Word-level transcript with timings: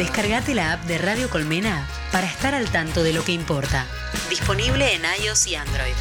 Descargate 0.00 0.54
la 0.54 0.72
app 0.72 0.84
de 0.84 0.96
Radio 0.96 1.28
Colmena 1.28 1.86
para 2.10 2.26
estar 2.26 2.54
al 2.54 2.70
tanto 2.70 3.02
de 3.02 3.12
lo 3.12 3.22
que 3.22 3.32
importa. 3.32 3.84
Disponible 4.30 4.94
en 4.94 5.02
iOS 5.22 5.46
y 5.48 5.56
Android. 5.56 5.92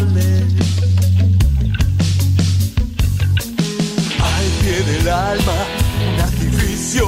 Al 0.00 0.06
pie 4.62 4.82
del 4.86 5.08
alma, 5.08 5.52
un 6.14 6.20
artificio. 6.20 7.06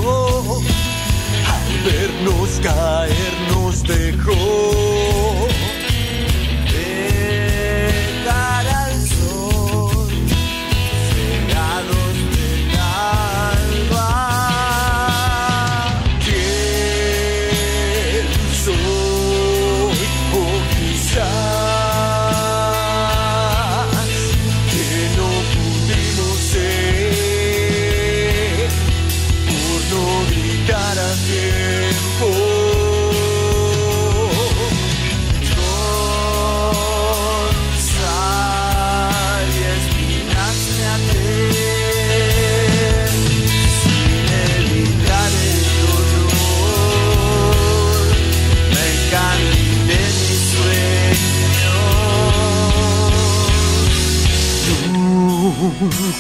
Al 1.49 1.69
vernos 1.85 2.61
caer 2.63 3.33
nos 3.51 3.83
dejó. 3.85 4.82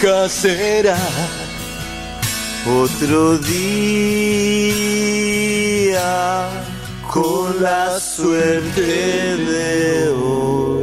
Nunca 0.02 0.28
será 0.28 0.98
Otro 2.66 3.38
día 3.38 3.62
con 7.08 7.62
la 7.62 8.00
suerte 8.00 8.82
de 9.36 10.08
hoy. 10.08 10.81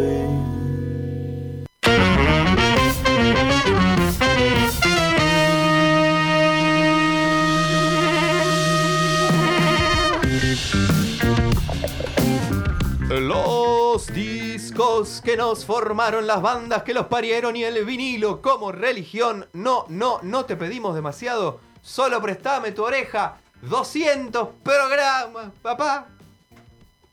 Discos 14.99 15.21
que 15.21 15.37
nos 15.37 15.65
formaron, 15.65 16.27
las 16.27 16.41
bandas 16.41 16.83
que 16.83 16.93
los 16.93 17.07
parieron 17.07 17.55
y 17.55 17.63
el 17.63 17.83
vinilo 17.85 18.41
como 18.41 18.71
religión. 18.71 19.47
No, 19.53 19.85
no, 19.89 20.19
no 20.23 20.45
te 20.45 20.55
pedimos 20.55 20.95
demasiado. 20.95 21.59
Solo 21.81 22.21
prestame 22.21 22.71
tu 22.71 22.83
oreja. 22.83 23.37
200 23.61 24.49
programas, 24.63 25.51
papá. 25.61 26.07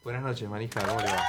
Buenas 0.04 0.22
noches, 0.22 0.48
manija. 0.48 0.80
¿Cómo 0.80 1.00
le 1.00 1.06
va? 1.06 1.22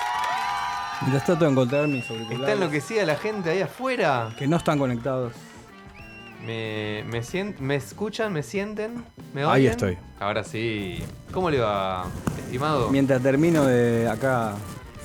Mientras 1.01 1.25
trato 1.25 1.46
de 1.46 1.51
encontrar 1.51 1.88
mis 1.88 2.09
auriculares. 2.09 2.40
¿Está 2.41 2.53
enloquecida 2.53 3.06
la 3.06 3.16
gente 3.16 3.50
ahí 3.51 3.62
afuera? 3.62 4.29
Que 4.38 4.47
no 4.47 4.57
están 4.57 4.79
conectados. 4.79 5.34
¿Me, 6.46 7.03
me, 7.07 7.23
sien- 7.23 7.56
¿Me 7.59 7.75
escuchan? 7.75 8.31
¿Me 8.34 8.41
sienten? 8.44 9.03
¿Me 9.34 9.44
Ahí 9.44 9.67
estoy. 9.67 9.97
Ahora 10.19 10.44
sí. 10.44 11.03
¿Cómo 11.31 11.50
le 11.50 11.59
va, 11.59 12.06
estimado? 12.40 12.90
Mientras 12.90 13.22
termino 13.22 13.66
de 13.66 14.07
acá 14.09 14.53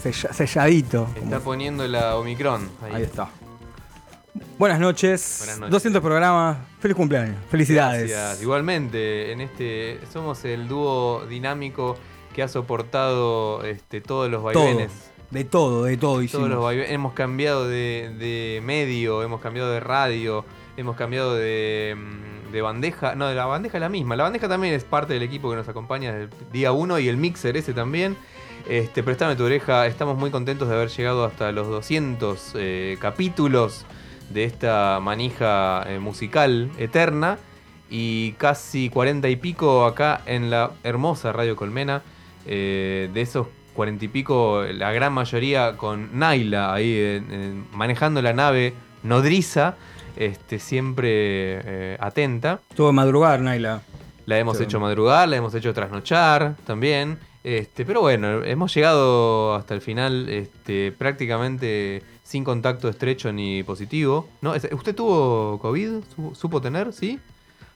sella- 0.03 0.33
selladito. 0.33 1.09
Está 1.15 1.21
como- 1.37 1.41
poniendo 1.41 1.87
la 1.89 2.17
Omicron. 2.17 2.69
Ahí, 2.83 2.93
Ahí 2.97 3.03
está. 3.03 3.29
Buenas 4.59 4.79
noches. 4.81 5.37
Buenas 5.41 5.59
noches. 5.59 5.71
200 5.73 6.03
programas. 6.03 6.59
Feliz 6.81 6.97
cumpleaños. 6.97 7.37
Felicidades. 7.51 8.11
Gracias. 8.11 8.43
Igualmente, 8.43 9.33
en 9.33 9.41
este 9.41 9.99
somos 10.13 10.45
el 10.45 10.69
dúo 10.69 11.27
dinámico 11.29 11.97
que 12.35 12.43
ha 12.43 12.49
soportado 12.49 13.63
este, 13.65 14.01
todos 14.01 14.31
los 14.31 14.41
Todo. 14.53 14.65
vaivenes. 14.65 14.91
De 15.31 15.45
todo, 15.45 15.85
de 15.85 15.97
todo 15.97 16.25
Todos 16.27 16.49
los 16.49 16.63
vaivenes. 16.63 16.91
Hemos 16.93 17.15
cambiado 17.15 17.67
de, 17.67 18.15
de 18.19 18.61
medio, 18.63 19.23
hemos 19.23 19.41
cambiado 19.41 19.71
de 19.71 19.81
radio, 19.81 20.45
hemos 20.77 20.95
cambiado 20.97 21.35
de, 21.35 21.97
mm, 21.97 22.53
de 22.53 22.63
bandeja. 22.63 23.15
No, 23.15 23.27
de 23.29 23.35
la 23.35 23.47
bandeja 23.47 23.79
es 23.79 23.81
la 23.81 23.89
misma. 23.89 24.15
La 24.17 24.25
bandeja 24.25 24.49
también 24.49 24.75
es 24.75 24.85
parte 24.85 25.15
del 25.15 25.23
equipo 25.23 25.51
que 25.51 25.57
nos 25.57 25.69
acompaña 25.69 26.13
desde 26.13 26.25
el 26.37 26.53
día 26.53 26.73
1 26.73 26.99
y 26.99 27.09
el 27.09 27.17
mixer 27.17 27.57
ese 27.57 27.73
también. 27.73 28.17
Este, 28.69 29.03
préstame 29.03 29.37
tu 29.37 29.45
oreja. 29.45 29.87
Estamos 29.87 30.17
muy 30.17 30.31
contentos 30.31 30.69
de 30.69 30.75
haber 30.75 30.89
llegado 30.89 31.25
hasta 31.25 31.53
los 31.53 31.69
200 31.69 32.53
eh, 32.57 32.97
capítulos 33.01 33.85
de 34.31 34.45
esta 34.45 34.99
manija 35.03 35.85
eh, 35.89 35.99
musical 35.99 36.71
eterna. 36.79 37.39
Y 37.91 38.33
casi 38.33 38.89
40 38.89 39.29
y 39.29 39.37
pico 39.37 39.85
acá 39.85 40.23
en 40.27 40.49
la 40.51 40.71
hermosa 40.83 41.33
Radio 41.33 41.57
Colmena. 41.57 42.03
Eh, 42.47 43.11
de 43.13 43.21
esos 43.21 43.49
40 43.75 44.05
y 44.05 44.09
pico, 44.09 44.63
la 44.65 44.93
gran 44.93 45.13
mayoría 45.13 45.77
con 45.77 46.19
Naila 46.19 46.73
ahí 46.75 47.23
manejando 47.73 48.21
la 48.21 48.33
nave 48.33 48.75
nodriza, 49.03 49.77
este, 50.17 50.59
siempre 50.59 51.97
atenta. 52.01 52.61
Tuvo 52.75 52.93
madrugar, 52.93 53.41
Naila. 53.41 53.83
La 54.27 54.39
hemos 54.39 54.59
Sí. 54.59 54.65
hecho 54.65 54.79
madrugar, 54.79 55.29
la 55.29 55.37
hemos 55.37 55.55
hecho 55.55 55.73
trasnochar 55.75 56.55
también. 56.67 57.19
Este, 57.45 57.85
pero 57.85 58.01
bueno, 58.03 58.45
hemos 58.45 58.73
llegado 58.73 59.55
hasta 59.55 59.75
el 59.75 59.81
final 59.81 60.29
este, 60.29 60.93
prácticamente 60.93 62.03
sin 62.23 62.45
contacto 62.45 62.89
estrecho 62.89 63.33
ni 63.33 63.63
positivo. 63.65 64.29
¿No? 64.41 64.53
¿Usted 64.53 64.95
tuvo 64.95 65.59
COVID? 65.61 65.91
¿Su- 66.15 66.35
¿Supo 66.35 66.61
tener? 66.61 66.93
¿Sí? 66.93 67.19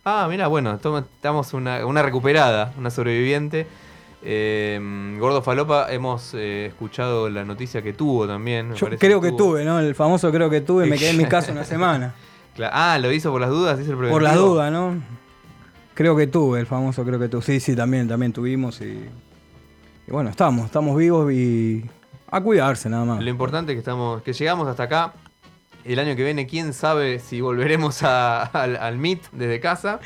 Ah, 0.05 0.27
mira, 0.31 0.47
bueno, 0.47 0.73
estamos 0.75 1.53
una, 1.53 1.85
una 1.85 2.03
recuperada, 2.03 2.73
una 2.79 2.91
sobreviviente. 2.91 3.67
Eh, 4.23 4.81
Gordo 5.19 5.43
Falopa, 5.43 5.93
hemos 5.93 6.33
eh, 6.35 6.67
escuchado 6.67 7.29
la 7.29 7.45
noticia 7.45 7.83
que 7.83 7.93
tuvo 7.93 8.27
también. 8.27 8.71
me 8.71 8.77
Yo 8.77 8.89
creo 8.99 9.21
que 9.21 9.33
tuve, 9.33 9.65
¿no? 9.65 9.81
El 9.81 9.95
famoso 9.97 10.31
creo 10.33 10.49
que 10.49 10.61
tuve, 10.61 10.87
me 10.87 10.97
quedé 10.97 11.11
en 11.11 11.17
mi 11.19 11.25
casa 11.29 11.51
una 11.53 11.65
semana. 11.65 12.15
Ah, 12.73 12.99
lo 13.01 13.12
hizo 13.12 13.31
por 13.33 13.41
las 13.41 13.51
dudas, 13.51 13.79
dice 13.79 13.91
el 13.91 13.97
Por 13.97 14.07
preventivo. 14.07 14.29
las 14.33 14.37
dudas, 14.37 14.73
¿no? 14.73 15.03
Creo 15.95 16.17
que 16.17 16.27
tuve, 16.27 16.61
el 16.61 16.67
famoso 16.67 17.05
creo 17.05 17.19
que 17.19 17.29
tuve. 17.29 17.43
Sí, 17.43 17.61
sí, 17.61 17.75
también, 17.77 18.09
también 18.09 18.33
tuvimos 18.33 18.81
y, 18.81 19.05
y 20.06 20.11
bueno, 20.11 20.31
estamos, 20.31 20.67
estamos 20.67 20.97
vivos 20.97 21.32
y 21.32 21.85
a 22.31 22.41
cuidarse 22.41 22.88
nada 22.88 23.05
más. 23.05 23.23
Lo 23.23 23.31
importante 23.31 23.73
es 23.73 23.76
que 23.76 23.81
estamos, 23.81 24.23
que 24.23 24.32
llegamos 24.32 24.69
hasta 24.69 24.85
acá. 24.85 25.12
El 25.85 25.99
año 26.00 26.17
que 26.17 26.25
viene, 26.25 26.47
quién 26.47 26.73
sabe 26.73 27.19
si 27.20 27.41
volveremos 27.41 28.03
a- 28.03 28.43
al, 28.43 28.76
al 28.76 28.99
Meet 28.99 29.23
desde 29.32 29.61
casa. 29.61 30.00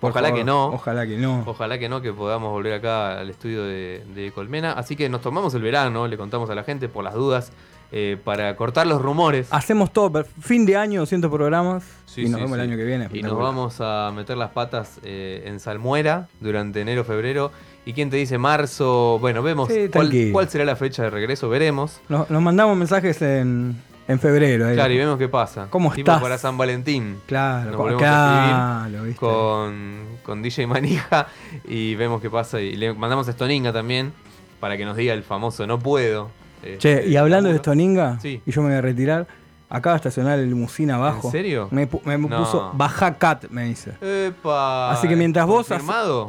Por 0.00 0.10
Ojalá 0.10 0.28
favor, 0.28 0.40
que 0.40 0.44
no. 0.44 0.66
Ojalá 0.66 1.06
que 1.06 1.16
no. 1.16 1.42
Ojalá 1.46 1.78
que 1.78 1.88
no, 1.88 2.02
que 2.02 2.12
podamos 2.12 2.50
volver 2.50 2.74
acá 2.74 3.20
al 3.20 3.30
estudio 3.30 3.62
de, 3.64 4.04
de 4.14 4.30
Colmena. 4.32 4.72
Así 4.72 4.94
que 4.96 5.08
nos 5.08 5.20
tomamos 5.22 5.54
el 5.54 5.62
verano, 5.62 6.06
le 6.08 6.16
contamos 6.16 6.50
a 6.50 6.54
la 6.54 6.64
gente 6.64 6.88
por 6.88 7.02
las 7.04 7.14
dudas, 7.14 7.52
eh, 7.92 8.18
para 8.22 8.54
cortar 8.56 8.86
los 8.88 9.00
rumores. 9.00 9.46
Hacemos 9.52 9.92
todo, 9.92 10.24
fin 10.40 10.66
de 10.66 10.76
año, 10.76 11.00
200 11.00 11.30
programas 11.30 11.84
Sí, 12.04 12.22
y 12.22 12.24
nos 12.24 12.38
sí, 12.40 12.44
vemos 12.44 12.56
sí. 12.58 12.62
el 12.64 12.68
año 12.68 12.76
que 12.76 12.84
viene. 12.84 13.08
Y 13.12 13.22
nos 13.22 13.38
vamos 13.38 13.76
a 13.80 14.12
meter 14.14 14.36
las 14.36 14.50
patas 14.50 14.98
eh, 15.04 15.44
en 15.46 15.60
Salmuera 15.60 16.28
durante 16.40 16.80
enero, 16.80 17.04
febrero. 17.04 17.52
¿Y 17.86 17.92
quién 17.92 18.10
te 18.10 18.16
dice 18.16 18.36
marzo? 18.36 19.18
Bueno, 19.20 19.42
vemos 19.42 19.68
Sí, 19.72 19.88
cuál, 20.32 20.48
será 20.50 20.64
la 20.64 20.76
fecha 20.76 21.04
de 21.04 21.10
regreso, 21.10 21.48
veremos. 21.48 22.00
Nos, 22.08 22.28
nos 22.28 22.42
mandamos 22.42 22.76
mensajes 22.76 23.22
en, 23.22 23.76
en 24.08 24.18
febrero. 24.20 24.66
ahí. 24.66 24.74
Claro, 24.74 24.92
y 24.92 24.98
vemos 24.98 25.16
qué 25.18 25.28
pasa. 25.28 25.68
¿Cómo 25.70 25.90
tipo 25.94 26.10
estás? 26.10 26.20
para 26.20 26.36
San 26.36 26.58
Valentín. 26.58 27.18
Claro, 27.26 27.70
Nos 27.70 27.76
volvemos 27.78 28.02
a 28.04 28.88
¿viste? 29.04 29.20
con, 29.20 30.00
con 30.24 30.42
DJ 30.42 30.66
Manija 30.66 31.28
y 31.68 31.94
vemos 31.94 32.20
qué 32.20 32.28
pasa. 32.28 32.60
Y 32.60 32.74
le 32.76 32.92
mandamos 32.92 33.28
a 33.28 33.32
Stoninga 33.32 33.72
también 33.72 34.12
para 34.58 34.76
que 34.76 34.84
nos 34.84 34.96
diga 34.96 35.14
el 35.14 35.22
famoso 35.22 35.64
no 35.66 35.78
puedo. 35.78 36.30
Che, 36.62 36.74
Este, 36.74 37.06
y 37.08 37.16
hablando 37.16 37.50
de. 37.52 37.58
Stoninga, 37.58 38.18
Sí. 38.20 38.42
y 38.44 38.50
yo 38.50 38.62
me 38.62 38.68
voy 38.70 38.78
a 38.78 38.80
retirar, 38.80 39.28
acaba 39.68 39.94
de 39.94 39.96
estacionar 39.98 40.38
el 40.38 40.48
limusín 40.48 40.90
abajo. 40.90 41.28
¿En 41.28 41.32
serio? 41.32 41.68
Me, 41.70 41.88
pu- 41.90 42.00
me 42.04 42.16
No. 42.18 42.38
puso 42.38 42.70
baja 42.74 43.14
cat, 43.18 43.46
me 43.50 43.64
dice. 43.64 43.92
Epa, 44.00 44.90
Así 44.92 45.08
que 45.08 45.16
mientras 45.16 45.46
vos, 45.46 45.66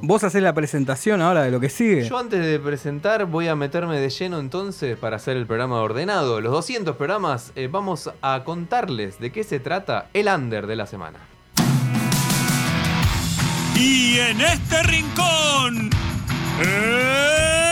vos 0.01 0.24
haces 0.24 0.42
la 0.42 0.54
presentación 0.54 1.22
ahora 1.22 1.44
de 1.44 1.51
lo 1.51 1.60
que 1.60 1.69
sigue. 1.69 2.04
Yo 2.07 2.18
antes 2.18 2.44
de 2.44 2.60
presentar 2.60 3.25
voy 3.25 3.48
a 3.48 3.56
meterme 3.56 4.00
de 4.00 4.10
lleno 4.10 4.39
entonces 4.39 4.98
para 4.98 5.18
hacer 5.18 5.38
el 5.38 5.45
programa 5.45 5.81
ordenado. 5.81 6.42
Los 6.42 6.51
200 6.51 6.95
programas 6.95 7.51
eh, 7.56 7.68
vamos 7.72 8.10
a 8.22 8.44
contarles 8.44 9.19
de 9.19 9.31
qué 9.31 9.44
se 9.44 9.60
trata 9.60 10.07
el 10.13 10.28
under 10.28 10.66
de 10.68 10.75
la 10.75 10.86
semana. 10.88 11.19
Y 13.75 14.18
en 14.18 14.42
este 14.42 14.81
rincón, 14.84 15.89
el 16.60 17.66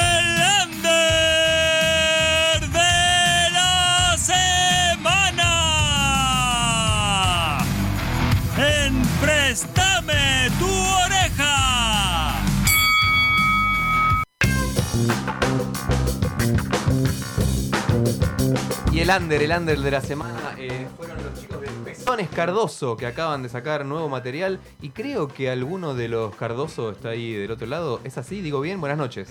Y 18.95 19.01
el 19.01 19.09
under, 19.09 19.41
el 19.41 19.51
under 19.51 19.77
de 19.77 19.91
la 19.91 19.99
semana 19.99 20.55
eh, 20.57 20.87
fueron 20.95 21.21
los 21.21 21.41
chicos 21.41 21.59
de 21.59 21.67
Pezones 21.83 22.29
Cardoso 22.29 22.95
que 22.95 23.05
acaban 23.05 23.43
de 23.43 23.49
sacar 23.49 23.83
nuevo 23.83 24.07
material 24.07 24.61
y 24.81 24.91
creo 24.91 25.27
que 25.27 25.49
alguno 25.49 25.95
de 25.95 26.07
los 26.07 26.33
Cardoso 26.37 26.91
está 26.91 27.09
ahí 27.09 27.33
del 27.33 27.51
otro 27.51 27.67
lado. 27.67 27.99
¿Es 28.05 28.17
así? 28.17 28.39
Digo 28.39 28.61
bien, 28.61 28.79
buenas 28.79 28.97
noches. 28.97 29.27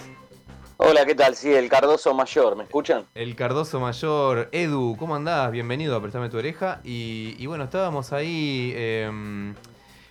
Hola, 0.76 1.06
¿qué 1.06 1.14
tal? 1.14 1.34
Sí, 1.34 1.50
el 1.50 1.70
Cardoso 1.70 2.12
Mayor, 2.12 2.56
¿me 2.56 2.64
escuchan? 2.64 3.06
El 3.14 3.34
Cardoso 3.36 3.80
Mayor, 3.80 4.50
Edu, 4.52 4.98
¿cómo 4.98 5.16
andás? 5.16 5.50
Bienvenido 5.50 5.96
a 5.96 6.02
Prestame 6.02 6.28
tu 6.28 6.36
oreja. 6.36 6.82
Y, 6.84 7.34
y 7.38 7.46
bueno, 7.46 7.64
estábamos 7.64 8.12
ahí 8.12 8.74
em, 8.76 9.54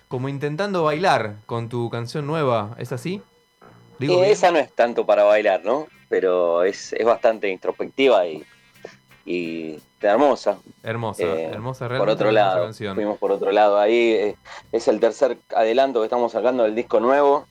como 0.08 0.28
intentando 0.28 0.82
bailar 0.82 1.36
con 1.46 1.68
tu 1.68 1.90
canción 1.90 2.26
nueva, 2.26 2.74
¿es 2.76 2.90
así? 2.90 3.22
Digo 4.00 4.20
Eh, 4.24 4.32
esa 4.32 4.50
no 4.50 4.58
es 4.58 4.72
tanto 4.72 5.06
para 5.06 5.22
bailar, 5.22 5.64
¿no? 5.64 5.86
Pero 6.08 6.64
es, 6.64 6.92
es 6.92 7.06
bastante 7.06 7.48
introspectiva 7.50 8.26
y, 8.26 8.44
y 9.26 9.78
hermosa. 10.00 10.58
Hermosa, 10.82 11.22
Eh, 11.24 11.44
hermosa 11.52 11.84
por 11.86 11.90
realmente. 11.90 12.12
otro 12.12 12.28
hermosa 12.28 12.44
lado, 12.46 12.64
canción. 12.64 12.94
fuimos 12.94 13.18
por 13.18 13.32
otro 13.32 13.50
lado. 13.52 13.78
Ahí 13.78 14.10
eh, 14.12 14.36
es 14.72 14.86
el 14.88 15.00
tercer 15.00 15.38
adelanto 15.54 16.00
que 16.00 16.06
estamos 16.06 16.32
sacando 16.32 16.64
del 16.64 16.74
disco 16.74 17.00
nuevo. 17.00 17.46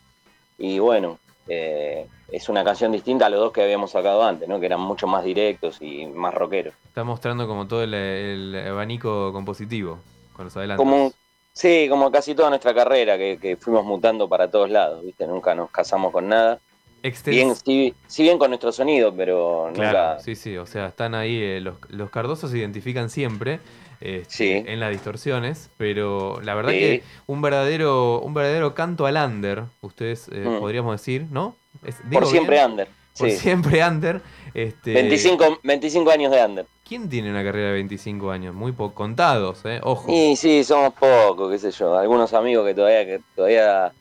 Y 0.60 0.78
bueno, 0.80 1.18
eh, 1.48 2.08
es 2.32 2.48
una 2.50 2.64
canción 2.64 2.92
distinta 2.92 3.26
a 3.26 3.30
los 3.30 3.40
dos 3.40 3.52
que 3.52 3.64
habíamos 3.64 3.92
sacado 3.92 4.24
antes, 4.24 4.48
¿no? 4.48 4.60
Que 4.60 4.68
eran 4.68 4.82
mucho 4.82 5.08
más 5.08 5.24
directos 5.24 5.78
y 5.82 6.06
más 6.06 6.34
rockeros. 6.34 6.74
Está 6.86 7.04
mostrando 7.04 7.48
como 7.48 7.68
todo 7.68 7.84
el, 7.84 7.94
el 7.94 8.68
abanico 8.68 9.34
compositivo 9.34 10.00
con 10.34 10.46
los 10.46 10.56
adelantos. 10.56 10.84
Como, 10.84 11.12
sí, 11.54 11.88
como 11.90 12.12
casi 12.12 12.36
toda 12.36 12.50
nuestra 12.50 12.74
carrera, 12.74 13.18
que, 13.18 13.40
que 13.42 13.58
fuimos 13.58 13.84
mutando 13.84 14.30
para 14.30 14.50
todos 14.50 14.70
lados, 14.70 15.04
¿viste? 15.04 15.26
Nunca 15.28 15.56
nos 15.56 15.72
casamos 15.72 16.12
con 16.12 16.30
nada. 16.30 16.60
Extens- 17.04 17.32
Bien, 17.32 17.56
sí, 17.56 17.94
sí 18.08 18.24
bien 18.24 18.38
con 18.38 18.50
nuestro 18.50 18.72
sonido, 18.72 19.14
pero 19.14 19.70
Claro, 19.74 20.10
nunca... 20.10 20.20
sí, 20.24 20.36
sí, 20.36 20.56
o 20.58 20.66
sea, 20.66 20.88
están 20.88 21.14
ahí, 21.16 21.36
eh, 21.38 21.60
los, 21.62 21.76
los 21.90 22.10
cardosos 22.10 22.50
se 22.52 22.58
identifican 22.58 23.10
siempre 23.10 23.60
este, 24.02 24.34
Sí. 24.34 24.52
en 24.68 24.80
las 24.80 24.90
distorsiones, 24.92 25.70
pero 25.78 26.40
la 26.42 26.56
verdad 26.56 26.72
Sí. 26.72 26.80
que 26.80 27.04
un 27.28 27.42
verdadero, 27.42 28.20
un 28.22 28.34
verdadero 28.34 28.74
canto 28.74 29.06
al 29.06 29.16
under, 29.18 29.64
ustedes 29.82 30.28
eh, 30.34 30.44
Mm. 30.46 30.60
podríamos 30.60 30.94
decir, 31.00 31.26
¿no? 31.30 31.56
Es- 31.86 31.98
Por 32.12 32.26
siempre 32.26 32.56
bien, 32.58 32.72
under. 32.72 32.88
Por 33.18 33.30
Sí. 33.30 33.38
siempre 33.38 33.86
under. 33.88 34.22
Este, 34.54 34.94
25, 34.94 35.60
25 35.64 36.10
años 36.12 36.32
de 36.32 36.44
under. 36.46 36.66
¿Quién 36.88 37.08
tiene 37.10 37.30
una 37.32 37.44
carrera 37.44 37.68
de 37.68 37.74
25 37.74 38.30
años? 38.32 38.54
Muy 38.54 38.72
poco, 38.72 38.94
contados, 38.94 39.62
¿eh? 39.66 39.80
Ojo. 39.84 40.12
Y 40.12 40.36
sí, 40.36 40.64
somos 40.64 40.94
pocos, 40.94 41.52
qué 41.52 41.58
sé 41.60 41.72
yo. 41.72 41.98
Algunos 41.98 42.34
amigos 42.34 42.66
que 42.68 42.74
todavía, 42.76 43.06
que 43.06 43.22
todavía 43.36 43.94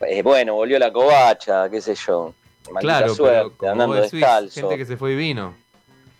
eh, 0.00 0.22
bueno, 0.22 0.54
volvió 0.54 0.78
la 0.78 0.92
covacha, 0.92 1.68
qué 1.70 1.80
sé 1.80 1.94
yo. 1.94 2.34
Maldita 2.70 2.98
claro, 2.98 3.14
suerte, 3.14 3.54
pero 3.58 3.72
andando 3.72 3.94
decís, 3.96 4.12
descalzo. 4.12 4.60
gente 4.60 4.76
que 4.76 4.84
se 4.84 4.96
fue 4.96 5.12
y 5.12 5.16
vino. 5.16 5.54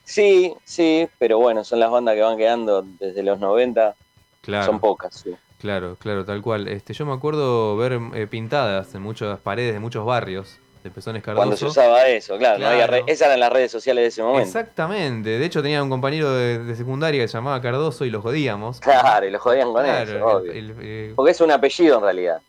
Sí, 0.04 0.54
sí, 0.64 1.06
pero 1.18 1.38
bueno, 1.38 1.64
son 1.64 1.80
las 1.80 1.90
bandas 1.90 2.14
que 2.14 2.22
van 2.22 2.38
quedando 2.38 2.84
desde 2.98 3.22
los 3.22 3.38
90, 3.38 3.94
Claro. 4.40 4.64
son 4.66 4.80
pocas. 4.80 5.14
sí. 5.14 5.34
Claro, 5.60 5.96
claro, 5.98 6.24
tal 6.24 6.40
cual. 6.40 6.68
Este, 6.68 6.94
yo 6.94 7.04
me 7.04 7.12
acuerdo 7.12 7.76
ver 7.76 7.98
eh, 8.14 8.28
pintadas 8.28 8.94
en 8.94 9.02
muchas 9.02 9.40
paredes 9.40 9.74
de 9.74 9.80
muchos 9.80 10.06
barrios 10.06 10.56
de 10.84 10.90
Pezones 10.90 11.20
Cardoso. 11.20 11.40
Cuando 11.40 11.56
se 11.56 11.64
usaba 11.66 12.06
eso, 12.06 12.38
claro, 12.38 12.60
no 12.60 12.68
había 12.68 12.86
esas 13.08 13.26
eran 13.26 13.40
las 13.40 13.52
redes 13.52 13.72
sociales 13.72 14.02
de 14.04 14.06
ese 14.06 14.22
momento. 14.22 14.46
Exactamente. 14.46 15.30
De 15.30 15.44
hecho, 15.44 15.60
tenía 15.60 15.82
un 15.82 15.90
compañero 15.90 16.32
de, 16.32 16.60
de 16.60 16.76
secundaria 16.76 17.20
que 17.20 17.26
se 17.26 17.34
llamaba 17.36 17.60
Cardoso 17.60 18.04
y 18.04 18.10
lo 18.10 18.22
jodíamos. 18.22 18.78
Claro, 18.78 19.26
y 19.26 19.30
lo 19.32 19.40
jodían 19.40 19.72
con 19.72 19.82
Claro, 19.82 20.10
eso, 20.16 20.26
obvio. 20.26 20.52
el- 20.52 20.70
el- 20.70 20.76
eh, 20.80 21.12
Porque 21.16 21.32
es 21.32 21.40
un 21.40 21.50
apellido 21.50 21.96
en 21.98 22.02
realidad, 22.04 22.40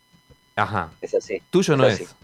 ajá. 0.59 0.89
es 1.01 1.13
así. 1.15 1.41
Tuyo 1.49 1.75
no 1.75 1.85
es. 1.85 2.15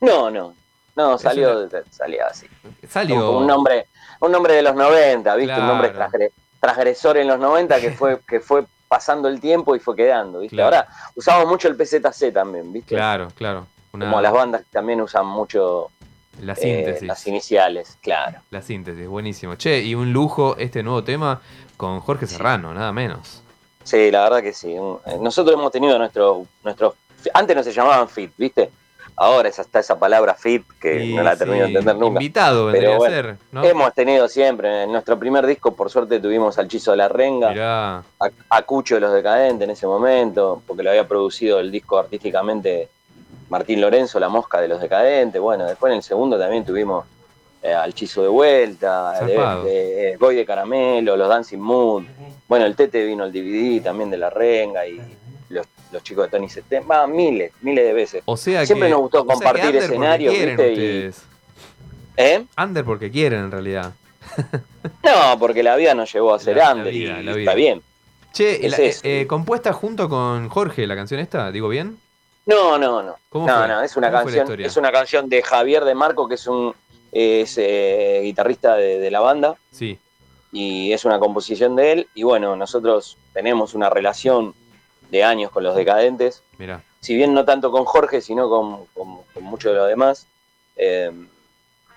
No, 0.00 0.30
no, 0.30 0.54
no, 0.94 1.18
salió, 1.18 1.60
una- 1.66 2.26
así. 2.30 2.46
Salió. 2.88 3.38
Un 3.38 3.46
nombre, 3.46 3.86
un 4.20 4.30
nombre 4.32 4.54
de 4.54 4.62
los 4.62 4.74
90, 4.74 5.34
¿viste? 5.36 5.46
Claro. 5.54 5.62
Un 5.62 5.68
nombre 5.68 5.94
transgre- 5.94 6.30
transgresor 6.60 7.16
en 7.18 7.28
los 7.28 7.38
90 7.38 7.80
que 7.80 7.92
fue, 7.92 8.20
que 8.26 8.40
fue 8.40 8.64
pasando 8.88 9.28
el 9.28 9.40
tiempo 9.40 9.74
y 9.74 9.80
fue 9.80 9.96
quedando, 9.96 10.40
¿viste? 10.40 10.56
Claro. 10.56 10.76
Ahora 10.76 10.88
usamos 11.14 11.46
mucho 11.48 11.68
el 11.68 11.76
PZC 11.76 12.32
también, 12.32 12.72
¿viste? 12.72 12.94
Claro, 12.94 13.28
claro. 13.34 13.66
Una- 13.92 14.06
Como 14.06 14.20
las 14.20 14.32
bandas 14.32 14.62
también 14.70 15.00
usan 15.00 15.26
mucho 15.26 15.90
la 16.42 16.52
eh, 16.52 16.56
síntesis. 16.56 17.08
las 17.08 17.26
iniciales, 17.26 17.96
claro. 18.02 18.40
La 18.50 18.60
síntesis, 18.62 19.06
buenísimo. 19.08 19.54
Che, 19.56 19.80
y 19.80 19.94
un 19.94 20.12
lujo 20.12 20.56
este 20.58 20.82
nuevo 20.82 21.02
tema 21.02 21.40
con 21.78 22.00
Jorge 22.00 22.26
Serrano, 22.26 22.74
nada 22.74 22.92
menos. 22.92 23.42
Sí, 23.84 24.10
la 24.10 24.24
verdad 24.24 24.42
que 24.42 24.52
sí. 24.52 24.74
Eh, 24.74 25.16
Nosotros 25.20 25.54
hemos 25.58 25.72
tenido 25.72 25.96
nuestros, 25.98 26.46
nuestros, 26.64 26.94
antes 27.34 27.56
no 27.56 27.62
se 27.62 27.72
llamaban 27.72 28.08
fit, 28.08 28.30
¿viste? 28.36 28.70
Ahora 29.18 29.48
es 29.48 29.58
hasta 29.58 29.78
esa 29.80 29.98
palabra 29.98 30.34
fit 30.34 30.62
que 30.78 31.06
no 31.14 31.22
la 31.22 31.34
termino 31.36 31.62
de 31.62 31.68
sí, 31.68 31.72
entender 31.76 31.96
nunca. 31.96 32.20
Invitado 32.20 32.66
vendría 32.66 32.88
Pero 32.88 32.94
a 32.94 32.98
bueno, 32.98 33.14
ser, 33.14 33.36
¿no? 33.50 33.64
Hemos 33.64 33.94
tenido 33.94 34.28
siempre, 34.28 34.82
en 34.82 34.92
nuestro 34.92 35.18
primer 35.18 35.46
disco, 35.46 35.74
por 35.74 35.88
suerte, 35.90 36.20
tuvimos 36.20 36.58
al 36.58 36.68
Chizo 36.68 36.90
de 36.90 36.98
la 36.98 37.08
Renga. 37.08 37.50
Mirá, 37.50 37.96
a, 37.98 38.04
a 38.50 38.62
Cucho 38.62 38.96
de 38.96 39.00
los 39.00 39.12
Decadentes 39.14 39.64
en 39.64 39.70
ese 39.70 39.86
momento, 39.86 40.62
porque 40.66 40.82
lo 40.82 40.90
había 40.90 41.08
producido 41.08 41.60
el 41.60 41.70
disco 41.72 41.98
artísticamente 41.98 42.90
Martín 43.48 43.80
Lorenzo, 43.80 44.20
La 44.20 44.28
Mosca 44.28 44.60
de 44.60 44.68
los 44.68 44.80
Decadentes. 44.82 45.40
Bueno, 45.40 45.64
después 45.66 45.90
en 45.92 45.96
el 45.96 46.02
segundo 46.02 46.38
también 46.38 46.66
tuvimos 46.66 47.06
eh, 47.62 47.72
al 47.72 47.94
Chizo 47.94 48.20
de 48.20 48.28
Vuelta, 48.28 49.12
de, 49.24 49.34
Zarpado. 49.34 49.64
de- 49.64 50.10
eh, 50.12 50.16
Boy 50.18 50.36
de 50.36 50.44
Caramelo, 50.44 51.16
los 51.16 51.28
Dancing 51.28 51.58
Mood. 51.58 52.04
Bueno, 52.48 52.66
el 52.66 52.76
Tete 52.76 53.02
vino 53.06 53.24
el 53.24 53.32
DVD 53.32 53.82
también 53.82 54.10
de 54.10 54.18
La 54.18 54.28
Renga 54.28 54.86
y 54.86 55.00
los, 55.92 56.02
chicos 56.02 56.24
de 56.26 56.30
Tony 56.36 56.48
Setén. 56.48 56.84
Va, 56.90 57.06
miles, 57.06 57.52
miles 57.62 57.84
de 57.84 57.92
veces. 57.92 58.22
o 58.26 58.36
sea 58.36 58.64
Siempre 58.66 58.88
que, 58.88 58.92
nos 58.92 59.00
gustó 59.02 59.22
o 59.22 59.24
sea 59.26 59.34
compartir 59.34 59.62
porque 59.64 59.78
escenarios. 59.78 60.34
¿Eh? 62.16 62.44
Under 62.58 62.84
porque 62.84 63.10
quieren 63.10 63.40
en 63.40 63.50
realidad. 63.50 63.92
No, 65.02 65.38
porque 65.38 65.62
la 65.62 65.76
vida 65.76 65.94
nos 65.94 66.12
llevó 66.12 66.34
a 66.34 66.38
ser 66.38 66.56
La- 66.56 66.66
la 66.70 66.74
under 66.76 66.94
y- 66.94 66.98
vida, 67.00 67.12
la 67.14 67.20
y 67.20 67.24
vida. 67.24 67.38
está 67.38 67.54
bien. 67.54 67.82
Che, 68.32 68.68
la- 68.68 68.76
eso. 68.76 69.00
eh, 69.04 69.26
compuesta 69.26 69.72
junto 69.72 70.08
con 70.08 70.48
Jorge, 70.48 70.86
la 70.86 70.96
canción 70.96 71.20
esta, 71.20 71.50
¿digo 71.52 71.68
bien? 71.68 71.98
No, 72.46 72.78
no, 72.78 73.02
no. 73.02 73.16
¿Cómo 73.28 73.46
no, 73.46 73.56
fue? 73.58 73.68
no, 73.68 73.82
es 73.82 73.96
una 73.96 74.10
¿Cómo 74.10 74.22
fue 74.22 74.32
la 74.32 74.38
canción, 74.38 74.60
es 74.60 74.76
una 74.76 74.92
canción 74.92 75.28
de 75.28 75.42
Javier 75.42 75.84
de 75.84 75.94
Marco, 75.94 76.28
que 76.28 76.34
es 76.36 76.46
un 76.46 76.74
es, 77.12 77.56
eh, 77.58 78.20
guitarrista 78.22 78.76
de, 78.76 78.98
de 78.98 79.10
la 79.10 79.20
banda, 79.20 79.56
Sí, 79.70 79.98
y 80.52 80.92
es 80.92 81.04
una 81.04 81.18
composición 81.18 81.76
de 81.76 81.92
él. 81.92 82.08
Y 82.14 82.22
bueno, 82.24 82.54
nosotros 82.56 83.16
tenemos 83.32 83.74
una 83.74 83.90
relación 83.90 84.54
de 85.10 85.24
años 85.24 85.50
con 85.50 85.62
los 85.64 85.74
decadentes, 85.76 86.42
mira. 86.58 86.82
si 87.00 87.14
bien 87.14 87.32
no 87.34 87.44
tanto 87.44 87.70
con 87.70 87.84
Jorge, 87.84 88.20
sino 88.20 88.48
con, 88.48 88.86
con, 88.94 89.18
con 89.32 89.44
muchos 89.44 89.72
de 89.72 89.78
los 89.78 89.88
demás. 89.88 90.26
eh, 90.76 91.10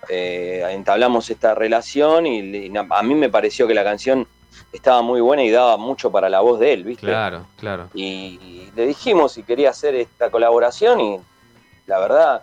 eh, 0.08 0.64
entablamos 0.70 1.28
esta 1.28 1.54
relación 1.54 2.26
y, 2.26 2.38
y 2.40 2.72
a 2.76 3.02
mí 3.02 3.14
me 3.14 3.28
pareció 3.28 3.66
que 3.66 3.74
la 3.74 3.84
canción 3.84 4.26
estaba 4.72 5.02
muy 5.02 5.20
buena 5.20 5.42
y 5.44 5.50
daba 5.50 5.76
mucho 5.76 6.10
para 6.10 6.30
la 6.30 6.40
voz 6.40 6.58
de 6.58 6.72
él, 6.72 6.84
¿viste? 6.84 7.06
Claro, 7.06 7.46
claro. 7.58 7.90
y 7.94 8.70
le 8.74 8.86
dijimos 8.86 9.32
si 9.32 9.42
quería 9.42 9.70
hacer 9.70 9.94
esta 9.94 10.30
colaboración 10.30 11.00
y 11.00 11.20
la 11.86 11.98
verdad 11.98 12.42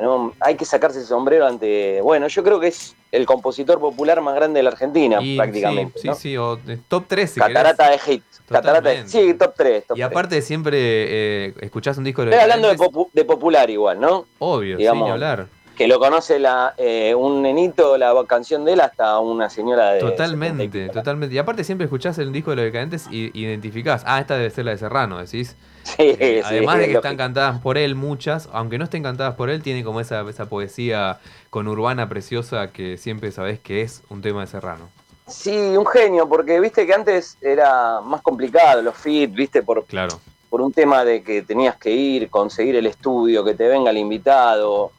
no, 0.00 0.32
hay 0.40 0.56
que 0.56 0.64
sacarse 0.64 1.00
el 1.00 1.06
sombrero 1.06 1.46
ante 1.46 2.00
bueno 2.02 2.28
yo 2.28 2.42
creo 2.44 2.60
que 2.60 2.68
es 2.68 2.94
el 3.10 3.24
compositor 3.26 3.80
popular 3.80 4.20
más 4.20 4.34
grande 4.34 4.58
de 4.58 4.62
la 4.64 4.70
Argentina 4.70 5.18
Y 5.22 5.36
prácticamente 5.36 5.98
Sí, 5.98 6.08
¿no? 6.08 6.14
sí, 6.14 6.20
sí, 6.30 6.36
o 6.36 6.56
de- 6.56 6.76
top 6.76 7.04
3 7.08 7.30
si 7.30 7.40
querés. 7.40 7.54
catarata 7.54 7.90
de 7.90 7.98
hit 7.98 8.22
catarata 8.48 8.88
de, 8.88 8.96
Totalmente. 9.02 9.10
sí 9.10 9.34
top 9.34 9.54
3 9.56 9.86
top 9.86 9.96
Y 9.96 10.00
3. 10.00 10.10
aparte 10.10 10.42
siempre 10.42 10.78
eh, 10.80 11.54
escuchás 11.60 11.98
un 11.98 12.04
disco 12.04 12.22
de 12.24 12.30
Estoy 12.30 12.42
hablando 12.42 12.68
de, 12.68 12.76
popu- 12.76 13.08
de 13.12 13.24
popular 13.24 13.68
igual 13.70 13.98
no 14.00 14.24
Obvio, 14.38 14.76
digamos, 14.76 15.04
sin 15.04 15.12
hablar. 15.12 15.46
Que 15.78 15.86
lo 15.86 16.00
conoce 16.00 16.40
la, 16.40 16.74
eh, 16.76 17.14
un 17.14 17.40
nenito 17.40 17.96
la 17.98 18.12
canción 18.26 18.64
de 18.64 18.72
él 18.72 18.80
hasta 18.80 19.20
una 19.20 19.48
señora 19.48 19.92
de 19.92 20.00
70 20.00 20.08
y 20.08 20.16
Totalmente, 20.16 20.88
totalmente. 20.88 21.36
Y 21.36 21.38
aparte 21.38 21.62
siempre 21.62 21.84
escuchás 21.84 22.18
el 22.18 22.32
disco 22.32 22.50
de 22.50 22.56
los 22.56 22.64
decadentes 22.64 23.06
y 23.12 23.30
identificás, 23.38 24.02
ah, 24.04 24.18
esta 24.18 24.36
debe 24.36 24.50
ser 24.50 24.64
la 24.64 24.72
de 24.72 24.78
Serrano, 24.78 25.18
decís. 25.18 25.56
sí, 25.84 26.16
Eh, 26.18 26.42
sí, 26.42 26.48
además 26.48 26.78
de 26.78 26.86
que 26.86 26.90
es 26.90 26.96
están 26.96 27.16
cantadas 27.16 27.60
por 27.60 27.78
él 27.78 27.94
muchas, 27.94 28.48
aunque 28.52 28.76
no 28.76 28.84
estén 28.84 29.04
cantadas 29.04 29.36
por 29.36 29.50
él, 29.50 29.62
tiene 29.62 29.84
como 29.84 30.00
esa, 30.00 30.28
esa 30.28 30.46
poesía 30.48 31.20
con 31.48 31.68
urbana 31.68 32.08
preciosa 32.08 32.72
que 32.72 32.96
siempre 32.96 33.30
sabés 33.30 33.60
que 33.60 33.82
es 33.82 34.02
un 34.08 34.20
tema 34.20 34.40
de 34.40 34.48
Serrano. 34.48 34.88
sí 35.28 35.56
un 35.76 35.86
genio 35.86 36.28
porque 36.28 36.58
viste 36.58 36.86
que 36.86 36.92
antes 36.92 37.38
era 37.40 38.00
más 38.00 38.20
complicado 38.20 38.82
los 38.82 38.96
feat 38.96 39.30
viste 39.30 39.62
por 39.62 39.84
Claro, 39.84 40.18
por 40.50 40.60
un 40.60 40.72
tema 40.72 41.04
de 41.04 41.22
que 41.22 41.42
tenías 41.42 41.76
que 41.76 41.90
ir, 41.92 42.30
conseguir 42.30 42.74
el 42.74 42.86
estudio, 42.86 43.44
que 43.44 43.54
te 43.54 43.68
venga 43.68 43.90
el 43.90 43.98
invitado. 43.98 44.90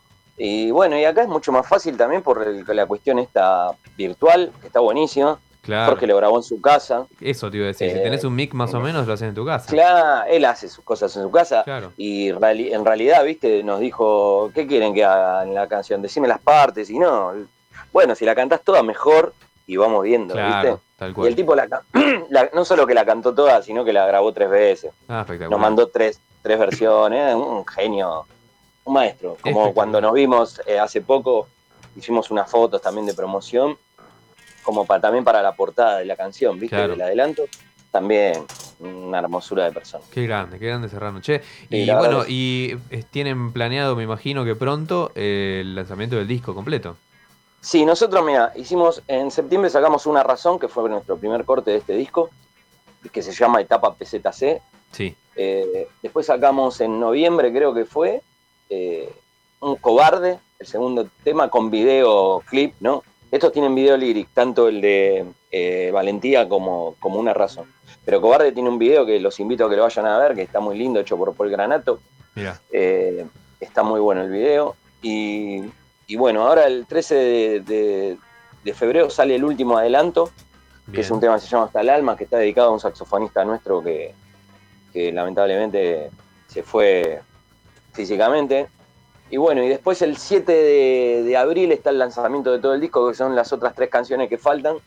Y 0.42 0.72
bueno, 0.72 0.98
y 0.98 1.04
acá 1.06 1.22
es 1.24 1.28
mucho 1.28 1.52
más 1.52 1.68
fácil 1.68 1.98
también 1.98 2.22
por 2.24 2.42
el- 2.42 2.64
la 2.66 2.86
cuestión 2.86 3.20
esta 3.20 3.72
virtual, 3.98 4.52
que 4.62 4.68
está 4.68 4.80
buenísima. 4.80 5.38
claro. 5.62 5.92
Jorge 5.92 6.08
lo 6.08 6.16
grabó 6.16 6.38
en 6.38 6.44
su 6.44 6.60
casa. 6.62 7.06
Eso 7.22 7.52
te 7.52 7.58
iba 7.58 7.66
a 7.66 7.68
decir, 7.68 7.92
si 7.92 7.98
Eh, 7.98 8.02
tenés 8.02 8.24
un 8.24 8.34
mic 8.34 8.54
más 8.54 8.74
o 8.74 8.80
menos, 8.80 9.06
lo 9.06 9.14
haces 9.14 9.28
en 9.28 9.36
tu 9.36 9.46
casa. 9.46 9.70
Claro, 9.70 10.26
él 10.28 10.46
hace 10.46 10.68
sus 10.70 10.84
cosas 10.84 11.16
en 11.18 11.22
su 11.24 11.30
casa. 11.30 11.62
Claro. 11.64 11.92
Y 11.98 12.30
en 12.30 12.86
realidad, 12.86 13.24
viste, 13.24 13.62
nos 13.64 13.80
dijo, 13.82 14.50
¿qué 14.56 14.66
quieren 14.66 14.94
que 14.96 15.04
haga 15.06 15.44
en 15.44 15.54
la 15.54 15.68
canción? 15.68 16.02
Decime 16.02 16.28
las 16.28 16.40
partes. 16.40 16.90
Y 16.90 16.98
no, 16.98 17.34
bueno, 17.92 18.16
si 18.16 18.26
la 18.26 18.34
cantás 18.34 18.62
toda, 18.64 18.82
mejor. 18.82 19.34
Y 19.68 19.78
vamos 19.78 20.02
viendo, 20.04 20.34
Claro, 20.34 20.70
¿viste? 20.72 20.84
tal 20.98 21.08
Y 21.08 21.12
el 21.12 21.16
cual. 21.16 21.36
tipo 21.36 21.56
la, 21.56 21.68
la- 22.30 22.50
no 22.56 22.66
solo 22.66 22.88
que 22.88 22.96
la 22.96 23.06
cantó 23.06 23.36
toda, 23.36 23.62
sino 23.62 23.86
que 23.86 23.94
la 23.94 24.08
grabó 24.08 24.34
tres 24.34 24.50
veces. 24.50 24.92
Ah, 25.08 25.20
espectacular. 25.22 25.52
nos 25.52 25.60
mandó 25.60 25.88
tres, 25.90 26.20
tres 26.42 26.58
versiones, 26.58 27.36
un 27.36 27.64
genio, 27.68 28.26
un 28.90 28.94
maestro. 28.94 29.38
Como 29.42 29.74
cuando 29.74 30.02
nos 30.02 30.14
vimos 30.14 30.62
eh, 30.66 30.78
hace 30.80 31.02
poco, 31.02 31.48
hicimos 31.96 32.30
unas 32.32 32.50
fotos 32.50 32.82
también 32.82 33.06
de 33.06 33.14
promoción, 33.14 33.78
como 34.64 34.86
para, 34.86 35.02
también 35.02 35.24
para 35.24 35.42
la 35.42 35.54
portada 35.54 36.00
de 36.00 36.06
la 36.06 36.16
canción, 36.16 36.60
¿viste? 36.60 36.76
Claro. 36.76 36.92
Del 36.92 37.02
adelanto. 37.02 37.44
También 37.92 38.46
una 38.80 39.20
hermosura 39.20 39.66
de 39.66 39.72
persona. 39.72 40.04
Qué 40.12 40.24
grande, 40.24 40.60
qué 40.60 40.68
grande 40.68 40.90
Serrano. 40.90 41.22
Che, 41.22 41.42
y 41.70 41.90
bueno, 41.92 42.24
y 42.28 42.78
eh, 42.92 43.04
tienen 43.10 43.52
planeado, 43.52 43.96
me 43.96 44.04
imagino 44.04 44.46
que 44.46 44.56
pronto, 44.56 45.12
eh, 45.16 45.60
el 45.62 45.76
lanzamiento 45.76 46.16
del 46.16 46.28
disco 46.28 46.54
completo. 46.54 46.96
Sí, 47.62 47.86
nosotros, 47.86 48.24
mira, 48.26 48.54
hicimos, 48.56 49.02
en 49.08 49.32
septiembre 49.32 49.70
sacamos 49.70 50.06
Una 50.06 50.24
Razón, 50.24 50.60
que 50.60 50.70
fue 50.70 50.88
nuestro 50.90 51.18
primer 51.18 51.44
corte 51.44 51.72
de 51.72 51.78
este 51.78 51.94
disco, 51.94 52.30
que 53.12 53.22
se 53.22 53.34
llama 53.34 53.60
Etapa 53.60 53.94
PZC. 53.96 54.62
Sí, 54.92 55.16
Eh, 55.36 55.88
después 56.02 56.26
sacamos 56.26 56.80
en 56.82 57.00
noviembre, 57.00 57.52
creo 57.52 57.74
que 57.74 57.86
fue, 57.86 58.22
eh, 58.70 59.14
Un 59.62 59.76
Cobarde, 59.78 60.40
el 60.60 60.68
segundo 60.68 61.08
tema 61.24 61.50
con 61.50 61.70
video 61.70 62.42
clip, 62.50 62.74
¿no? 62.80 63.04
Estos 63.32 63.52
tienen 63.52 63.76
video 63.76 63.96
lyric, 63.98 64.30
tanto 64.34 64.68
el 64.68 64.82
de 64.82 65.26
eh, 65.52 65.92
Valentía 65.94 66.48
como, 66.50 66.96
como 67.00 67.20
Una 67.20 67.34
Razón. 67.34 67.72
Pero 68.06 68.22
Cobarde 68.22 68.52
tiene 68.52 68.70
un 68.70 68.80
video 68.80 69.06
que 69.06 69.20
los 69.20 69.40
invito 69.40 69.66
a 69.66 69.70
que 69.70 69.76
lo 69.76 69.84
vayan 69.84 70.06
a 70.08 70.18
ver, 70.18 70.34
que 70.36 70.42
está 70.42 70.60
muy 70.60 70.78
lindo, 70.78 71.00
hecho 71.00 71.18
por 71.18 71.34
Paul 71.36 71.50
Granato. 71.52 72.00
mira. 72.36 72.60
Eh, 72.72 73.26
está 73.60 73.84
muy 73.84 74.00
bueno 74.00 74.22
el 74.24 74.30
video. 74.32 74.76
Y, 75.02 75.62
y 76.08 76.16
bueno, 76.16 76.48
ahora 76.48 76.66
el 76.66 76.86
13 76.88 77.16
de, 77.16 77.60
de- 77.62 78.18
de 78.64 78.74
febrero 78.74 79.10
sale 79.10 79.36
el 79.36 79.44
último 79.46 79.78
adelanto, 79.78 80.30
que 80.92 81.02
es 81.02 81.12
un 81.12 81.20
tema 81.20 81.36
que 81.36 81.42
se 81.42 81.48
llama 81.48 81.66
Hasta 81.66 81.82
el 81.82 81.90
Alma, 81.90 82.18
que 82.18 82.24
está 82.26 82.38
dedicado 82.38 82.70
a 82.70 82.74
un 82.74 82.80
saxofonista 82.80 83.46
nuestro 83.46 83.82
que, 83.84 84.14
que 84.92 85.12
lamentablemente 85.14 86.10
se 86.48 86.64
fue 86.64 87.22
físicamente. 88.04 88.68
Y 89.30 89.36
bueno, 89.38 89.62
y 89.64 89.68
después 89.68 90.02
el 90.02 90.16
7 90.18 90.52
de, 90.52 91.24
de 91.24 91.38
abril 91.38 91.72
está 91.74 91.90
el 91.90 92.00
lanzamiento 92.00 92.50
de 92.52 92.60
todo 92.60 92.74
el 92.74 92.80
disco, 92.82 93.08
que 93.10 93.14
son 93.14 93.36
las 93.36 93.52
otras 93.52 93.76
tres 93.76 93.90
canciones 93.90 94.30
que 94.30 94.38
faltan. 94.38 94.78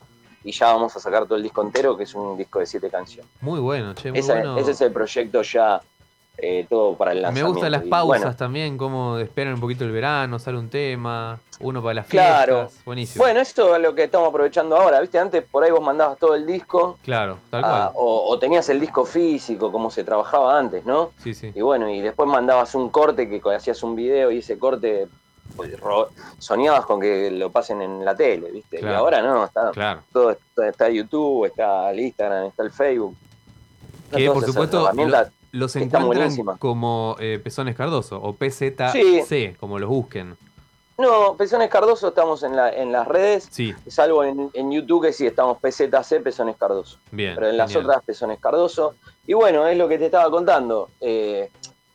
Y 0.43 0.51
ya 0.51 0.73
vamos 0.73 0.93
a 0.95 0.99
sacar 0.99 1.23
todo 1.25 1.35
el 1.37 1.43
disco 1.43 1.61
entero, 1.61 1.95
que 1.95 2.03
es 2.03 2.13
un 2.15 2.35
disco 2.37 2.59
de 2.59 2.65
siete 2.65 2.89
canciones. 2.89 3.31
Muy 3.39 3.59
bueno, 3.61 3.93
che, 3.93 4.09
muy 4.09 4.19
Esa- 4.19 4.33
bueno. 4.33 4.57
Ese 4.57 4.71
es 4.71 4.81
el 4.81 4.91
proyecto 4.91 5.41
ya 5.43 5.79
eh, 6.37 6.65
todo 6.67 6.95
para 6.95 7.11
el 7.11 7.17
Me 7.17 7.21
lanzamiento. 7.23 7.51
gustan 7.53 7.71
las 7.71 7.83
pausas 7.83 8.21
bueno, 8.21 8.35
también, 8.35 8.77
como 8.77 9.17
esperan 9.19 9.53
un 9.53 9.59
poquito 9.59 9.83
el 9.83 9.91
verano, 9.91 10.39
sale 10.39 10.57
un 10.57 10.67
tema, 10.69 11.39
uno 11.59 11.81
para 11.81 11.93
las 11.95 12.07
fiestas. 12.07 12.45
Claro. 12.45 12.69
Buenísimo. 12.85 13.23
Bueno, 13.23 13.39
esto 13.39 13.75
es 13.75 13.81
lo 13.81 13.93
que 13.93 14.03
estamos 14.05 14.29
aprovechando 14.29 14.75
ahora, 14.75 14.99
¿viste? 14.99 15.19
Antes 15.19 15.43
por 15.43 15.63
ahí 15.63 15.69
vos 15.71 15.81
mandabas 15.83 16.17
todo 16.17 16.33
el 16.33 16.45
disco 16.47 16.97
Claro, 17.03 17.37
tal 17.51 17.63
ah, 17.63 17.91
cual. 17.93 18.03
o, 18.03 18.29
o 18.29 18.39
tenías 18.39 18.67
el 18.69 18.79
disco 18.79 19.05
físico, 19.05 19.71
como 19.71 19.91
se 19.91 20.03
trabajaba 20.03 20.57
antes, 20.57 20.83
¿no? 20.85 21.11
Sí, 21.23 21.33
sí. 21.35 21.51
Y 21.53 21.61
bueno, 21.61 21.87
y 21.89 22.01
después 22.01 22.27
mandabas 22.27 22.73
un 22.73 22.89
corte 22.89 23.29
que 23.29 23.39
hacías 23.55 23.83
un 23.83 23.95
video 23.95 24.31
y 24.31 24.39
ese 24.39 24.57
corte 24.57 25.07
pues, 25.55 25.71
soñabas 26.39 26.85
con 26.85 26.99
que 26.99 27.29
lo 27.29 27.51
pasen 27.51 27.81
en 27.83 28.03
la 28.03 28.15
tele, 28.15 28.49
¿viste? 28.49 28.79
Claro. 28.79 28.93
Y 28.93 28.97
ahora 28.97 29.21
no, 29.21 29.45
está 29.45 29.69
Claro. 29.69 30.01
todo 30.11 30.31
está, 30.31 30.67
está 30.67 30.89
YouTube, 30.89 31.45
está 31.45 31.91
el 31.91 31.99
Instagram, 31.99 32.47
está 32.47 32.63
el 32.63 32.71
Facebook. 32.71 33.15
Que 34.11 34.29
por 34.31 34.43
supuesto 34.43 34.91
lo- 34.93 35.42
los 35.53 35.75
encuentran 35.77 36.35
como 36.59 37.15
eh, 37.19 37.39
Pezones 37.41 37.75
Cardoso 37.75 38.21
o 38.21 38.33
PZC, 38.33 39.23
Sí. 39.25 39.55
como 39.59 39.79
los 39.79 39.89
busquen. 39.89 40.35
No, 40.97 41.35
Pezones 41.35 41.69
Cardoso 41.71 42.09
estamos 42.09 42.43
en, 42.43 42.55
la, 42.55 42.71
en 42.71 42.91
las 42.91 43.07
redes, 43.07 43.47
Sí, 43.49 43.73
salvo 43.87 44.23
en, 44.23 44.51
en 44.53 44.71
YouTube 44.71 45.05
que 45.05 45.13
sí 45.13 45.25
estamos 45.25 45.57
PZC, 45.59 46.21
Pezones 46.21 46.55
Cardoso. 46.57 46.97
bien. 47.11 47.33
pero 47.35 47.49
en 47.49 47.57
las 47.57 47.71
genial. 47.71 47.89
otras 47.89 48.03
Pezones 48.03 48.39
Cardoso. 48.39 48.95
Y 49.25 49.33
bueno, 49.33 49.65
es 49.67 49.77
lo 49.77 49.87
que 49.87 49.97
te 49.97 50.05
estaba 50.05 50.29
contando. 50.29 50.89
Eh, 51.01 51.49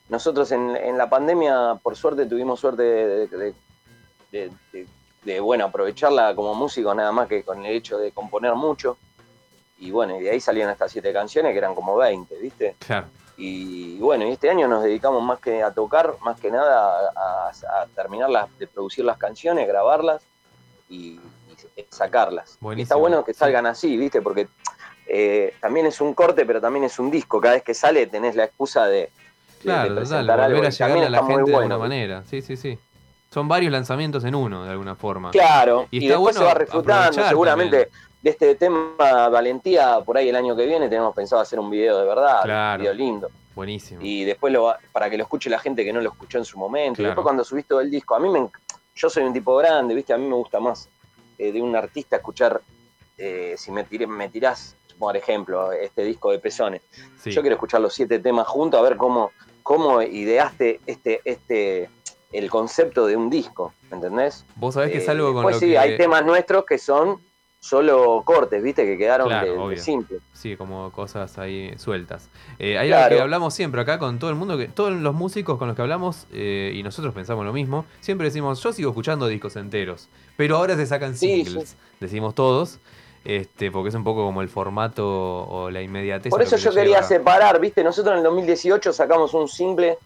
nosotros 0.08 0.50
en, 0.52 0.74
en 0.74 0.96
la 0.98 1.08
pandemia, 1.08 1.78
por 1.82 1.94
suerte, 1.94 2.26
tuvimos 2.26 2.58
suerte 2.58 2.82
de, 2.82 3.26
de- 3.28 3.54
de- 4.32 4.50
de- 4.72 4.86
de, 5.24 5.40
bueno, 5.40 5.66
aprovecharla 5.66 6.34
como 6.34 6.54
músicos 6.54 6.94
nada 6.96 7.12
más 7.12 7.28
que 7.28 7.42
con 7.42 7.64
el 7.66 7.72
hecho 7.76 7.98
de 7.98 8.12
componer 8.12 8.54
mucho. 8.54 8.96
Y 9.78 9.90
bueno, 9.90 10.18
y 10.18 10.22
de 10.24 10.30
ahí 10.30 10.40
salieron 10.40 10.72
estas 10.72 10.90
siete 10.90 11.12
canciones 11.12 11.52
que 11.52 11.58
eran 11.58 11.74
como 11.74 11.96
20, 11.96 12.36
¿viste? 12.38 12.74
Claro. 12.78 13.06
Y 13.40 13.98
bueno, 13.98 14.26
y 14.26 14.32
este 14.32 14.50
año 14.50 14.66
nos 14.66 14.82
dedicamos 14.82 15.22
más 15.22 15.38
que 15.38 15.62
a 15.62 15.70
tocar, 15.70 16.14
más 16.22 16.40
que 16.40 16.50
nada 16.50 17.10
a, 17.14 17.48
a- 17.48 17.82
a 17.82 17.86
terminar 17.94 18.28
las- 18.28 18.58
de 18.58 18.66
producir 18.66 19.04
las 19.04 19.16
canciones, 19.16 19.66
grabarlas 19.68 20.22
y, 20.88 21.20
y 21.76 21.84
sacarlas. 21.88 22.58
Y 22.76 22.82
está 22.82 22.96
bueno 22.96 23.24
que 23.24 23.32
salgan 23.34 23.66
así, 23.66 23.96
¿viste? 23.96 24.20
Porque 24.22 24.48
eh, 25.06 25.54
también 25.60 25.86
es 25.86 26.00
un 26.00 26.14
corte, 26.14 26.44
pero 26.44 26.60
también 26.60 26.84
es 26.84 26.98
un 26.98 27.10
disco. 27.12 27.40
Cada 27.40 27.54
vez 27.54 27.62
que 27.62 27.74
sale 27.74 28.08
tenés 28.08 28.34
la 28.34 28.44
excusa 28.44 28.86
de, 28.86 28.92
de- 28.92 29.06
de 29.06 29.10
Claro, 29.62 29.94
total, 30.02 30.30
algo. 30.30 30.46
volver 30.56 30.66
a 30.66 30.70
llegarle 30.70 31.06
a 31.06 31.10
la 31.10 31.24
gente 31.24 31.50
de 31.50 31.56
alguna 31.56 31.78
manera. 31.78 32.24
Sí, 32.28 32.42
sí, 32.42 32.56
sí. 32.56 32.76
Son 33.30 33.46
varios 33.46 33.70
lanzamientos 33.70 34.24
en 34.24 34.34
uno, 34.34 34.64
de 34.64 34.70
alguna 34.70 34.96
forma. 34.96 35.30
Claro, 35.30 35.86
Y 35.92 35.98
y, 36.04 36.08
después 36.08 36.34
bueno 36.36 36.40
se 36.40 36.44
va 36.44 36.54
refutando. 36.54 37.22
Seguramente 37.28 37.84
también. 37.86 38.07
De 38.22 38.30
este 38.30 38.54
tema 38.56 39.28
Valentía, 39.28 40.00
por 40.04 40.16
ahí 40.16 40.28
el 40.28 40.36
año 40.36 40.56
que 40.56 40.66
viene 40.66 40.88
tenemos 40.88 41.14
pensado 41.14 41.40
hacer 41.42 41.58
un 41.60 41.70
video 41.70 41.98
de 41.98 42.06
verdad, 42.06 42.42
Claro. 42.42 42.76
un 42.76 42.80
video 42.82 42.94
lindo. 42.94 43.30
Buenísimo. 43.54 44.00
y 44.04 44.22
después 44.24 44.52
lo 44.52 44.62
va- 44.64 44.78
para 44.92 45.10
que 45.10 45.16
lo 45.16 45.24
escuche 45.24 45.50
la 45.50 45.58
gente 45.58 45.84
que 45.84 45.92
no 45.92 46.00
lo 46.00 46.10
escuchó 46.10 46.38
en 46.38 46.44
su 46.44 46.56
momento. 46.58 46.98
Claro. 46.98 47.08
Y 47.08 47.10
después 47.10 47.24
cuando 47.24 47.42
subís 47.42 47.66
todo 47.66 47.80
el 47.80 47.90
disco, 47.90 48.14
a 48.14 48.20
mí 48.20 48.28
me, 48.28 48.48
yo 48.94 49.10
soy 49.10 49.24
un 49.24 49.32
tipo 49.32 49.56
grande, 49.56 49.96
¿viste? 49.96 50.12
A 50.12 50.16
mí 50.16 50.26
me 50.28 50.36
gusta 50.36 50.60
más 50.60 50.88
eh, 51.38 51.50
de 51.50 51.60
un 51.60 51.74
artista 51.74 52.14
escuchar, 52.16 52.60
eh, 53.16 53.54
si 53.58 53.72
me, 53.72 53.84
tiré- 53.84 54.06
me 54.06 54.28
tirás, 54.28 54.76
por 54.96 55.16
ejemplo, 55.16 55.72
este 55.72 56.04
disco 56.04 56.30
de 56.30 56.38
Pezones. 56.38 56.82
Sí. 57.20 57.32
Yo 57.32 57.40
quiero 57.40 57.54
escuchar 57.56 57.80
los 57.80 57.92
siete 57.94 58.20
temas 58.20 58.46
juntos, 58.46 58.78
a 58.78 58.82
ver 58.84 58.96
cómo, 58.96 59.32
cómo 59.64 60.02
ideaste 60.02 60.80
este, 60.86 61.20
este, 61.24 61.90
el 62.32 62.48
concepto 62.50 63.06
de 63.06 63.16
un 63.16 63.28
disco, 63.28 63.72
¿entendés? 63.90 64.44
Vos 64.54 64.74
sabés 64.74 64.92
que 64.92 64.98
es 64.98 65.08
Eh, 65.08 65.10
algo 65.10 65.32
con 65.32 65.36
después 65.46 65.56
lo 65.56 65.60
sí, 65.60 65.66
que... 65.70 65.78
hay 65.78 65.96
temas 65.96 66.24
nuestros 66.24 66.64
que 66.64 66.78
son 66.78 67.20
solo 67.60 68.22
cortes, 68.24 68.62
¿viste? 68.62 68.84
Que 68.84 68.96
quedaron 68.96 69.28
Claro, 69.28 69.68
de- 69.68 69.76
simple. 69.76 70.18
Sí, 70.32 70.56
como 70.56 70.92
cosas 70.92 71.38
ahí 71.38 71.72
sueltas. 71.76 72.30
Eh, 72.58 72.78
hay 72.78 72.92
algo 72.92 73.16
que 73.16 73.20
hablamos 73.20 73.54
siempre 73.54 73.80
acá 73.80 73.98
con 73.98 74.18
todo 74.18 74.30
el 74.30 74.36
mundo, 74.36 74.56
que 74.56 74.68
todos 74.68 74.92
los 74.92 75.14
músicos 75.14 75.58
con 75.58 75.66
los 75.68 75.74
que 75.76 75.82
hablamos, 75.82 76.26
eh, 76.32 76.72
y 76.74 76.82
nosotros 76.82 77.12
pensamos 77.14 77.44
lo 77.44 77.52
mismo, 77.52 77.84
siempre 78.00 78.26
decimos, 78.28 78.62
yo 78.62 78.72
sigo 78.72 78.90
escuchando 78.90 79.26
discos 79.26 79.56
enteros, 79.56 80.08
pero 80.36 80.56
ahora 80.56 80.76
se 80.76 80.86
sacan 80.86 81.16
Sí, 81.16 81.44
singles, 81.44 81.76
decimos 82.00 82.34
todos, 82.34 82.78
este, 83.24 83.70
porque 83.72 83.88
es 83.88 83.94
un 83.96 84.04
poco 84.04 84.24
como 84.24 84.40
el 84.42 84.48
formato 84.48 85.04
o 85.48 85.70
la 85.70 85.82
inmediatez. 85.82 86.30
Por 86.30 86.40
eso 86.40 86.56
que 86.56 86.62
yo 86.62 86.70
quería 86.70 86.96
lleva. 86.98 87.02
separar, 87.02 87.60
¿viste? 87.60 87.82
Nosotros 87.82 88.12
en 88.12 88.18
el 88.18 88.24
2018 88.24 88.92
sacamos 88.92 89.34
un 89.34 89.48
simple 89.48 89.98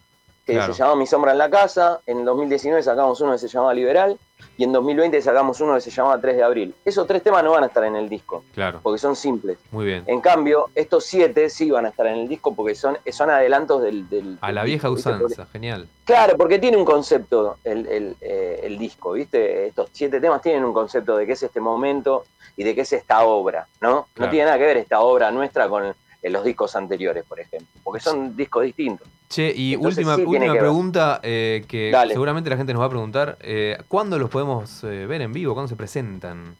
que 0.45 0.53
Claro. 0.53 0.73
se 0.73 0.79
llamaba 0.79 0.97
Mi 0.97 1.07
sombra 1.07 1.31
en 1.31 1.37
la 1.37 1.49
casa, 1.49 2.01
en 2.05 2.19
el 2.19 2.25
2019 2.25 2.83
sacamos 2.83 3.19
uno 3.21 3.31
que 3.31 3.37
se 3.37 3.47
llamaba 3.47 3.73
Liberal 3.73 4.17
y 4.57 4.65
en 4.65 4.73
2020 4.73 5.21
sacamos 5.21 5.61
uno 5.61 5.73
que 5.75 5.81
se 5.81 5.89
llamaba 5.89 6.19
3 6.19 6.35
de 6.35 6.43
abril. 6.43 6.75
Esos 6.83 7.07
tres 7.07 7.23
temas 7.23 7.43
no 7.45 7.51
van 7.51 7.63
a 7.63 7.67
estar 7.67 7.83
en 7.85 7.95
el 7.95 8.09
disco, 8.09 8.43
Claro, 8.53 8.81
porque 8.83 8.99
son 8.99 9.15
simples. 9.15 9.57
muy 9.71 9.85
bien. 9.85 10.03
En 10.05 10.19
cambio, 10.19 10.69
estos 10.75 11.05
siete 11.05 11.49
sí 11.49 11.71
van 11.71 11.85
a 11.85 11.89
estar 11.89 12.05
en 12.07 12.15
el 12.15 12.27
disco 12.27 12.53
porque 12.53 12.75
son, 12.75 12.97
son 13.11 13.29
adelantos 13.29 13.81
del, 13.81 14.09
del- 14.09 14.37
A 14.41 14.51
la 14.51 14.63
vieja 14.63 14.89
disco, 14.89 14.95
¿viste? 14.95 15.09
Porque- 15.11 15.25
usanza, 15.33 15.51
genial. 15.51 15.87
Claro, 16.03 16.35
porque 16.37 16.59
tiene 16.59 16.75
un 16.75 16.83
concepto 16.85 17.57
el, 17.63 17.87
el, 17.87 18.15
eh, 18.19 18.59
el 18.63 18.77
disco, 18.77 19.13
¿viste? 19.13 19.67
Estos 19.67 19.89
siete 19.93 20.19
temas 20.19 20.41
tienen 20.41 20.65
un 20.65 20.73
concepto 20.73 21.15
de 21.15 21.25
qué 21.25 21.31
es 21.33 21.43
este 21.43 21.61
momento 21.61 22.25
y 22.57 22.63
de 22.65 22.75
qué 22.75 22.81
es 22.81 22.91
esta 22.91 23.23
obra, 23.23 23.67
¿no? 23.79 24.07
Claro. 24.13 24.27
No 24.27 24.29
tiene 24.29 24.45
nada 24.45 24.57
que 24.57 24.65
ver 24.65 24.77
esta 24.77 24.99
obra 24.99 25.31
nuestra 25.31 25.69
con 25.69 25.95
eh, 26.23 26.29
los 26.29 26.43
discos 26.43 26.75
anteriores, 26.75 27.23
por 27.25 27.39
ejemplo, 27.39 27.67
porque 27.83 27.99
son 28.01 28.35
discos 28.35 28.63
distintos. 28.63 29.07
Che, 29.29 29.53
y 29.55 29.73
Entonces 29.73 29.97
última, 29.99 30.15
sí 30.15 30.23
última 30.23 30.53
que 30.53 30.59
pregunta 30.59 31.19
eh, 31.23 31.65
que 31.67 31.91
Dale. 31.91 32.13
seguramente 32.13 32.49
la 32.49 32.57
gente 32.57 32.71
nos 32.73 32.81
va 32.81 32.85
a 32.85 32.89
preguntar. 32.89 33.37
eh, 33.41 33.77
¿Cuándo 33.87 34.17
los 34.17 34.29
podemos 34.29 34.83
eh, 34.83 35.05
ver 35.05 35.21
en 35.21 35.33
vivo? 35.33 35.53
¿Cuándo 35.53 35.67
se 35.67 35.75
presentan? 35.75 36.55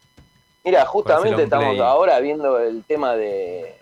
Mira, 0.64 0.84
justamente 0.86 1.44
estamos 1.44 1.68
play. 1.74 1.80
ahora 1.80 2.20
viendo 2.20 2.58
el 2.58 2.84
tema 2.84 3.14
de, 3.16 3.76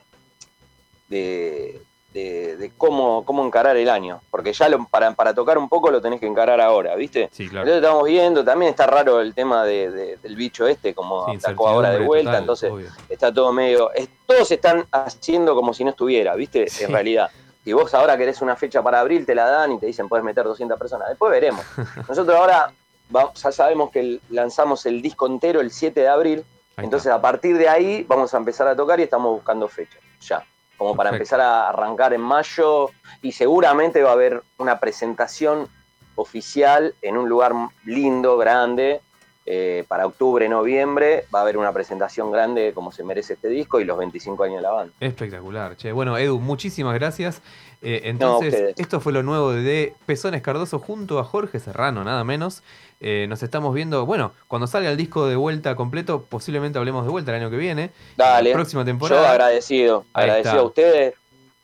de, 1.09 1.81
de- 2.12 2.57
de 2.57 2.71
cómo, 2.76 3.25
cómo 3.25 3.45
encarar 3.45 3.76
el 3.76 3.88
año, 3.88 4.21
porque 4.31 4.52
ya 4.52 4.69
lo- 4.69 4.85
para, 4.87 5.12
para 5.12 5.33
tocar 5.35 5.57
un 5.59 5.69
poco 5.69 5.90
lo 5.90 6.00
tenés 6.00 6.21
que 6.21 6.26
encarar 6.26 6.61
ahora, 6.61 6.95
¿viste? 6.95 7.28
Sí, 7.33 7.49
claro. 7.49 7.66
Entonces 7.66 7.83
estamos 7.83 8.04
viendo, 8.04 8.45
también 8.45 8.71
está 8.71 8.87
raro 8.87 9.21
el 9.21 9.35
tema 9.35 9.64
de- 9.64 9.90
de- 9.90 10.16
del 10.19 10.37
bicho 10.37 10.66
este, 10.66 10.95
como 10.95 11.26
Sí, 11.31 11.37
atacó 11.38 11.69
ahora 11.69 11.90
de 11.90 12.00
vuelta, 12.04 12.31
total, 12.33 12.42
entonces 12.42 12.71
obvio. 12.71 12.88
está 13.09 13.33
todo 13.33 13.52
medio. 13.52 13.90
es- 13.95 14.09
todos 14.26 14.50
están 14.50 14.87
haciendo 14.92 15.54
como 15.54 15.73
si 15.75 15.85
no 15.85 15.90
estuviera, 15.90 16.35
¿viste? 16.35 16.69
Sí. 16.69 16.85
En 16.85 16.92
realidad. 16.92 17.31
Si 17.64 17.73
vos 17.73 17.95
ahora 17.95 18.16
querés 18.19 18.42
una 18.42 18.57
fecha 18.57 18.83
para 18.83 18.99
abril, 19.00 19.25
te 19.25 19.35
la 19.35 19.49
dan 19.49 19.73
y 19.73 19.78
te 19.78 19.87
dicen 19.87 20.09
puedes 20.09 20.25
meter 20.25 20.45
200 20.45 20.78
personas. 20.78 21.09
Después 21.09 21.31
veremos. 21.31 21.64
Nosotros 22.09 22.37
ahora 22.37 22.73
va- 23.14 23.33
ya 23.35 23.52
sabemos 23.52 23.90
que 23.90 24.00
el- 24.00 24.21
lanzamos 24.31 24.85
el 24.87 25.00
disco 25.00 25.26
entero 25.26 25.61
el 25.61 25.71
7 25.71 26.00
de 26.00 26.09
abril. 26.09 26.45
Entonces 26.76 27.12
a 27.12 27.21
partir 27.21 27.57
de 27.59 27.69
ahí 27.69 28.04
vamos 28.09 28.33
a 28.35 28.38
empezar 28.38 28.66
a 28.66 28.75
tocar 28.75 28.99
y 28.99 29.04
estamos 29.04 29.33
buscando 29.33 29.69
fechas. 29.69 30.00
Ya. 30.23 30.45
Como 30.83 30.97
para 30.97 31.11
Perfecto. 31.11 31.37
empezar 31.37 31.41
a 31.41 31.69
arrancar 31.69 32.12
en 32.12 32.21
mayo. 32.21 32.91
Y 33.23 33.33
seguramente 33.33 34.03
va 34.03 34.11
a 34.11 34.15
haber 34.15 34.43
una 34.59 34.81
presentación 34.81 35.69
oficial 36.17 36.95
en 37.03 37.17
un 37.17 37.29
lugar 37.29 37.53
lindo, 37.85 38.37
grande, 38.37 39.01
eh, 39.45 39.85
para 39.89 40.07
octubre, 40.07 40.49
noviembre, 40.49 41.25
va 41.35 41.41
a 41.41 41.43
haber 41.43 41.59
una 41.59 41.73
presentación 41.73 42.31
grande 42.31 42.73
como 42.73 42.93
se 42.93 43.03
merece 43.03 43.33
este 43.33 43.49
disco 43.49 43.81
y 43.81 43.85
los 43.85 43.99
25 43.99 44.45
años 44.45 44.57
de 44.57 44.62
la 44.62 44.71
banda. 44.71 44.93
Espectacular. 45.01 45.77
Che, 45.77 45.91
bueno, 45.91 46.17
Edu, 46.17 46.39
muchísimas 46.39 46.95
gracias. 46.95 47.43
Eh, 47.81 48.03
entonces, 48.05 48.75
esto 48.77 49.01
fue 49.01 49.12
lo 49.12 49.25
nuevo 49.25 49.51
de 49.51 49.95
Pezones 50.07 50.43
Cardoso 50.43 50.79
junto 50.79 51.19
a 51.19 51.25
Jorge 51.25 51.59
Serrano, 51.59 52.05
nada 52.05 52.23
menos. 52.23 52.62
Eh, 53.04 53.26
nos 53.28 53.42
estamos 53.42 53.75
viendo, 53.75 54.06
bueno, 54.06 54.32
cuando 54.47 54.68
salga 54.68 54.88
el 54.88 54.97
disco 54.97 55.26
de 55.26 55.35
vuelta 55.37 55.75
completo, 55.75 56.23
posiblemente 56.28 56.78
hablemos 56.78 57.04
de 57.04 57.11
vuelta 57.11 57.32
el 57.35 57.42
año 57.42 57.50
que 57.50 57.56
viene. 57.56 57.90
Dale, 58.16 58.50
La 58.50 58.54
próxima 58.54 58.82
yo 58.82 58.87
temporada. 58.87 59.30
agradecido, 59.30 60.04
Ahí 60.14 60.23
agradecido 60.25 60.52
está. 60.54 60.61
a 60.62 60.66
ustedes 60.66 61.14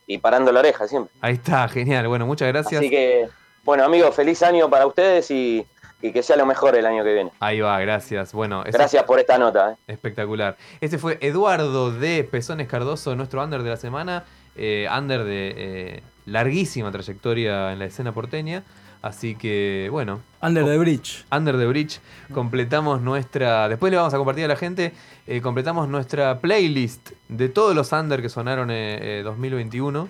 y 0.08 0.18
parando 0.18 0.50
la 0.50 0.58
oreja 0.60 0.88
siempre. 0.88 1.14
Ahí 1.20 1.34
está, 1.34 1.68
genial. 1.68 2.08
Bueno, 2.08 2.26
muchas 2.26 2.48
gracias. 2.48 2.80
Así 2.80 2.90
que, 2.90 3.28
bueno 3.64 3.84
amigos, 3.84 4.14
feliz 4.16 4.42
año 4.42 4.68
para 4.68 4.84
ustedes 4.86 5.30
y, 5.30 5.64
y 6.02 6.12
que 6.12 6.22
sea 6.24 6.36
lo 6.36 6.44
mejor 6.44 6.74
el 6.74 6.84
año 6.86 7.04
que 7.04 7.14
viene. 7.14 7.30
Ahí 7.38 7.60
va, 7.60 7.78
gracias. 7.78 8.32
Bueno, 8.32 8.64
Gracias 8.66 9.04
por 9.04 9.20
esta 9.20 9.38
nota. 9.38 9.72
¿eh? 9.72 9.76
Espectacular. 9.92 10.56
Ese 10.80 10.98
fue 10.98 11.18
Eduardo 11.20 11.92
de 11.92 12.24
Pezones 12.24 12.66
Cardoso, 12.66 13.14
nuestro 13.14 13.44
under 13.44 13.62
de 13.62 13.70
la 13.70 13.76
semana. 13.76 14.24
eh, 14.56 14.88
under 14.92 15.22
de 15.22 15.54
eh, 15.56 16.02
larguísima 16.26 16.90
trayectoria 16.90 17.72
en 17.72 17.78
la 17.78 17.84
escena 17.84 18.12
porteña. 18.12 18.64
Así 19.00 19.36
que, 19.36 19.88
bueno, 19.90 20.20
Under 20.42 20.64
the 20.64 20.76
Bridge. 20.76 21.24
Under 21.30 21.56
the 21.56 21.66
Bridge, 21.66 22.00
completamos 22.32 23.00
nuestra. 23.00 23.68
Después 23.68 23.90
le 23.90 23.96
vamos 23.96 24.12
a 24.12 24.16
compartir 24.16 24.44
a 24.44 24.48
la 24.48 24.56
gente. 24.56 24.92
eh, 25.26 25.40
completamos 25.40 25.88
nuestra 25.88 26.40
playlist 26.40 27.12
de 27.28 27.48
todos 27.48 27.74
los 27.74 27.92
Under 27.92 28.22
que 28.22 28.28
sonaron 28.28 28.70
eh, 28.70 29.20
eh, 29.20 29.22
2021. 29.22 30.08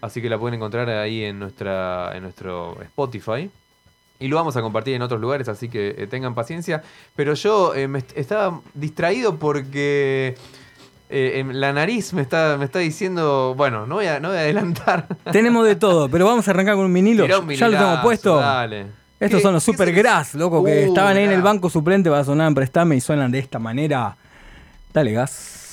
Así 0.00 0.20
que 0.20 0.28
la 0.28 0.38
pueden 0.38 0.54
encontrar 0.56 0.88
ahí 0.90 1.24
en, 1.24 1.38
nuestra, 1.38 2.12
en 2.14 2.24
nuestro 2.24 2.80
Spotify. 2.82 3.50
Y 4.18 4.28
lo 4.28 4.36
vamos 4.36 4.56
a 4.56 4.62
compartir 4.62 4.94
en 4.94 5.02
otros 5.02 5.20
lugares, 5.20 5.48
así 5.48 5.68
que 5.68 6.06
tengan 6.10 6.34
paciencia. 6.34 6.82
Pero 7.16 7.34
yo 7.34 7.72
me 7.88 8.00
estaba 8.14 8.60
distraído 8.74 9.38
porque 9.38 10.36
eh, 11.10 11.40
em, 11.40 11.50
la 11.52 11.72
nariz 11.72 12.12
me 12.12 12.22
está, 12.22 12.56
me 12.58 12.64
está 12.64 12.78
diciendo. 12.78 13.54
Bueno, 13.56 13.86
no 13.86 13.96
voy 13.96 14.06
a, 14.06 14.20
no 14.20 14.28
voy 14.28 14.38
a 14.38 14.40
adelantar. 14.40 15.06
Tenemos 15.32 15.66
de 15.66 15.76
todo, 15.76 16.08
pero 16.08 16.26
vamos 16.26 16.46
a 16.48 16.50
arrancar 16.52 16.74
con 16.76 16.86
un 16.86 16.94
vinilo. 16.94 17.24
Un 17.24 17.50
ya 17.54 17.68
lo 17.68 17.78
tengo 17.78 18.02
puesto. 18.02 18.36
Dale. 18.36 18.86
Estos 19.20 19.38
¿Qué- 19.38 19.42
son 19.42 19.54
los 19.54 19.62
Super? 19.64 19.92
Grass, 19.92 20.34
loco, 20.34 20.62
que 20.64 20.84
Uh, 20.84 20.88
estaban 20.88 21.16
ahí 21.16 21.24
en 21.24 21.30
el 21.32 21.40
banco 21.42 21.70
suplente 21.70 22.10
para 22.10 22.24
sonar 22.24 22.48
en 22.48 22.54
Prestame 22.54 22.96
y 22.96 23.00
suenan 23.00 23.30
de 23.30 23.38
esta 23.38 23.58
manera. 23.58 24.16
Dale 24.92 25.12
gas. 25.12 25.63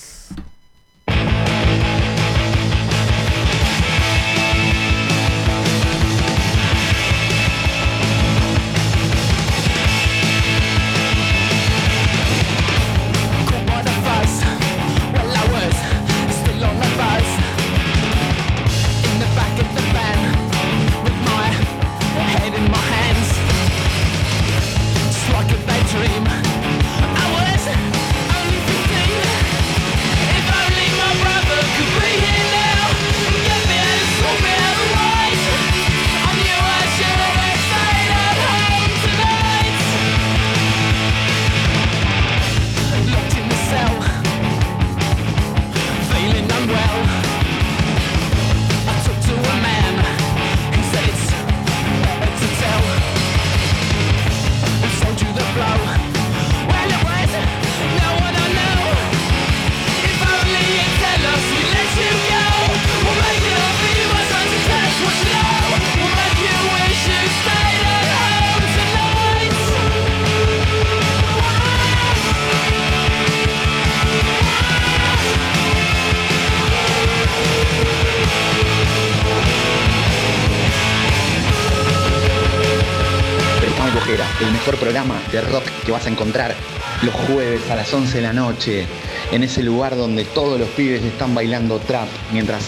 A 86.06 86.10
encontrar 86.10 86.56
los 87.04 87.14
jueves 87.14 87.62
a 87.70 87.76
las 87.76 87.94
11 87.94 88.18
de 88.18 88.24
la 88.24 88.34
noche, 88.34 88.86
en 89.32 89.44
ese 89.44 89.64
lugar 89.64 89.96
donde 89.96 90.26
todos 90.26 90.60
los 90.60 90.70
pibes 90.70 91.04
están 91.04 91.34
bailando 91.34 91.80
trap 91.80 92.08
mientras 92.32 92.64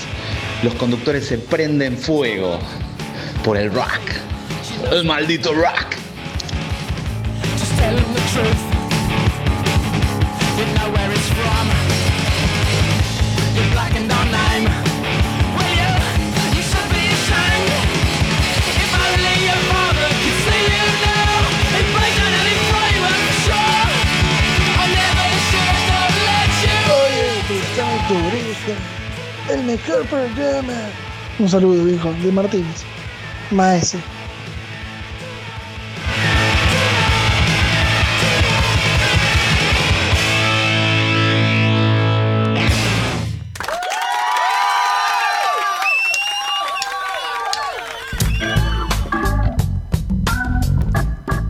los 0.63 0.74
conductores 0.76 1.26
se 1.26 1.38
prenden 1.38 1.98
fuego 1.98 2.60
por 3.43 3.58
el 3.58 3.74
rock. 3.74 4.02
El 4.91 5.06
maldito 5.06 5.54
rock. 5.54 5.96
El 29.53 29.63
mejor 29.63 30.05
programa. 30.07 30.73
Un 31.39 31.49
saludo, 31.49 31.83
viejo, 31.85 32.11
de 32.23 32.31
Martínez. 32.31 32.83
Maese. 33.51 33.99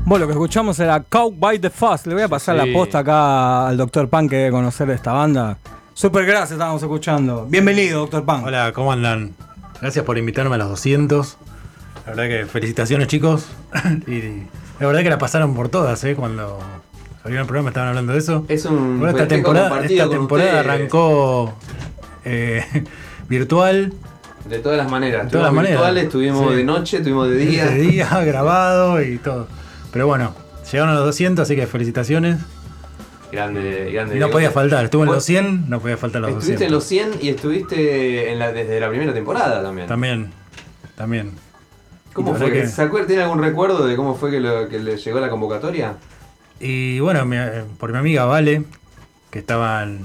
Bueno, 0.05 0.25
lo 0.25 0.27
que 0.27 0.33
escuchamos 0.33 0.79
era 0.79 1.01
Cow 1.01 1.31
by 1.31 1.59
the 1.59 1.69
Fuzz. 1.69 2.05
Le 2.05 2.13
voy 2.13 2.23
a 2.23 2.27
pasar 2.27 2.59
Sí. 2.59 2.67
la 2.67 2.73
posta 2.77 2.99
acá 2.99 3.67
al 3.67 3.77
Dr. 3.77 4.09
Pan 4.09 4.27
que 4.27 4.35
debe 4.35 4.51
conocer 4.51 4.87
de 4.87 4.95
esta 4.95 5.13
banda. 5.13 5.57
Super 5.93 6.25
gracias, 6.25 6.51
estábamos 6.53 6.81
escuchando. 6.81 7.45
Bienvenido, 7.49 8.01
Dr. 8.01 8.25
Pan. 8.25 8.43
Hola, 8.43 8.71
¿cómo 8.73 8.91
andan? 8.91 9.33
Gracias 9.79 10.03
por 10.05 10.17
invitarme 10.17 10.55
a 10.55 10.57
los 10.57 10.69
200. 10.69 11.37
La 12.05 12.13
verdad 12.13 12.27
que 12.27 12.45
felicitaciones 12.45 13.07
chicos. 13.07 13.45
y 14.07 14.21
la 14.79 14.87
verdad 14.87 15.01
que 15.03 15.09
la 15.09 15.17
pasaron 15.17 15.53
por 15.55 15.69
todas, 15.69 16.03
¿eh? 16.03 16.15
Cuando 16.15 16.59
abrieron 17.21 17.41
el 17.43 17.47
programa 17.47 17.69
estaban 17.69 17.89
hablando 17.89 18.13
de 18.13 18.19
eso. 18.19 18.45
Es 18.49 18.65
un 18.65 18.99
Bueno, 18.99 19.15
esta 19.17 19.27
temporada, 19.27 19.85
esta 19.85 20.09
temporada 20.09 20.49
ustedes. 20.49 20.65
arrancó 20.67 21.53
eh, 22.25 22.65
virtual, 23.29 23.93
De 24.49 24.59
todas 24.59 24.77
las 24.79 24.89
maneras. 24.89 25.25
De 25.25 25.31
todas 25.31 25.53
las 25.53 25.63
Estuvimos 25.63 25.69
virtuales, 25.69 25.93
maneras. 25.93 26.05
estuvimos 26.05 26.49
Sí. 26.51 26.55
de 26.57 26.63
noche, 26.63 26.97
estuvimos 26.97 27.29
de 27.29 27.35
día. 27.37 27.65
de 27.67 27.75
día, 27.79 28.09
grabado 28.25 29.01
y 29.01 29.17
todo. 29.19 29.47
Pero 29.91 30.07
bueno, 30.07 30.33
llegaron 30.71 30.89
a 30.89 30.95
los 30.97 31.05
200, 31.05 31.43
así 31.43 31.55
que 31.55 31.67
felicitaciones. 31.67 32.39
Grande, 33.33 33.91
grande. 33.91 34.15
Y 34.15 34.19
no 34.19 34.29
podía 34.29 34.51
faltar, 34.51 34.85
estuve 34.85 35.05
en 35.07 35.11
los 35.11 35.23
100, 35.25 35.69
no 35.69 35.79
podía 35.79 35.97
faltar 35.97 36.21
los 36.21 36.29
Estuviste 36.29 36.67
200. 36.67 36.67
en 36.67 36.71
los 36.71 36.83
100 37.17 37.25
y 37.25 37.29
estuviste 37.29 38.31
en 38.31 38.37
la, 38.39 38.51
desde 38.51 38.79
la 38.79 38.89
primera 38.89 39.13
temporada 39.13 39.61
también. 39.63 39.87
También, 39.87 40.29
también. 40.95 41.31
¿Cómo 42.13 42.35
fue? 42.35 42.51
que- 42.51 42.67
¿Se 42.67 42.81
acuerda? 42.83 43.07
¿Tiene 43.07 43.23
algún 43.23 43.41
recuerdo 43.41 43.87
de 43.87 43.95
cómo 43.95 44.13
fue 44.15 44.29
que, 44.29 44.39
lo- 44.39 44.69
que 44.69 44.77
le 44.79 44.97
llegó 44.97 45.19
la 45.19 45.29
convocatoria? 45.31 45.95
Y 46.59 46.99
bueno, 46.99 47.25
mi- 47.25 47.37
por 47.79 47.91
mi 47.91 47.97
amiga 47.97 48.25
Vale, 48.25 48.63
que 49.31 49.39
estaban 49.39 49.99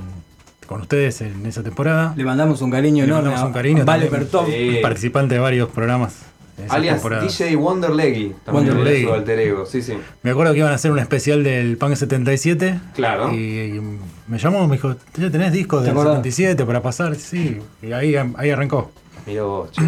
con 0.67 0.81
ustedes 0.81 1.21
en 1.21 1.45
esa 1.45 1.62
temporada. 1.62 2.14
Le 2.17 2.25
mandamos 2.25 2.62
un 2.62 2.71
cariño 2.71 3.05
Le 3.07 3.12
mandamos 3.12 3.43
un 3.43 3.53
cariño 3.53 3.83
a 3.83 3.85
Vale. 3.85 4.09
Bertón. 4.09 4.47
Sí. 4.47 4.79
Participante 4.83 5.35
de 5.35 5.41
varios 5.41 5.69
programas. 5.69 6.25
Alias 6.68 6.97
temporada. 6.97 7.23
DJ 7.23 7.57
Wonder 7.57 7.90
Leggy. 7.90 8.35
También 8.44 8.66
Wonder 8.66 8.75
era 8.75 8.85
Leggy. 8.90 9.05
su 9.05 9.12
alter 9.12 9.38
ego. 9.38 9.66
Sí, 9.66 9.83
sí. 9.83 9.94
Me 10.23 10.31
acuerdo 10.31 10.53
que 10.53 10.59
iban 10.59 10.73
a 10.73 10.75
hacer 10.75 10.90
un 10.90 10.99
especial 10.99 11.44
del 11.44 11.77
Punk 11.77 11.94
77. 11.94 12.81
Claro. 12.94 13.33
Y, 13.33 13.37
y 13.37 13.81
me 14.27 14.38
llamó, 14.38 14.66
me 14.66 14.77
dijo, 14.77 14.94
¿ya 15.16 15.31
tenés 15.31 15.53
discos 15.53 15.81
¿Te 15.81 15.87
del 15.88 15.92
acordás? 15.92 16.16
77 16.16 16.64
para 16.64 16.83
pasar? 16.83 17.14
Sí. 17.16 17.59
Y 17.83 17.92
ahí, 17.92 18.16
ahí 18.16 18.51
arrancó. 18.51 18.90
Mirá 19.27 19.42
vos, 19.44 19.71
che. 19.73 19.83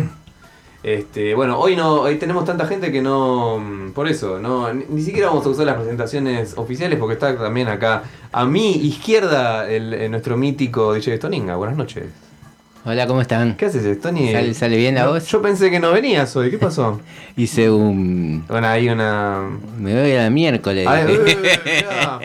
Este, 0.83 1.35
bueno, 1.35 1.59
hoy 1.59 1.77
no, 1.77 2.01
hoy 2.01 2.17
tenemos 2.17 2.47
tanta 2.47 2.67
gente 2.67 2.91
que 2.91 3.03
no, 3.03 3.63
por 3.95 4.09
eso, 4.09 4.39
no, 4.39 4.73
ni, 4.73 4.87
ni 4.89 5.03
siquiera 5.03 5.29
vamos 5.29 5.45
a 5.45 5.51
usar 5.51 5.67
las 5.67 5.77
presentaciones 5.77 6.55
oficiales 6.57 6.99
porque 6.99 7.13
está 7.13 7.37
también 7.37 7.69
acá 7.69 8.05
a 8.33 8.47
mi 8.47 8.77
izquierda 8.77 9.71
el, 9.71 9.93
eh, 9.93 10.09
nuestro 10.09 10.39
mítico 10.39 10.95
DJ 10.95 11.19
Stoninga. 11.19 11.57
Buenas 11.57 11.77
noches. 11.77 12.05
Hola, 12.85 13.07
¿cómo 13.07 13.21
están? 13.21 13.57
¿Qué 13.57 13.67
haces, 13.67 13.85
Stony? 13.85 14.33
¿Sale, 14.33 14.55
sale 14.55 14.77
bien 14.79 14.95
la 14.95 15.05
No, 15.05 15.11
voz? 15.11 15.27
Yo 15.29 15.43
pensé 15.43 15.71
que 15.71 15.79
no 15.79 15.93
venías 15.93 16.35
hoy, 16.35 16.51
¿qué 16.51 16.57
pasó? 16.57 16.99
Hice 17.37 17.71
un... 17.71 18.45
Bueno, 18.49 18.67
ahí 18.69 18.89
una... 18.89 19.43
Me 19.79 20.01
voy 20.01 20.13
a 20.13 20.23
la 20.25 20.31
miércoles. 20.31 20.87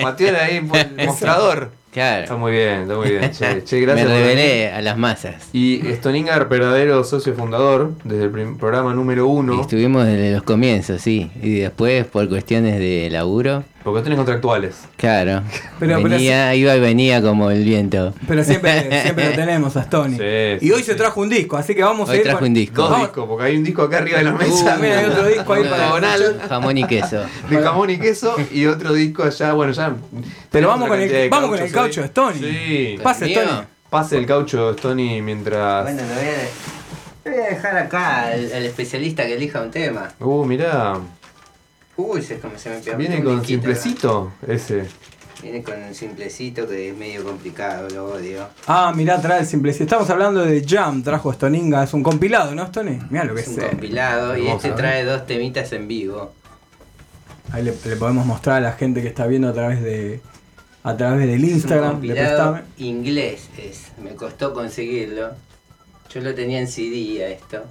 Patear 0.01 0.35
ahí 0.41 0.61
por 0.67 0.77
el 0.77 1.05
mostrador. 1.07 1.71
Está 1.91 2.25
claro. 2.25 2.37
muy 2.39 2.51
bien, 2.53 2.81
está 2.81 2.95
muy 2.95 3.09
bien. 3.09 3.31
Che, 3.31 3.63
che, 3.63 3.75
Me 3.79 3.81
gracias. 3.85 4.07
por 4.07 4.15
revelé 4.17 4.71
a 4.71 4.81
las 4.81 4.97
masas. 4.97 5.35
Y 5.53 5.81
Stoninga, 5.93 6.37
verdadero 6.45 7.03
socio 7.05 7.33
fundador, 7.33 7.93
desde 8.03 8.25
el 8.25 8.55
programa 8.57 8.93
número 8.93 9.25
Y 9.25 9.29
uno, 9.29 9.61
estuvimos 9.61 10.05
desde 10.05 10.33
los 10.33 10.43
comienzos, 10.43 11.01
sí. 11.01 11.31
Y 11.41 11.59
después, 11.59 12.05
por 12.05 12.27
cuestiones 12.27 12.79
de 12.79 13.09
laburo, 13.11 13.63
cuestiones 13.93 14.17
contractuales. 14.17 14.75
claro. 14.97 15.41
Pero- 15.79 15.97
pero 15.97 16.09
venía, 16.09 16.55
iba 16.55 16.75
y 16.75 16.79
venía 16.79 17.21
como 17.21 17.51
el 17.51 17.63
viento. 17.63 18.13
Pero 18.27 18.43
siempre, 18.43 19.01
siempre 19.01 19.29
lo 19.31 19.35
tenemos 19.35 19.75
a 19.77 19.81
Stony. 19.81 20.17
Sí, 20.17 20.23
y 20.61 20.67
sí, 20.67 20.71
hoy 20.71 20.83
se 20.83 20.93
sí. 20.93 20.97
trajo 20.97 21.19
un 21.21 21.29
disco, 21.29 21.57
así 21.57 21.75
que 21.75 21.83
vamos 21.83 22.07
a 22.09 22.13
Hoy 22.13 22.17
ir. 22.19 22.23
trajo 22.23 22.39
con- 22.39 22.47
un 22.47 22.53
disco. 22.53 22.81
Dos 22.87 22.99
discos, 22.99 23.27
porque 23.27 23.43
hay 23.45 23.57
un 23.57 23.63
disco 23.63 23.81
acá 23.83 23.97
arriba 23.97 24.17
de 24.19 24.23
la 24.23 24.31
mesa. 24.33 24.75
Uh, 24.77 24.81
mira, 24.81 24.99
hay 24.99 25.05
otro 25.05 25.27
disco 25.27 25.53
ahí 25.53 25.63
para 25.69 25.77
diagonal. 25.77 26.41
Jamón 26.49 26.77
y 26.77 26.87
queso. 26.87 27.23
de 27.49 27.57
jamón 27.61 27.89
y 27.89 27.97
queso 27.99 28.35
y 28.51 28.65
otro 28.65 28.93
disco 28.93 29.23
allá, 29.23 29.53
bueno, 29.53 29.71
ya. 29.73 29.95
Pero 30.51 30.67
vamos 30.69 30.87
con 30.87 30.99
el- 31.01 31.29
vamos 31.29 31.49
con 31.49 31.59
el 31.59 31.71
caucho 31.71 32.01
de 32.01 32.07
Stony. 32.07 32.33
Sí. 32.39 32.97
Pase, 33.03 33.25
¿Mío? 33.25 33.41
Stony. 33.41 33.63
Pase 33.89 34.17
el 34.17 34.25
caucho 34.25 34.67
de 34.67 34.75
Stony 34.75 35.21
mientras. 35.21 35.83
Bueno, 35.83 36.01
lo 36.01 36.15
voy 36.15 36.23
a, 36.27 37.29
voy 37.29 37.45
a 37.45 37.49
dejar 37.49 37.77
acá 37.77 38.21
al, 38.27 38.51
al 38.53 38.65
especialista 38.65 39.25
que 39.25 39.35
elija 39.35 39.61
un 39.61 39.71
tema. 39.71 40.09
Uh, 40.19 40.43
mirá. 40.45 40.95
Uy, 41.97 42.21
se, 42.21 42.39
como 42.39 42.57
se 42.57 42.69
me 42.69 42.77
pegó 42.79 42.97
Viene 42.97 43.17
un 43.17 43.23
con 43.23 43.39
disquito 43.39 43.67
acá. 43.69 43.75
simplecito 43.75 44.33
ese. 44.47 44.85
Viene 45.41 45.63
con 45.63 45.81
un 45.81 45.93
simplecito 45.93 46.67
que 46.67 46.89
es 46.89 46.97
medio 46.97 47.23
complicado, 47.23 47.87
lo 47.89 48.05
odio. 48.13 48.47
Ah, 48.67 48.91
mirá, 48.95 49.21
trae 49.21 49.41
el 49.41 49.45
simple. 49.45 49.73
Si 49.73 49.83
estamos 49.83 50.09
hablando 50.09 50.43
de 50.45 50.65
Jam, 50.65 51.03
trajo 51.03 51.31
Stoninga. 51.31 51.83
Es 51.83 51.93
un 51.93 52.03
compilado, 52.03 52.55
¿no, 52.55 52.63
Stony? 52.63 52.99
Mirá 53.09 53.25
lo 53.25 53.35
que 53.35 53.41
Es 53.41 53.47
es. 53.49 53.57
un 53.57 53.63
eh. 53.63 53.67
compilado 53.69 54.37
y 54.37 54.47
este 54.47 54.71
trae 54.71 55.03
dos 55.05 55.25
temitas 55.25 55.71
en 55.73 55.87
vivo. 55.87 56.33
Ahí 57.51 57.63
le, 57.63 57.73
le 57.85 57.95
podemos 57.97 58.25
mostrar 58.25 58.57
a 58.57 58.61
la 58.61 58.71
gente 58.73 59.01
que 59.01 59.07
está 59.07 59.27
viendo 59.27 59.47
a 59.49 59.53
través 59.53 59.81
de 59.83 60.19
a 60.83 60.95
través 60.97 61.27
del 61.27 61.43
Es 61.43 61.49
un 61.49 61.55
Instagram. 61.55 61.91
compilado 61.93 62.53
Prestame. 62.53 62.61
inglés 62.77 63.49
es. 63.57 63.91
Me 64.01 64.15
costó 64.15 64.53
conseguirlo. 64.53 65.31
Yo 66.13 66.21
lo 66.21 66.33
tenía 66.33 66.59
en 66.59 66.67
CD 66.67 67.23
a 67.23 67.27
esto. 67.29 67.63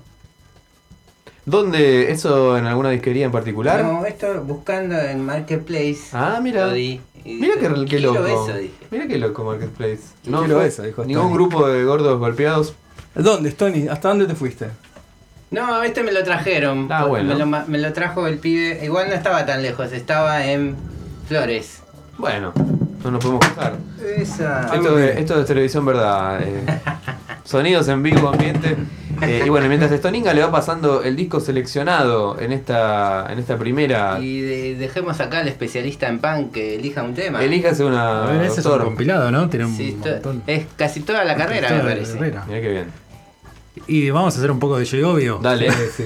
¿Dónde? 1.46 2.10
¿Eso 2.10 2.56
en 2.56 2.66
alguna 2.66 2.90
disquería 2.90 3.26
en 3.26 3.32
particular? 3.32 3.82
No, 3.84 4.04
esto 4.06 4.42
buscando 4.42 4.98
en 4.98 5.24
Marketplace. 5.24 5.98
Ah, 6.12 6.40
mira. 6.42 6.68
Mira 6.72 7.54
qué, 7.60 7.68
qué 7.68 7.84
"Quiero 7.98 8.14
loco. 8.14 8.26
eso", 8.26 8.58
dije. 8.58 8.72
Mira 8.90 9.06
qué 9.06 9.18
loco 9.18 9.44
Marketplace. 9.44 10.00
Quiero 10.22 10.46
fue 10.46 10.66
eso, 10.66 10.82
dijo 10.82 11.04
Ningún 11.04 11.32
grupo 11.32 11.66
de 11.68 11.84
gordos 11.84 12.18
golpeados. 12.18 12.74
¿Dónde, 13.14 13.50
Stony? 13.50 13.88
¿Hasta 13.90 14.08
dónde 14.08 14.26
te 14.26 14.34
fuiste? 14.34 14.68
No, 15.50 15.82
este 15.82 16.02
me 16.02 16.12
lo 16.12 16.24
trajeron. 16.24 16.88
Ah, 16.90 17.04
bueno. 17.04 17.28
me, 17.28 17.34
lo, 17.38 17.46
ma- 17.46 17.64
me 17.68 17.78
lo 17.78 17.92
trajo 17.92 18.26
el 18.26 18.38
pibe. 18.38 18.80
Igual 18.84 19.08
no 19.08 19.14
estaba 19.14 19.46
tan 19.46 19.62
lejos, 19.62 19.92
estaba 19.92 20.44
en 20.46 20.74
Flores. 21.28 21.80
Bueno, 22.18 22.52
no 23.04 23.10
nos 23.10 23.22
podemos 23.24 23.46
quejar. 23.46 23.74
Esa. 24.16 24.74
Esto, 24.74 24.96
de- 24.96 25.20
esto 25.20 25.40
es 25.40 25.46
televisión 25.46 25.84
verdad. 25.86 26.40
eh. 26.42 26.64
Sonidos 27.44 27.86
en 27.88 28.02
vivo, 28.02 28.28
ambiente. 28.28 28.76
Eh, 29.22 29.42
y 29.46 29.48
bueno, 29.48 29.68
mientras 29.68 29.90
Stoninga 29.92 30.32
le 30.34 30.42
va 30.42 30.50
pasando 30.50 31.02
el 31.02 31.16
disco 31.16 31.40
seleccionado 31.40 32.38
en 32.40 32.52
esta, 32.52 33.26
en 33.32 33.38
esta 33.38 33.56
primera. 33.58 34.18
Y 34.20 34.40
de- 34.40 34.74
dejemos 34.76 35.20
acá 35.20 35.40
al 35.40 35.48
especialista 35.48 36.08
en 36.08 36.18
punk 36.18 36.52
que 36.52 36.76
elija 36.76 37.02
un 37.02 37.14
tema. 37.14 37.42
Elíjase 37.42 37.84
una. 37.84 38.24
A 38.24 38.32
ver, 38.32 38.42
ese 38.46 38.60
es 38.60 38.66
un 38.66 38.78
compilado, 38.78 39.30
¿no? 39.30 39.48
Tiene 39.48 39.66
un 39.66 39.76
Sí, 39.76 39.96
montón. 40.00 40.42
es 40.46 40.66
casi 40.76 41.00
toda 41.00 41.24
la 41.24 41.36
carrera, 41.36 41.68
Toda 41.68 41.82
me 41.82 41.88
la 41.90 41.94
parece. 41.94 42.12
carrera. 42.14 42.44
Mirá 42.46 42.60
qué 42.60 42.70
bien. 42.70 42.86
Y 43.86 44.10
vamos 44.10 44.34
a 44.34 44.38
hacer 44.38 44.50
un 44.50 44.58
poco 44.60 44.78
de 44.78 45.04
Obvio. 45.04 45.38
Dale. 45.42 45.70
Sí. 45.96 46.04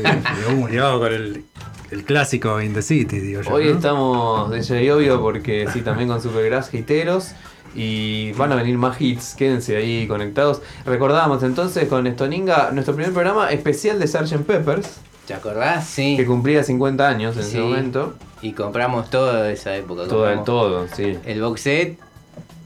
Llevado 0.71 0.99
con 1.01 1.13
el, 1.13 1.45
el 1.91 2.05
clásico 2.05 2.61
In 2.61 2.73
the 2.75 2.83
City, 2.83 3.19
digo 3.21 3.43
yo. 3.43 3.53
Hoy 3.53 3.67
¿no? 3.67 3.71
estamos 3.73 4.51
de 4.51 4.63
Jay 4.65 4.89
Obvio 4.91 5.21
porque 5.21 5.67
sí, 5.73 5.83
también 5.83 6.09
con 6.09 6.21
Supergrass 6.23 6.73
hiteros. 6.73 7.33
Y 7.75 8.33
van 8.33 8.51
a 8.53 8.57
venir 8.57 8.77
más 8.79 9.01
hits, 9.01 9.35
quédense 9.35 9.77
ahí 9.77 10.07
conectados. 10.07 10.63
Recordábamos 10.85 11.43
entonces 11.43 11.89
con 11.89 12.07
Stoninga 12.11 12.71
nuestro 12.73 12.95
primer 12.95 13.13
programa 13.13 13.51
especial 13.51 13.99
de 13.99 14.07
Sgt. 14.09 14.45
Peppers, 14.47 14.99
¿Te 15.27 15.35
acordás? 15.35 15.87
Sí. 15.87 16.17
que 16.17 16.25
cumplía 16.25 16.65
50 16.65 17.07
años 17.07 17.37
en 17.37 17.43
ese 17.43 17.61
momento. 17.61 18.15
Y 18.41 18.53
compramos 18.53 19.11
todo 19.11 19.43
de 19.43 19.53
esa 19.53 19.77
época. 19.77 20.05
Todo 20.09 20.31
el 20.31 20.43
todo, 20.45 20.87
sí. 20.95 21.19
El 21.27 21.43
box 21.43 21.61
set 21.61 21.99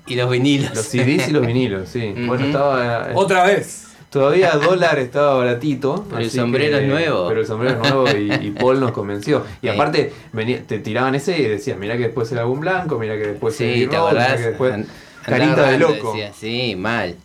y 0.07 0.15
los 0.15 0.31
vinilos. 0.31 0.75
Los 0.75 0.85
CDs 0.87 1.29
y 1.29 1.33
los 1.33 1.45
vinilos, 1.47 1.89
sí. 1.89 2.15
Bueno, 2.27 2.47
estaba. 2.47 3.11
eh, 3.11 3.13
Otra 3.15 3.45
vez. 3.45 3.89
Todavía 4.13 4.51
dólar 4.53 4.99
estaba 4.99 5.35
baratito. 5.37 6.05
Pero 6.11 6.21
el 6.21 6.31
sombrero 6.31 6.77
que- 6.79 6.85
es 6.85 6.91
nuevo. 6.91 7.29
Pero 7.29 7.41
el 7.41 7.47
sombrero 7.47 7.83
es 7.83 7.91
nuevo 7.91 8.05
y, 8.11 8.47
y 8.47 8.51
Paul 8.51 8.79
nos 8.79 8.93
convenció. 8.93 9.43
Y 9.63 9.69
aparte, 9.69 10.13
venía, 10.33 10.63
te 10.67 10.79
tiraban 10.81 11.15
ese 11.15 11.39
y 11.39 11.45
decían, 11.49 11.81
mira 11.81 11.97
que 11.97 12.03
después 12.05 12.31
el 12.33 12.39
álbum 12.39 12.61
blanco, 12.61 12.99
mira 12.99 13.15
que 13.15 13.27
después 13.29 13.59
el 13.61 13.75
Sí, 13.75 13.87
¿te 13.87 13.97
rock, 13.97 14.13
mirá 14.13 14.37
que 14.37 14.43
después. 14.43 14.87
Carita 15.25 15.71
de 15.71 15.79
loco. 15.79 16.13
decía, 16.13 16.33
sí, 16.39 16.77
mal. 16.77 17.17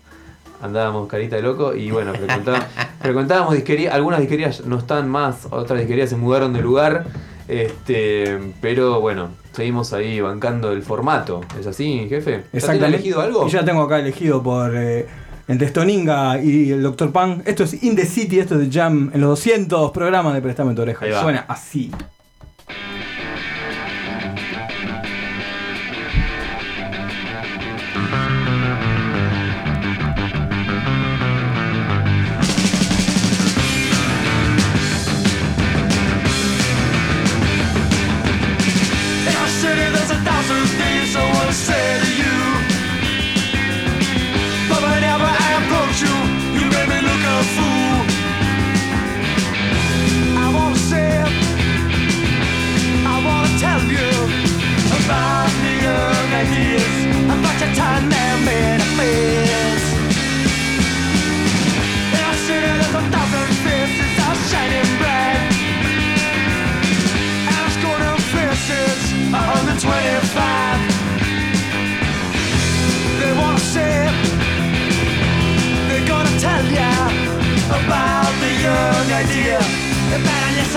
Andábamos 0.61 1.07
carita 1.07 1.35
de 1.35 1.41
loco 1.43 1.75
y 1.75 1.91
bueno, 1.91 2.13
frecuentábamos, 2.15 2.65
frecuentábamos 3.01 3.53
disquerías, 3.53 3.93
algunas 3.93 4.19
disquerías 4.21 4.65
no 4.65 4.77
están 4.79 5.07
más, 5.09 5.47
otras 5.51 5.79
disquerías 5.79 6.09
se 6.09 6.15
mudaron 6.15 6.53
de 6.53 6.61
lugar, 6.61 7.05
este, 7.47 8.39
pero 8.61 8.99
bueno, 9.01 9.29
seguimos 9.51 9.93
ahí 9.93 10.19
bancando 10.21 10.71
el 10.71 10.83
formato. 10.83 11.41
¿Es 11.59 11.67
así, 11.67 12.07
jefe? 12.09 12.43
¿Ya 12.53 12.73
elegido 12.73 13.21
algo? 13.21 13.45
Y 13.45 13.51
ya 13.51 13.63
tengo 13.65 13.83
acá 13.83 13.99
elegido 13.99 14.41
por 14.41 14.75
eh, 14.75 15.05
entre 15.47 15.67
Stoninga 15.67 16.41
y 16.41 16.71
el 16.71 16.83
Dr. 16.83 17.11
Pan. 17.11 17.43
Esto 17.45 17.63
es 17.63 17.83
In 17.83 17.95
the 17.95 18.05
City, 18.05 18.39
esto 18.39 18.59
es 18.59 18.69
Jam 18.71 19.11
en 19.13 19.21
los 19.21 19.29
200 19.31 19.91
programas 19.91 20.33
de 20.33 20.41
Prestame 20.41 20.73
tu 20.73 20.81
oreja. 20.81 21.05
Suena 21.21 21.45
así. 21.47 21.91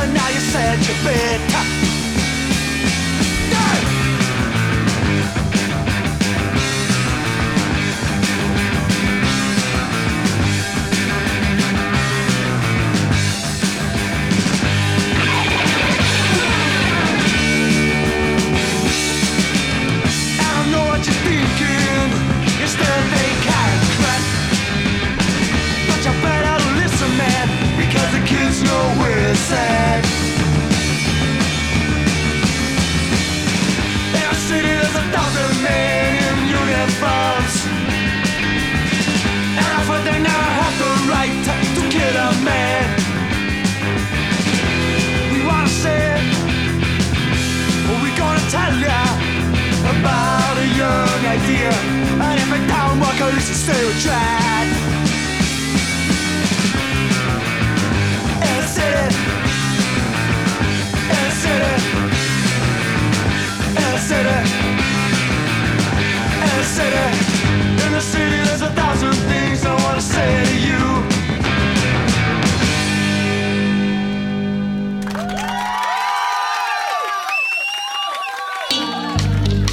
so 0.00 0.12
now 0.12 0.28
you 0.28 0.40
said 0.40 0.78
you're 0.86 0.96
bitter. 1.04 1.79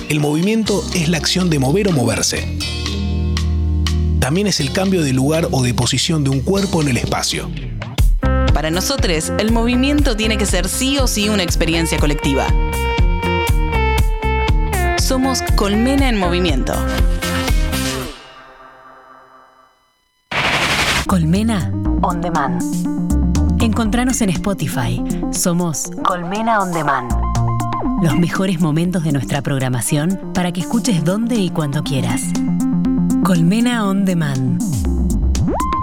El 0.09 0.21
movimiento 0.21 0.83
es 0.95 1.09
la 1.09 1.17
acción 1.17 1.49
de 1.49 1.59
mover 1.59 1.89
o 1.89 1.91
moverse. 1.91 2.76
También 4.27 4.47
es 4.47 4.59
el 4.59 4.73
cambio 4.73 5.03
de 5.03 5.13
lugar 5.13 5.47
o 5.51 5.63
de 5.63 5.73
posición 5.73 6.25
de 6.25 6.29
un 6.29 6.41
cuerpo 6.41 6.81
en 6.81 6.89
el 6.89 6.97
espacio. 6.97 7.49
Para 8.53 8.69
nosotros, 8.69 9.31
el 9.39 9.53
movimiento 9.53 10.17
tiene 10.17 10.37
que 10.37 10.45
ser 10.45 10.67
sí 10.67 10.97
o 10.97 11.07
sí 11.07 11.29
una 11.29 11.43
experiencia 11.43 11.97
colectiva. 11.97 12.45
Somos 14.97 15.41
Colmena 15.55 16.09
en 16.09 16.19
Movimiento. 16.19 16.73
Colmena 21.07 21.71
On 22.01 22.19
Demand. 22.19 22.61
Encontranos 23.61 24.19
en 24.19 24.31
Spotify. 24.31 25.01
Somos 25.31 25.89
Colmena 26.03 26.59
On 26.59 26.73
Demand. 26.73 27.13
Los 28.03 28.17
mejores 28.17 28.59
momentos 28.59 29.05
de 29.05 29.13
nuestra 29.13 29.41
programación 29.41 30.33
para 30.33 30.51
que 30.51 30.59
escuches 30.59 31.05
donde 31.05 31.35
y 31.37 31.49
cuando 31.49 31.81
quieras. 31.81 32.23
Colmena 33.23 33.85
On 33.85 34.05
Demand. 34.05 34.61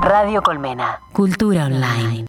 Radio 0.00 0.42
Colmena. 0.42 1.00
Cultura 1.12 1.66
online. 1.66 2.26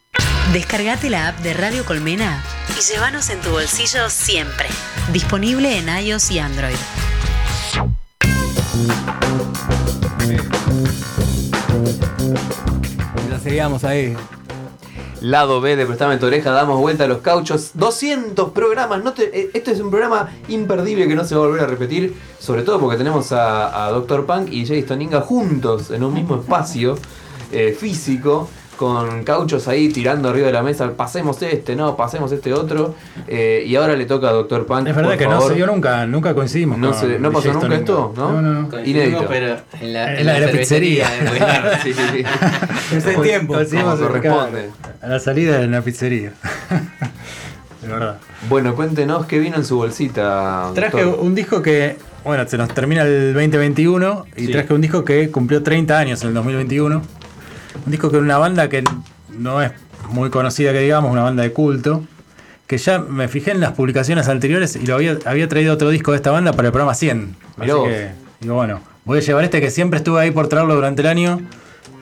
Descargate 0.53 1.09
la 1.09 1.29
app 1.29 1.39
de 1.39 1.53
Radio 1.53 1.85
Colmena 1.85 2.43
y 2.69 2.81
llévanos 2.81 3.29
en 3.29 3.39
tu 3.41 3.49
bolsillo 3.51 4.09
siempre. 4.09 4.67
Disponible 5.11 5.77
en 5.77 5.89
iOS 5.89 6.31
y 6.31 6.39
Android. 6.39 6.75
Ya 13.29 13.39
seguíamos 13.39 13.83
ahí. 13.83 14.15
Lado 15.25 15.59
B 15.59 15.75
de 15.75 15.87
Prestame 15.87 16.17
tu 16.17 16.27
oreja, 16.27 16.51
damos 16.51 16.79
vuelta 16.79 17.05
a 17.05 17.07
los 17.07 17.17
cauchos. 17.19 17.71
200 17.73 18.51
programas. 18.51 19.03
No 19.03 19.13
te- 19.13 19.31
eh, 19.39 19.49
esto 19.55 19.71
es 19.71 19.79
un 19.79 19.89
programa 19.89 20.29
imperdible 20.49 21.07
que 21.07 21.15
no 21.15 21.25
se 21.25 21.33
va 21.33 21.43
a 21.43 21.47
volver 21.47 21.63
a 21.63 21.67
repetir. 21.67 22.13
Sobre 22.39 22.61
todo 22.61 22.79
porque 22.79 22.97
tenemos 22.97 23.31
a, 23.31 23.87
a 23.87 23.89
Dr. 23.91 24.27
Punk 24.27 24.51
y 24.51 24.67
Jay 24.67 24.83
Stoninga 24.83 25.21
juntos 25.21 25.89
en 25.89 26.03
un 26.03 26.13
mismo 26.13 26.35
espacio 26.35 26.95
eh, 27.51 27.75
físico. 27.79 28.47
Con 28.77 29.23
cauchos 29.23 29.67
ahí 29.67 29.89
tirando 29.89 30.29
arriba 30.29 30.47
de 30.47 30.53
la 30.53 30.61
mesa. 30.63 30.91
Pasemos 30.97 31.41
este, 31.41 31.75
no, 31.75 31.95
pasemos 31.95 32.31
este 32.31 32.53
otro. 32.53 32.93
Eh, 33.27 33.63
y 33.65 33.75
ahora 33.77 33.95
le 33.95 34.05
toca 34.05 34.29
a 34.29 34.31
Dr. 34.33 34.65
Punk. 34.65 34.87
Es 34.87 34.95
verdad 34.95 35.11
por 35.11 35.17
que 35.17 35.27
no 35.27 35.41
se 35.41 35.53
dio 35.55 35.65
nunca, 35.67 36.05
nunca 36.05 36.33
coincidimos. 36.33 36.77
No 36.77 36.91
con 36.91 36.99
se- 36.99 37.19
¿no 37.19 37.31
pasó 37.31 37.53
nunca 37.53 37.73
esto? 37.75 38.13
¿No? 38.17 38.33
No, 38.33 38.41
no, 38.41 38.61
no. 38.69 38.83
Inédito. 38.85 39.25
pero 39.29 39.57
en 39.81 39.93
la, 39.93 40.19
En 40.19 40.25
la 40.25 40.33
de 40.33 40.39
la 40.45 40.51
pizzería. 40.51 41.07
cervecería 41.07 41.31
de 41.33 41.39
Buenar. 41.39 41.79
Sí, 41.83 41.93
sí, 41.93 42.01
sí. 42.11 42.23
Ese 42.97 43.13
tiempo. 43.15 43.53
Coincidimos 43.53 43.99
en- 43.99 44.07
corresponde. 44.07 44.69
A 45.01 45.07
la 45.07 45.19
salida 45.19 45.61
en 45.61 45.71
la 45.71 45.81
pizzería. 45.81 46.33
De 47.81 47.87
verdad. 47.87 48.17
Bueno, 48.49 48.75
cuéntenos 48.75 49.25
qué 49.27 49.37
vino 49.39 49.57
en 49.57 49.65
su 49.65 49.77
bolsita. 49.77 50.71
Traje 50.73 51.03
doctor. 51.03 51.23
un 51.23 51.35
disco 51.35 51.61
que, 51.61 51.97
bueno, 52.23 52.47
se 52.47 52.57
nos 52.57 52.69
termina 52.73 53.03
el 53.03 53.33
2021 53.33 54.25
y 54.35 54.47
Sí. 54.47 54.51
traje 54.51 54.73
un 54.73 54.81
disco 54.81 55.05
que 55.05 55.29
cumplió 55.29 55.61
30 55.61 55.97
años 55.99 56.21
en 56.23 56.29
el 56.29 56.33
2021. 56.33 57.01
Un 57.85 57.91
disco 57.91 58.09
que 58.09 58.17
una 58.17 58.37
banda 58.37 58.67
que 58.69 58.83
no 59.37 59.61
es 59.61 59.71
muy 60.09 60.29
conocida, 60.29 60.71
que 60.71 60.79
digamos, 60.79 61.11
una 61.11 61.23
banda 61.23 61.43
de 61.43 61.51
culto. 61.51 62.03
Que 62.67 62.79
ya 62.79 62.97
me 62.97 63.27
fijé 63.27 63.51
en 63.51 63.59
las 63.59 63.73
publicaciones 63.73 64.27
anteriores 64.27 64.75
y 64.75 64.87
lo 64.87 64.95
había, 64.95 65.19
había 65.25 65.47
traído 65.47 65.73
otro 65.73 65.89
disco 65.89 66.11
de 66.11 66.17
esta 66.17 66.31
banda 66.31 66.51
para 66.53 66.69
el 66.69 66.71
programa 66.71 66.95
100. 66.95 67.19
Mirá 67.19 67.35
Así 67.59 67.71
vos. 67.71 67.87
que, 67.87 68.09
digo, 68.39 68.55
bueno, 68.55 68.81
voy 69.05 69.19
a 69.19 69.21
llevar 69.21 69.43
este 69.43 69.61
que 69.61 69.69
siempre 69.69 69.97
estuve 69.97 70.19
ahí 70.19 70.31
por 70.31 70.47
traerlo 70.47 70.73
durante 70.73 71.03
el 71.03 71.07
año. 71.07 71.41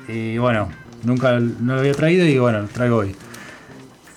Y 0.08 0.38
bueno, 0.38 0.70
nunca 1.04 1.38
no 1.40 1.74
lo 1.74 1.80
había 1.82 1.94
traído 1.94 2.26
y 2.26 2.38
bueno, 2.40 2.62
lo 2.62 2.68
traigo 2.68 2.98
hoy. 2.98 3.14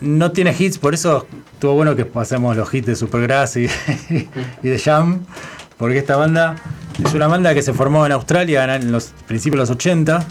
No 0.01 0.31
tiene 0.31 0.55
hits, 0.57 0.79
por 0.79 0.95
eso 0.95 1.27
estuvo 1.55 1.75
bueno 1.75 1.97
que 1.97 2.05
pasemos 2.05 2.57
los 2.57 2.73
hits 2.73 2.87
de 2.87 2.97
Supergrass 2.97 3.57
y, 3.57 3.67
y 4.63 4.69
de 4.69 4.79
Jam, 4.79 5.25
porque 5.79 5.99
esta 5.99 6.17
banda 6.17 6.55
es 7.05 7.13
una 7.13 7.27
banda 7.27 7.55
que 7.55 7.63
se 7.63 7.73
formó 7.73 8.07
en 8.07 8.13
Australia 8.13 8.77
en 8.77 8.93
los 8.93 9.13
principios 9.27 9.57
de 9.57 9.63
los 9.63 9.71
80. 9.71 10.25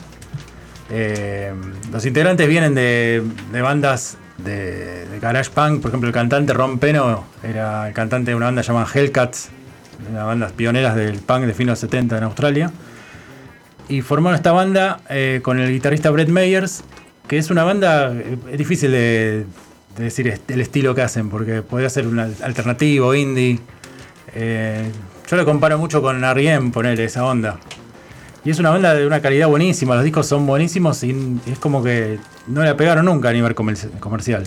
Eh, 0.90 1.52
los 1.92 2.06
integrantes 2.06 2.48
vienen 2.48 2.76
de, 2.76 3.24
bandas 3.62 4.18
de, 4.38 5.06
garage 5.22 5.50
punk, 5.50 5.82
por 5.82 5.90
ejemplo 5.90 6.08
el 6.10 6.14
cantante 6.14 6.54
Ron 6.54 6.78
Peno 6.78 7.26
era 7.44 7.88
el 7.88 7.94
cantante 7.94 8.32
de 8.32 8.36
una 8.36 8.46
banda 8.48 8.62
llamada 8.62 8.88
Hellcats, 8.94 9.50
una 10.12 10.26
bandas 10.26 10.52
pioneras 10.52 10.96
del 10.96 11.18
punk 11.20 11.46
de 11.46 11.54
fines 11.54 11.68
de 11.68 11.72
los 11.72 11.80
70 11.80 12.18
en 12.18 12.24
Australia. 12.24 12.72
Y 13.88 14.02
formaron 14.02 14.36
esta 14.36 14.52
banda 14.52 15.00
eh, 15.10 15.40
con 15.44 15.60
el 15.60 15.72
guitarrista 15.72 16.10
Brett 16.12 16.30
Meyers, 16.30 16.84
que 17.28 17.38
es 17.38 17.50
una 17.50 17.64
banda, 17.64 18.12
eh, 18.14 18.38
es 18.52 18.58
difícil 18.58 18.92
de, 18.92 19.46
de 19.98 20.04
decir 20.04 20.40
el 20.48 20.62
estilo 20.62 20.94
que 20.96 21.02
hacen, 21.02 21.30
porque 21.30 21.62
podría 21.62 21.90
ser 21.90 22.08
un 22.08 22.20
al- 22.20 22.36
alternativo, 22.44 23.14
indie. 23.16 23.60
Yo 25.28 25.38
lo 25.38 25.46
comparo 25.46 25.78
mucho 25.78 26.02
con 26.02 26.24
R.E.M., 26.24 26.72
poner 26.72 27.00
esa 27.00 27.26
onda. 27.26 27.58
Y 28.46 28.52
es 28.52 28.60
una 28.60 28.70
banda 28.70 28.94
de 28.94 29.08
una 29.08 29.22
calidad 29.22 29.48
buenísima, 29.48 29.96
los 29.96 30.04
discos 30.04 30.28
son 30.28 30.46
buenísimos 30.46 31.04
y 31.04 31.40
es 31.48 31.58
como 31.60 31.84
que 31.84 32.20
no 32.48 32.64
la 32.64 32.78
pegaron 32.78 33.06
nunca 33.06 33.30
a 33.30 33.34
nivel 33.34 33.56
comer- 33.56 33.90
comercial. 34.00 34.44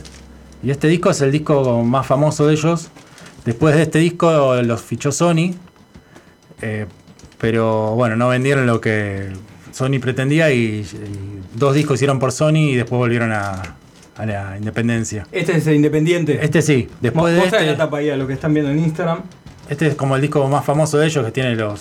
Y 0.62 0.70
este 0.70 0.86
disco 0.88 1.10
es 1.10 1.20
el 1.20 1.32
disco 1.32 1.82
más 1.84 2.06
famoso 2.06 2.46
de 2.46 2.54
ellos. 2.54 2.88
Después 3.44 3.74
de 3.74 3.82
este 3.82 3.98
disco 3.98 4.54
los 4.62 4.82
fichó 4.82 5.10
Sony, 5.10 5.54
eh, 6.62 6.86
pero 7.38 7.94
bueno, 7.94 8.14
no 8.16 8.28
vendieron 8.28 8.66
lo 8.66 8.80
que 8.80 9.32
Sony 9.72 9.98
pretendía 10.00 10.50
y, 10.52 10.80
y 10.80 11.40
dos 11.56 11.74
discos 11.74 11.96
hicieron 11.96 12.18
por 12.18 12.30
Sony 12.32 12.70
y 12.70 12.74
después 12.76 12.98
volvieron 12.98 13.32
a, 13.32 13.62
a 14.16 14.26
la 14.26 14.56
independencia. 14.58 15.26
Este 15.32 15.56
es 15.56 15.66
el 15.66 15.74
independiente. 15.76 16.38
Este 16.42 16.62
sí, 16.62 16.88
después 17.00 17.34
de 17.34 17.44
este, 17.44 17.66
la 17.66 17.76
tapa 17.76 17.98
ahí 17.98 18.10
a 18.10 18.16
lo 18.16 18.26
que 18.26 18.32
están 18.34 18.52
viendo 18.54 18.70
en 18.70 18.78
Instagram. 18.80 19.22
Este 19.68 19.86
es 19.88 19.94
como 19.94 20.16
el 20.16 20.22
disco 20.22 20.46
más 20.48 20.64
famoso 20.64 20.98
de 20.98 21.06
ellos 21.06 21.24
que 21.24 21.30
tiene 21.32 21.54
los 21.56 21.80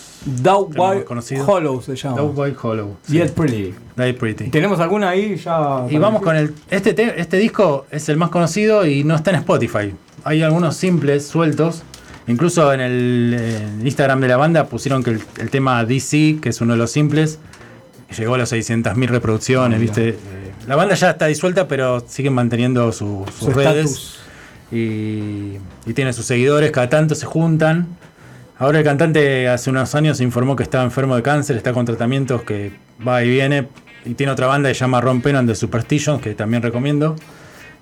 conocidos. 1.05 1.47
Hollow 1.47 1.81
se 1.81 1.95
llama. 1.95 2.17
Dog 2.17 2.33
Boy 2.33 2.55
Hollow. 2.61 2.97
sí. 3.03 3.13
Yet 3.13 3.31
Pretty. 3.33 3.73
Die 3.95 4.13
Pretty. 4.13 4.49
¿Tenemos 4.49 4.79
alguna 4.79 5.09
ahí 5.09 5.35
ya? 5.37 5.85
Y 5.89 5.97
vamos 5.97 6.21
con 6.21 6.35
el. 6.35 6.53
Este, 6.69 6.93
te- 6.93 7.19
este 7.19 7.37
disco 7.37 7.85
es 7.91 8.07
el 8.09 8.17
más 8.17 8.29
conocido 8.29 8.85
y 8.85 9.03
no 9.03 9.15
está 9.15 9.31
en 9.31 9.37
Spotify. 9.37 9.93
Hay 10.23 10.41
algunos 10.43 10.75
simples 10.75 11.25
sueltos. 11.27 11.83
Incluso 12.29 12.73
en 12.73 12.81
el 12.81 13.79
Instagram 13.83 14.19
de 14.19 14.27
la 14.27 14.35
banda 14.35 14.65
pusieron 14.65 15.01
que 15.01 15.11
el, 15.11 15.21
el 15.39 15.49
tema 15.49 15.85
DC, 15.85 16.39
que 16.41 16.49
es 16.49 16.59
uno 16.59 16.73
de 16.73 16.79
los 16.79 16.91
simples, 16.91 17.39
llegó 18.17 18.35
a 18.35 18.37
las 18.37 18.51
600.000 18.51 19.07
reproducciones, 19.07 19.79
¿viste? 19.79 20.09
Eh, 20.09 20.15
La 20.67 20.75
banda 20.75 20.93
ya 20.95 21.11
está 21.11 21.27
disuelta, 21.27 21.69
pero 21.69 22.01
siguen 22.05 22.33
manteniendo 22.33 22.91
su- 22.91 23.23
sus 23.29 23.47
Su 23.47 23.51
redes. 23.53 24.17
Y, 24.71 25.53
y 25.85 25.93
tiene 25.93 26.11
sus 26.13 26.25
seguidores, 26.25 26.71
cada 26.71 26.89
tanto 26.89 27.15
se 27.15 27.25
juntan. 27.25 27.87
Ahora 28.59 28.79
el 28.79 28.83
cantante 28.83 29.47
hace 29.47 29.69
unos 29.69 29.93
años 29.95 30.19
informó 30.19 30.55
que 30.55 30.63
estaba 30.63 30.83
enfermo 30.83 31.15
de 31.15 31.21
cáncer, 31.21 31.55
está 31.57 31.73
con 31.73 31.85
tratamientos 31.85 32.41
que 32.41 32.71
va 33.07 33.23
y 33.23 33.29
viene. 33.29 33.67
y 34.03 34.13
tiene 34.15 34.31
otra 34.31 34.47
banda 34.47 34.69
que 34.69 34.75
se 34.75 34.81
llama 34.81 34.99
Ron 34.99 35.21
Penn 35.21 35.35
and 35.35 35.49
the 35.49 35.55
Superstitions, 35.55 36.21
que 36.21 36.33
también 36.33 36.63
recomiendo. 36.63 37.15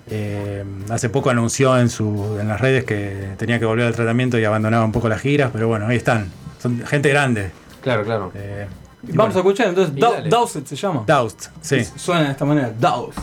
Eh, 0.08 0.64
hace 0.90 1.08
poco 1.08 1.30
anunció 1.30 1.76
en, 1.78 1.88
su, 1.88 2.38
en 2.40 2.46
las 2.46 2.60
redes 2.60 2.84
que 2.84 3.30
tenía 3.38 3.58
que 3.58 3.64
volver 3.64 3.86
al 3.86 3.94
tratamiento 3.94 4.38
y 4.38 4.44
abandonaba 4.44 4.84
un 4.84 4.92
poco 4.92 5.08
las 5.08 5.20
giras, 5.20 5.50
pero 5.52 5.66
bueno, 5.66 5.86
ahí 5.88 5.96
están. 5.96 6.30
Son 6.62 6.78
gente 6.86 7.08
grande. 7.08 7.50
Claro, 7.80 8.04
claro. 8.04 8.30
Eh, 8.34 8.66
Vamos 9.14 9.34
a 9.34 9.38
escuchar 9.38 9.68
entonces. 9.68 9.94
Dau-. 9.94 10.28
Dowsett 10.28 10.66
se 10.66 10.76
llama. 10.76 11.04
Doused, 11.06 11.50
sí. 11.60 11.84
Suena 11.96 12.24
de 12.24 12.30
esta 12.32 12.44
manera. 12.44 12.72
Doused. 12.78 13.22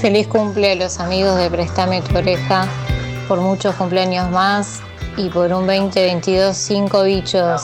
Feliz 0.00 0.28
cumple 0.28 0.70
a 0.70 0.74
los 0.76 1.00
amigos 1.00 1.36
de 1.38 1.50
Préstame 1.50 2.02
tu 2.02 2.16
oreja 2.16 2.68
por 3.26 3.40
muchos 3.40 3.74
cumpleaños 3.74 4.30
más 4.30 4.80
y 5.16 5.28
por 5.28 5.52
un 5.52 5.66
2022 5.66 6.56
cinco 6.56 7.02
bichos. 7.02 7.62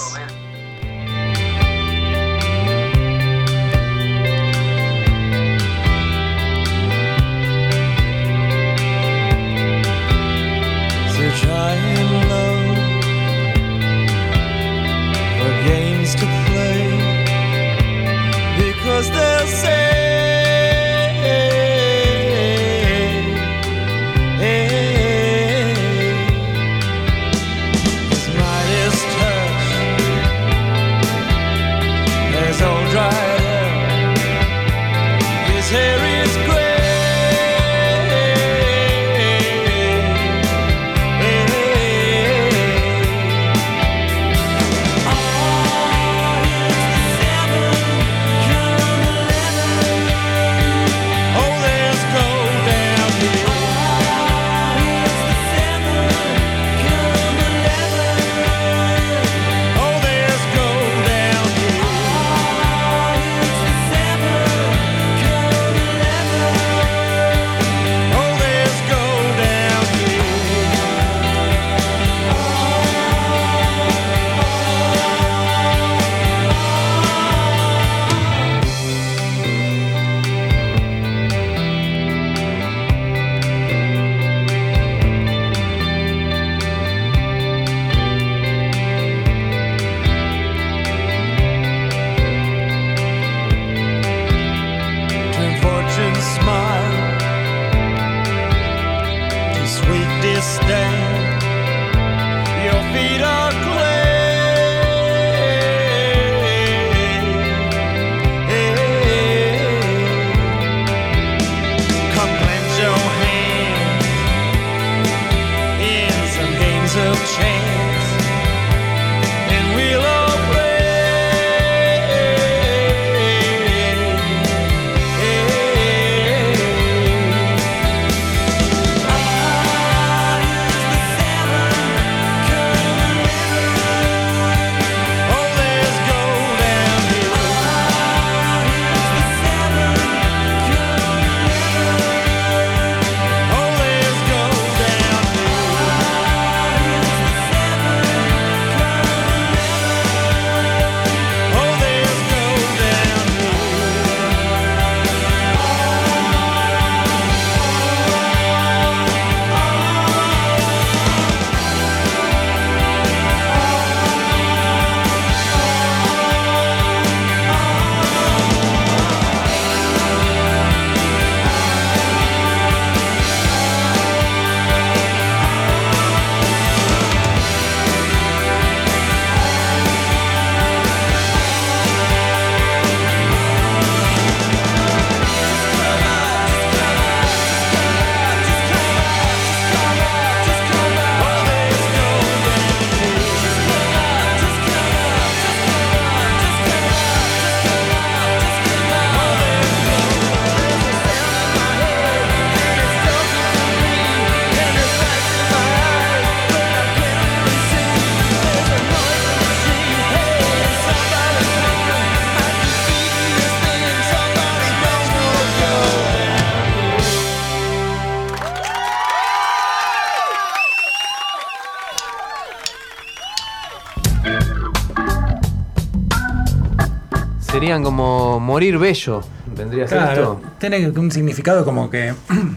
Serían 227.75 227.83
como 227.85 228.39
morir 228.41 228.79
bello. 228.79 229.23
Vendría 229.57 229.85
a 229.87 229.89
ser 229.89 229.99
Claro, 229.99 230.41
esto. 230.43 230.53
tiene 230.61 230.89
un 230.89 231.11
significado 231.11 231.65
como 231.65 231.91
que 231.91 232.15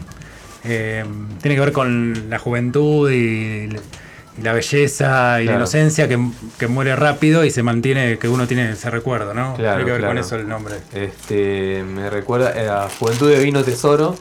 eh, 0.64 1.04
tiene 1.42 1.54
que 1.56 1.60
ver 1.60 1.72
con 1.72 2.30
la 2.30 2.38
juventud 2.38 3.10
y, 3.10 3.68
y 4.36 4.42
la 4.42 4.52
belleza 4.52 5.40
y 5.40 5.44
la 5.44 5.50
Claro. 5.52 5.58
inocencia 5.58 6.08
que, 6.08 6.18
que 6.58 6.68
muere 6.68 6.94
rápido 6.94 7.44
y 7.44 7.50
se 7.50 7.62
mantiene, 7.64 8.18
que 8.18 8.28
uno 8.28 8.46
tiene 8.46 8.70
ese 8.72 8.90
recuerdo, 8.90 9.34
¿no? 9.34 9.54
Claro, 9.56 9.76
tiene 9.78 9.84
que 9.86 9.90
ver 9.92 10.00
con 10.02 10.10
claro. 10.12 10.20
eso 10.26 10.36
el 10.36 10.48
nombre. 10.48 10.74
Este, 10.92 11.82
me 11.82 12.08
recuerda 12.10 12.84
a 12.84 12.88
Juventud 12.88 13.28
de 13.30 13.42
Vino 13.42 13.64
Tesoro. 13.64 14.14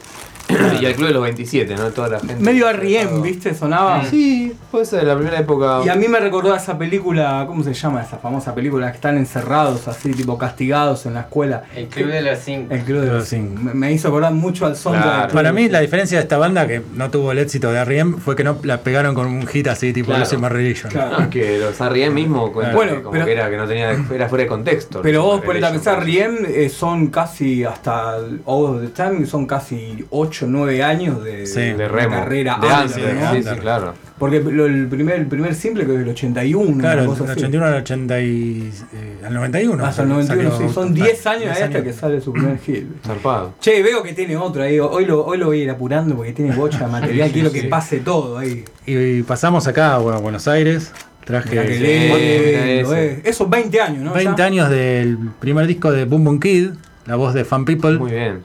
Y 0.82 0.86
al 0.86 0.94
Club 0.96 1.08
de 1.08 1.14
los 1.14 1.24
27, 1.24 1.76
¿no? 1.76 1.90
Toda 1.92 2.08
la 2.10 2.20
gente. 2.20 2.36
Medio 2.38 2.70
R.E.M., 2.70 3.22
¿viste? 3.22 3.54
Sonaba. 3.54 4.04
Sí, 4.06 4.54
puede 4.72 4.86
ser, 4.86 5.04
la 5.04 5.16
primera 5.16 5.40
época. 5.40 5.82
Y 5.86 5.90
a 5.90 5.96
mí 5.96 6.08
me 6.08 6.20
recordó 6.20 6.54
a 6.54 6.58
esa 6.58 6.78
película, 6.78 7.44
¿cómo 7.48 7.64
se 7.64 7.74
llama 7.74 8.02
esa 8.02 8.18
famosa 8.18 8.54
película? 8.56 8.90
Que 8.92 8.96
están 8.96 9.18
encerrados 9.18 9.88
así, 9.88 10.12
tipo 10.12 10.38
castigados 10.38 11.06
en 11.06 11.14
la 11.16 11.22
escuela. 11.22 11.64
El 11.76 11.88
Club 11.88 12.08
de 12.10 12.22
los 12.22 12.40
Cinco. 12.40 12.74
El 12.74 12.82
Club 12.84 13.02
de 13.02 13.08
los 13.12 13.28
Cinco. 13.28 13.62
Me, 13.62 13.74
me 13.74 13.92
hizo 13.92 14.08
acordar 14.10 14.34
mucho 14.34 14.66
al 14.66 14.76
son 14.76 14.96
Para 15.34 15.52
mí, 15.52 15.70
la 15.70 15.80
diferencia 15.82 16.18
de 16.18 16.24
esta 16.24 16.38
banda 16.38 16.68
que 16.68 16.82
no 16.96 17.10
tuvo 17.10 17.32
el 17.32 17.40
éxito 17.40 17.72
de 17.72 17.80
R.E.M. 17.80 18.18
fue 18.24 18.36
que 18.36 18.44
no 18.44 18.58
la 18.64 18.82
pegaron 18.82 19.14
con 19.16 19.28
un 19.28 19.46
hit 19.48 19.68
así, 19.68 19.94
tipo 19.94 20.08
Claro. 20.08 20.20
Blossom 20.22 20.46
Religion. 20.46 20.92
No, 20.94 21.20
es 21.20 21.28
que 21.28 21.58
los 21.60 21.80
R.E.M. 21.80 22.14
mismo 22.16 22.50
Bueno, 22.52 22.96
que 22.96 23.02
como 23.02 23.12
pero- 23.12 23.26
que 23.26 23.32
era 23.34 23.50
que 23.50 23.58
no 23.58 23.68
tenía, 23.68 23.92
era 23.92 24.28
fuera 24.30 24.44
de 24.44 24.48
contexto. 24.48 25.02
Pero 25.02 25.24
vos 25.24 25.42
ponete 25.42 25.66
a 25.66 25.72
pensar. 25.72 26.04
Riem 26.04 26.38
eh, 26.48 26.70
son 26.70 27.08
casi 27.08 27.64
hasta 27.64 28.16
All 28.46 28.66
of 28.76 28.82
the 28.82 28.88
Time, 28.90 29.26
son 29.26 29.46
casi 29.46 30.06
8 30.10 30.47
o 30.48 30.52
9 30.52 30.84
años 30.84 31.24
de, 31.24 31.46
Sí, 31.46 31.60
de 31.60 31.74
de 31.76 31.88
remo, 31.88 32.16
carrera 32.16 32.58
de 32.62 32.68
antes, 32.70 32.98
under, 32.98 33.16
¿no? 33.16 33.34
sí, 33.34 33.44
sí, 33.44 33.56
claro. 33.60 33.94
Porque 34.18 34.40
lo- 34.42 34.66
el, 34.66 34.88
primer, 34.88 35.20
el 35.20 35.28
primer 35.28 35.54
simple 35.54 35.86
que 35.86 35.94
es 35.94 36.00
del 36.00 36.10
81, 36.10 36.78
Claro, 36.80 37.02
del 37.02 37.10
cosa 37.10 37.24
así. 37.26 37.34
81 37.34 37.66
al 37.68 37.74
80 37.76 38.20
y, 38.22 38.72
eh, 38.94 39.18
al 39.26 39.34
91. 39.36 39.86
Hasta 39.86 40.02
el 40.02 40.10
salió- 40.10 40.24
91, 40.24 40.52
sí, 40.52 40.58
salió- 40.58 40.74
son 40.74 40.94
10 40.96 41.28
años 41.28 41.42
10 41.44 41.56
ahí 41.58 41.64
hasta 41.64 41.84
que 41.84 41.94
sale 41.94 42.20
su 42.22 42.34
primer 42.34 42.58
hit. 42.66 42.86
Zarpado. 43.06 43.54
Che, 43.62 43.84
veo 43.84 44.02
que 44.02 44.14
tiene 44.14 44.36
otro 44.36 44.64
ahí, 44.64 44.80
hoy 44.80 45.06
lo, 45.06 45.24
hoy 45.24 45.38
lo 45.38 45.46
voy 45.48 45.60
a 45.60 45.64
ir 45.66 45.70
apurando 45.70 46.16
porque 46.16 46.34
tiene 46.34 46.56
bocha 46.56 46.80
de 46.80 46.88
material, 46.88 47.30
quiero 47.32 47.52
que 47.52 47.62
Sí. 47.62 47.68
pase 47.68 48.00
todo 48.00 48.40
ahí. 48.40 48.66
Y 48.88 49.22
pasamos 49.22 49.68
acá 49.68 49.98
bueno, 50.00 50.18
a 50.18 50.22
Buenos 50.22 50.48
Aires. 50.48 50.92
Traje 51.24 51.50
que 51.50 51.78
Sí, 51.78 51.84
eh. 51.86 52.82
ese. 52.82 53.22
Esos 53.30 53.50
20 53.50 53.82
años, 53.82 54.02
¿no? 54.02 54.14
20 54.14 54.40
Ya. 54.42 54.46
años 54.46 54.70
del 54.70 55.18
primer 55.40 55.68
disco 55.68 55.92
de 55.92 56.06
Boom 56.06 56.24
Boom 56.24 56.40
Kid, 56.40 56.70
la 57.06 57.18
voz 57.18 57.34
de 57.34 57.44
Fan 57.46 57.66
People. 57.66 57.98
Muy 58.00 58.12
bien. 58.12 58.44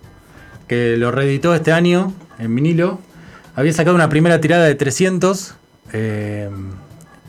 Que 0.72 0.96
lo 0.96 1.10
reeditó 1.10 1.54
este 1.54 1.70
año 1.70 2.14
en 2.38 2.54
vinilo. 2.54 2.98
Había 3.54 3.74
sacado 3.74 3.94
una 3.94 4.08
primera 4.08 4.40
tirada 4.40 4.64
de 4.64 4.74
300. 4.74 5.54
eh, 5.92 6.48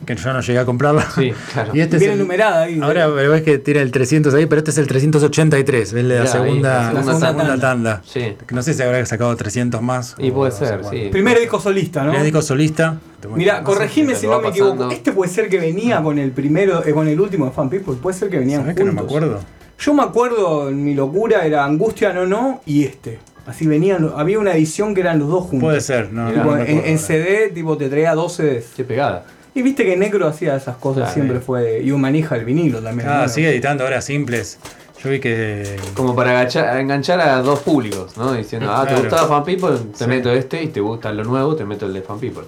que 0.05 0.15
yo 0.15 0.31
no 0.33 0.39
llegué 0.41 0.59
a 0.59 0.65
comprarla. 0.65 1.05
Sí, 1.15 1.31
claro. 1.53 1.71
Y 1.73 1.79
este 1.81 1.95
es 1.97 1.99
Viene 2.01 2.13
el- 2.15 2.19
numerada 2.21 2.63
ahí. 2.63 2.79
Ahora 2.81 3.07
ves 3.07 3.41
que 3.41 3.57
tiene 3.57 3.81
el 3.81 3.91
300 3.91 4.33
ahí, 4.33 4.45
pero 4.45 4.59
este 4.59 4.71
es 4.71 4.77
el 4.77 4.87
383, 4.87 5.93
es 5.93 6.03
la 6.05 6.15
Ya, 6.15 6.21
ahí, 6.21 6.27
segunda, 6.27 6.93
la 6.93 7.03
segunda 7.03 7.27
segunda 7.27 7.47
tanda. 7.47 7.59
tanda. 7.59 8.01
Sí. 8.05 8.35
No 8.51 8.61
sé 8.63 8.73
si 8.73 8.81
habrá 8.81 9.05
sacado 9.05 9.33
300 9.35 9.81
más. 9.81 10.15
Y 10.19 10.29
o 10.29 10.33
puede 10.35 10.51
no 10.51 10.57
sé 10.57 10.65
ser, 10.67 10.81
sí. 10.89 11.07
Primer 11.11 11.37
disco 11.39 11.59
solista, 11.59 12.03
¿no? 12.03 12.09
Primer 12.11 12.25
disco 12.25 12.41
solista. 12.41 12.97
Mira, 13.35 13.61
corregime 13.63 14.15
si 14.15 14.25
no 14.27 14.39
me 14.41 14.49
equivoco. 14.49 14.89
Este 14.89 15.11
puede 15.13 15.29
ser 15.31 15.49
que 15.49 15.59
venía 15.59 16.01
con 16.01 16.17
el 16.17 16.31
primero, 16.31 16.85
eh, 16.85 16.91
con 16.93 17.07
el 17.09 17.19
último 17.19 17.45
de 17.45 17.51
Fan 17.51 17.69
People. 17.69 17.95
Puede 18.01 18.17
ser 18.17 18.29
que 18.29 18.39
venían 18.39 18.61
¿Sabés 18.61 18.75
juntos. 18.77 18.91
que 18.91 18.95
no 18.95 19.01
me 19.01 19.07
acuerdo? 19.07 19.39
Yo 19.79 19.93
me 19.93 20.03
acuerdo, 20.03 20.69
en 20.69 20.83
mi 20.83 20.93
locura 20.95 21.45
era 21.45 21.63
Angustia 21.65 22.11
No 22.13 22.25
No 22.25 22.61
y 22.65 22.83
este. 22.83 23.19
Así 23.45 23.67
venían, 23.67 24.09
había 24.15 24.39
una 24.39 24.53
edición 24.53 24.95
que 24.95 25.01
eran 25.01 25.19
los 25.19 25.27
dos 25.29 25.43
juntos. 25.43 25.59
Puede 25.67 25.81
ser, 25.81 26.13
no, 26.13 26.31
Tipo, 26.31 26.55
no 26.55 26.63
en. 26.63 26.97
CD, 26.97 27.49
tipo, 27.53 27.75
te 27.77 27.89
traía 27.89 28.15
12 28.15 28.65
Qué 28.75 28.83
pegada. 28.85 29.25
Y 29.53 29.61
viste 29.61 29.83
que 29.85 29.95
Necro 29.97 30.27
hacía 30.27 30.55
esas 30.55 30.77
cosas, 30.77 31.03
Claro, 31.03 31.13
siempre 31.13 31.37
eh. 31.37 31.41
fue. 31.41 31.81
Y 31.83 31.91
un 31.91 31.99
manija 32.01 32.35
el 32.37 32.45
vinilo 32.45 32.81
también. 32.81 33.07
Ah, 33.09 33.23
¿no? 33.23 33.29
sigue 33.29 33.49
editando 33.49 33.83
ahora 33.83 34.01
simples. 34.01 34.57
Yo 35.03 35.09
vi 35.09 35.19
que. 35.19 35.75
Como 35.93 36.15
para 36.15 36.31
agachar- 36.31 36.79
enganchar 36.79 37.19
a 37.19 37.41
dos 37.41 37.59
públicos, 37.59 38.15
¿no? 38.17 38.31
Diciendo, 38.33 38.71
ah, 38.71 38.83
te 38.83 38.93
Claro. 38.93 39.01
gustaba 39.09 39.27
Fan 39.27 39.43
People, 39.43 39.77
te 39.97 40.05
Sí. 40.05 40.07
meto 40.09 40.31
este, 40.31 40.63
y 40.63 40.67
te 40.67 40.79
gusta 40.79 41.11
lo 41.11 41.23
nuevo, 41.25 41.55
te 41.55 41.65
meto 41.65 41.85
el 41.85 41.93
de 41.93 42.01
Fan 42.01 42.19
People. 42.19 42.43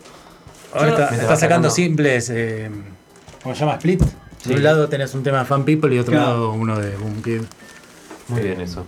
Ahora 0.73 0.89
está, 0.89 1.03
está 1.03 1.15
sacando 1.17 1.35
sacando- 1.35 1.69
simples. 1.69 2.29
Eh, 2.33 2.71
¿Cómo 3.43 3.53
se 3.53 3.59
llama? 3.61 3.73
Split. 3.75 4.01
Sí. 4.41 4.49
De 4.49 4.55
un 4.55 4.63
lado 4.63 4.87
tenés 4.87 5.13
un 5.13 5.23
tema 5.23 5.39
de 5.39 5.45
Fan 5.45 5.65
People 5.65 5.91
y 5.91 5.95
de 5.95 6.01
otro 6.01 6.13
Claro. 6.13 6.27
lado 6.29 6.51
uno 6.53 6.79
de 6.79 6.95
Boom 6.95 7.21
Kid. 7.21 7.41
Muy 8.29 8.41
bien 8.41 8.61
eso. 8.61 8.85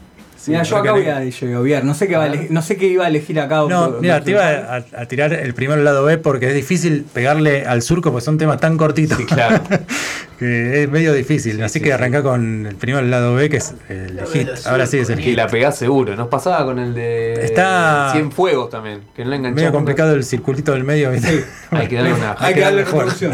Mira, 0.47 0.63
yo 0.63 0.77
acá 0.77 0.91
voy 0.93 1.05
a 1.07 1.23
lloviar. 1.23 1.83
No 1.83 1.93
sé 1.93 2.07
qué, 2.07 2.15
va 2.17 2.23
a 2.23 2.27
ele- 2.27 2.47
no 2.49 2.61
sé 2.61 2.77
qué 2.77 2.87
iba 2.87 3.05
a 3.05 3.07
elegir 3.07 3.39
acá. 3.39 3.63
No, 3.69 3.97
mira, 4.01 4.23
te 4.23 4.31
iba 4.31 4.45
a, 4.47 4.75
a 4.77 5.05
tirar 5.07 5.33
el 5.33 5.53
primero 5.53 5.81
lado 5.83 6.03
B 6.05 6.17
porque 6.17 6.47
es 6.49 6.53
difícil 6.55 7.05
pegarle 7.13 7.65
al 7.65 7.81
surco 7.81 8.11
porque 8.11 8.25
son 8.25 8.37
temas 8.37 8.59
tan 8.59 8.77
cortitos. 8.77 9.17
claro. 9.27 9.61
que 10.39 10.83
es 10.83 10.89
medio 10.89 11.13
difícil. 11.13 11.61
Así 11.63 11.79
que 11.81 11.91
arrancá 11.93 12.21
con 12.21 12.65
el 12.67 12.75
primero 12.75 13.05
lado 13.07 13.33
B 13.35 13.49
que 13.49 13.57
es 13.57 13.73
el 13.89 14.19
hit. 14.31 14.47
Ahora 14.65 14.85
sí 14.85 14.99
es 14.99 15.09
el 15.09 15.19
Y 15.19 15.23
hit. 15.23 15.35
la 15.35 15.47
pegás 15.47 15.77
seguro. 15.77 16.15
Nos 16.15 16.27
pasaba 16.27 16.63
con 16.65 16.77
el 16.79 16.93
de 16.93 17.43
Está- 17.45 18.11
Cien 18.13 18.31
Fuegos 18.31 18.69
también, 18.69 19.01
que 19.15 19.23
no 19.25 19.31
la. 19.31 19.37
Medio 19.39 19.71
complicado 19.71 20.13
el 20.13 20.23
circulito 20.23 20.73
del 20.73 20.83
medio. 20.83 21.11
¿viste? 21.11 21.43
Hay 21.71 21.87
que 21.87 21.95
darle 21.95 22.13
una. 22.13 22.35
Hay 22.39 22.53
que 22.53 22.59
darle 22.61 22.83
mejor. 22.85 23.05
reproducción. 23.05 23.33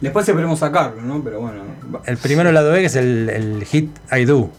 Después 0.00 0.28
esperemos 0.28 0.58
sacarlo, 0.58 1.00
¿no? 1.02 1.22
Pero 1.22 1.40
bueno. 1.40 1.62
va. 1.94 2.00
El 2.06 2.16
primero 2.16 2.50
lado 2.50 2.72
B 2.72 2.80
que 2.80 2.86
es 2.86 2.96
el, 2.96 3.28
el 3.30 3.64
hit 3.64 3.90
I 4.10 4.24
Do. 4.24 4.50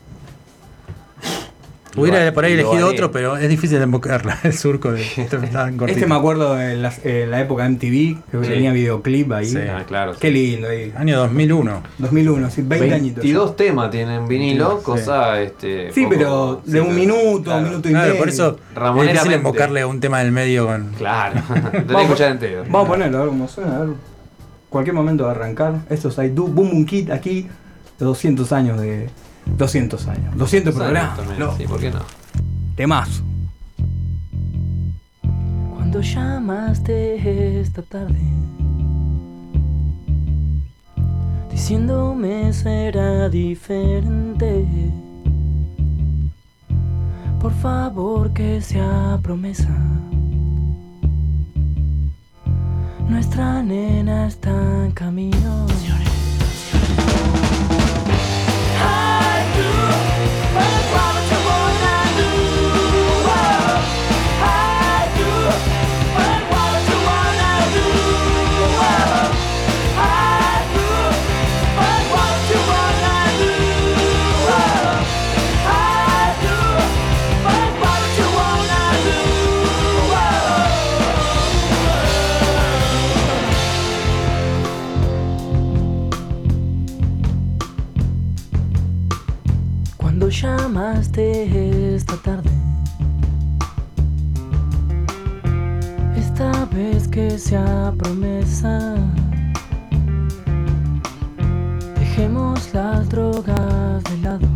Hubiera 1.95 2.25
Lo- 2.25 2.33
por 2.33 2.43
ahí 2.45 2.53
elegido 2.53 2.73
haré. 2.73 2.83
otro, 2.95 3.11
pero 3.11 3.37
es 3.37 3.47
difícil 3.49 3.77
de 3.77 3.83
invocarla, 3.85 4.39
el 4.43 4.53
surco 4.53 4.91
de 4.91 5.03
tan. 5.51 5.79
Este 5.87 6.07
me 6.07 6.15
acuerdo 6.15 6.59
en 6.59 6.81
la, 6.81 6.91
en 7.03 7.29
la 7.31 7.39
época 7.41 7.63
de 7.63 7.69
MTV, 7.69 8.31
que 8.31 8.45
Sí. 8.45 8.49
tenía 8.51 8.71
videoclip 8.71 9.31
ahí. 9.31 9.45
Sí. 9.45 9.57
Ah, 9.59 9.83
claro. 9.87 10.13
Qué 10.19 10.31
lindo 10.31 10.69
ahí. 10.69 10.91
Año 10.97 11.17
2001. 11.19 11.83
2001, 11.99 12.49
sí, 12.49 12.61
20 12.65 12.93
añitos. 12.93 13.23
22 13.23 13.55
temas 13.55 13.91
tienen 13.91 14.27
vinilo, 14.27 14.77
Sí. 14.79 14.83
cosa 14.85 15.41
este. 15.41 15.91
Sí, 15.91 16.03
poco- 16.05 16.15
pero 16.17 16.61
de 16.65 16.71
sí, 16.71 16.77
un 16.79 16.85
pero- 16.87 16.97
minuto, 16.99 17.43
claro. 17.43 17.59
un 17.59 17.63
minuto 17.69 17.89
y 17.89 17.91
Claro, 17.91 18.07
medio. 18.07 18.19
por 18.19 18.29
eso 18.29 18.57
es 18.75 19.11
difícil 19.13 19.31
invocarle 19.33 19.85
un 19.85 19.99
tema 19.99 20.19
del 20.19 20.31
medio 20.31 20.65
con. 20.65 20.89
Claro, 20.97 21.41
tenés 21.53 21.71
que 21.71 21.79
Vamos, 21.93 22.01
escuchar 22.03 22.31
entero. 22.31 22.63
vamos 22.69 22.85
a 22.85 22.89
ponerlo, 22.91 23.17
a 23.17 23.21
ver 23.21 23.29
cómo 23.29 23.47
suena, 23.47 23.75
a 23.77 23.79
ver. 23.81 23.89
Cualquier 24.69 24.95
momento 24.95 25.25
de 25.25 25.31
arrancar. 25.31 25.81
Esto 25.89 26.09
es 26.09 26.17
I 26.17 26.29
Do 26.29 26.43
Boom 26.47 26.71
Boom 26.71 26.85
Kid 26.85 27.11
aquí, 27.11 27.47
de 27.99 28.05
200 28.05 28.51
años 28.51 28.81
de. 28.81 29.09
200 29.45 30.07
años. 30.07 30.37
200 30.37 30.73
programas. 30.75 31.17
También, 31.17 31.39
No, 31.39 31.55
Sí, 31.57 31.63
¿por 31.65 31.79
qué 31.79 31.91
no? 31.91 31.99
temazo. 32.75 33.23
Cuando 35.75 36.01
llamaste 36.01 37.59
esta 37.61 37.81
tarde, 37.83 38.19
diciéndome 41.51 42.51
será 42.53 43.29
diferente. 43.29 44.65
Por 47.39 47.53
favor 47.53 48.31
que 48.33 48.61
sea 48.61 49.19
promesa. 49.21 49.69
Nuestra 53.09 53.61
nena 53.61 54.27
está 54.27 54.85
en 54.85 54.91
camino. 54.93 55.67
Cuando 55.67 55.75
llamaste 90.43 91.95
esta 91.95 92.17
tarde, 92.17 92.49
esta 96.17 96.65
vez 96.65 97.07
que 97.07 97.39
sea 97.39 97.93
promesa, 97.97 98.95
dejemos 101.97 102.73
las 102.73 103.07
drogas 103.07 104.03
de 104.03 104.17
lado. 104.17 104.47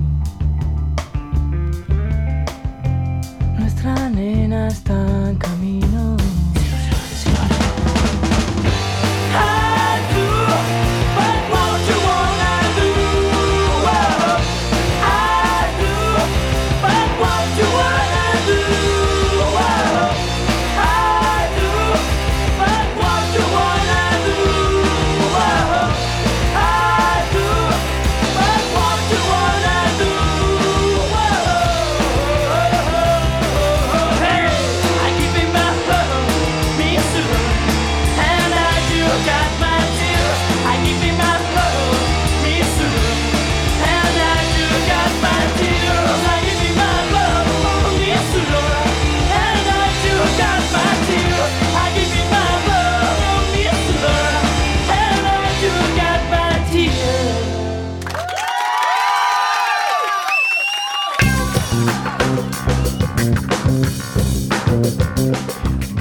Nuestra 3.58 4.10
nena 4.10 4.68
está 4.68 5.30
en 5.30 5.38
camino. 5.38 6.17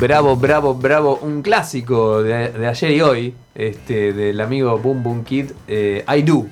Bravo, 0.06 0.36
bravo, 0.36 0.74
bravo. 0.74 1.18
Un 1.22 1.42
clásico 1.42 2.22
de, 2.22 2.50
de 2.50 2.66
ayer 2.68 2.90
y 2.92 3.00
hoy, 3.00 3.34
este, 3.56 4.12
del 4.12 4.40
amigo 4.40 4.78
Boom 4.78 5.02
Boom 5.02 5.24
Kid, 5.24 5.46
eh, 5.66 6.04
I 6.16 6.22
Do. 6.22 6.46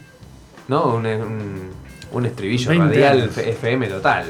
¿No? 0.67 0.97
Un, 0.97 1.07
un, 1.07 1.71
un 2.11 2.27
estribillo 2.27 2.69
20 2.71 2.87
radial 2.87 3.21
años. 3.23 3.39
FM 3.39 3.87
total. 3.87 4.25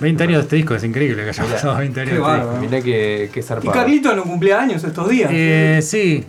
20 0.00 0.22
años 0.22 0.36
de 0.38 0.42
este 0.42 0.56
disco, 0.56 0.74
es 0.74 0.84
increíble 0.84 1.22
que 1.22 1.28
haya 1.28 1.44
pasado 1.44 1.76
20 1.76 2.00
años 2.00 2.12
qué 2.14 2.18
de 2.18 2.22
este 2.22 2.40
disco. 2.46 2.60
Mirá 2.60 2.80
que, 2.82 3.30
que 3.30 3.40
Y 3.40 3.42
zarpado. 3.42 3.72
Carlito 3.72 4.16
no 4.16 4.22
cumplía 4.22 4.58
años 4.60 4.82
estos 4.84 5.06
días. 5.08 5.30
Eh, 5.30 5.80
sí, 5.82 6.24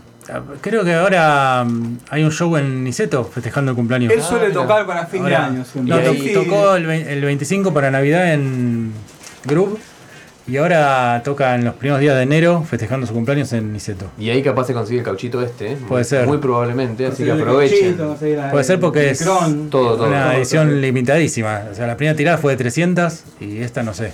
creo 0.60 0.84
que 0.84 0.93
ahora 0.96 1.64
mm, 1.66 1.98
hay 2.10 2.24
un 2.26 2.32
show 2.32 2.58
en 2.58 2.84
Niceto 2.84 3.24
festejando 3.24 3.72
el 3.72 3.76
cumpleaños. 3.78 4.12
Él 4.12 4.22
suele 4.22 4.50
mira. 4.50 4.62
tocar 4.62 4.86
para 4.86 5.06
fin 5.06 5.24
de 5.24 5.34
año 5.34 5.62
y 5.62 5.66
siempre. 5.66 6.04
to- 6.04 6.14
Sí. 6.14 6.34
tocó 6.34 6.76
el, 6.76 6.89
el 6.89 7.22
25 7.24 7.74
para 7.74 7.89
Navidad 7.89 8.34
en 8.34 8.91
Groove 9.46 9.78
y 10.48 10.58
ahora 10.58 11.22
toca 11.24 11.56
en 11.56 11.66
los 11.66 11.76
primeros 11.76 12.00
días 12.00 12.16
de 12.16 12.24
enero 12.24 12.64
festejando 12.70 13.08
su 13.08 13.14
cumpleaños 13.14 13.52
en 13.54 13.74
Niceto. 13.74 14.12
Y 14.20 14.30
ahí 14.30 14.43
capaz 14.43 14.66
se 14.66 14.74
consigue 14.74 15.00
el 15.00 15.06
cauchito 15.06 15.41
este. 15.41 15.74
¿eh? 15.74 15.78
Puede 15.88 16.04
ser. 16.04 16.28
Muy 16.28 16.38
probablemente, 16.38 17.06
así 17.08 17.24
que 17.24 17.32
aprovechen. 17.32 17.96
cauchito, 17.96 18.52
Puede 18.52 18.64
ser 18.64 18.80
porque 18.80 19.10
es 19.10 19.24
Cron. 19.24 19.70
Todo, 19.70 19.98
todo. 19.98 20.08
una 20.08 20.26
todo, 20.26 20.34
edición 20.34 20.68
todo. 20.68 20.78
limitadísima. 20.78 21.64
O 21.72 21.76
sea, 21.76 21.88
la 21.88 21.98
primera 21.98 22.16
tirada 22.16 22.38
fue 22.38 22.54
de 22.54 22.58
300 22.58 23.24
y 23.39 23.58
esta 23.60 23.82
no 23.82 23.93
sé. 23.93 24.12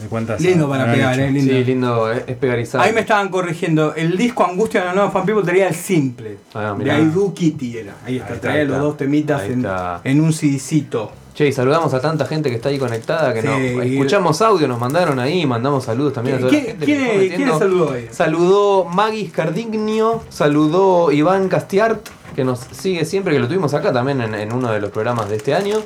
¿De 0.00 0.08
cuántas? 0.08 0.40
Lindo 0.40 0.68
para 0.68 0.90
pegar, 0.90 1.20
eh, 1.20 1.30
lindo. 1.30 1.52
Sí, 1.52 1.64
lindo, 1.64 2.10
es, 2.10 2.24
es 2.26 2.36
pegarizado. 2.36 2.82
Ahí 2.82 2.92
me 2.92 3.00
estaban 3.00 3.28
corrigiendo. 3.28 3.94
El 3.94 4.16
disco 4.16 4.44
Angustia 4.44 4.80
de 4.80 4.86
la 4.86 4.94
Nueva 4.94 5.10
Fan 5.10 5.26
People 5.26 5.44
tenía 5.44 5.68
el 5.68 5.74
simple. 5.74 6.38
Ah, 6.54 6.74
de 6.76 7.06
Do 7.06 7.32
Kitty 7.32 7.78
era. 7.78 7.94
Ahí 8.04 8.16
está, 8.16 8.28
Ahí 8.28 8.34
está, 8.34 8.40
traía 8.40 8.62
ahí 8.62 8.66
los 8.66 8.78
dos 8.78 8.96
temitas 8.96 9.42
en, 9.42 10.20
un 10.20 10.32
CDcito. 10.32 11.12
Che, 11.34 11.46
y 11.48 11.52
saludamos 11.52 11.94
a 11.94 12.00
tanta 12.00 12.26
gente 12.26 12.50
que 12.50 12.56
está 12.56 12.68
ahí 12.68 12.78
conectada, 12.78 13.32
que 13.32 13.40
Sí, 13.40 13.46
no, 13.48 13.58
y- 13.84 13.92
escuchamos 13.96 14.42
audio, 14.42 14.68
nos 14.68 14.78
mandaron 14.78 15.18
ahí, 15.18 15.46
mandamos 15.46 15.84
saludos 15.84 16.12
también 16.12 16.36
a 16.36 16.40
toda 16.40 16.50
¿Quién- 16.50 16.64
la 16.64 16.70
gente. 16.72 16.84
quién 16.84 16.98
que 17.30 17.36
quién 17.36 17.58
saludó 17.58 17.88
hoy? 17.90 18.08
Saludó 18.10 18.84
Magis 18.84 19.32
Cardignio, 19.32 20.22
saludó 20.28 21.10
Iván 21.10 21.48
Castiart, 21.48 22.06
que 22.36 22.44
nos 22.44 22.60
sigue 22.72 23.04
siempre, 23.06 23.32
que 23.32 23.40
lo 23.40 23.48
tuvimos 23.48 23.72
acá 23.72 23.92
también 23.92 24.20
en, 24.20 24.34
en 24.34 24.52
uno 24.52 24.70
de 24.72 24.80
los 24.80 24.90
programas 24.90 25.30
de 25.30 25.36
este 25.36 25.54
año. 25.54 25.78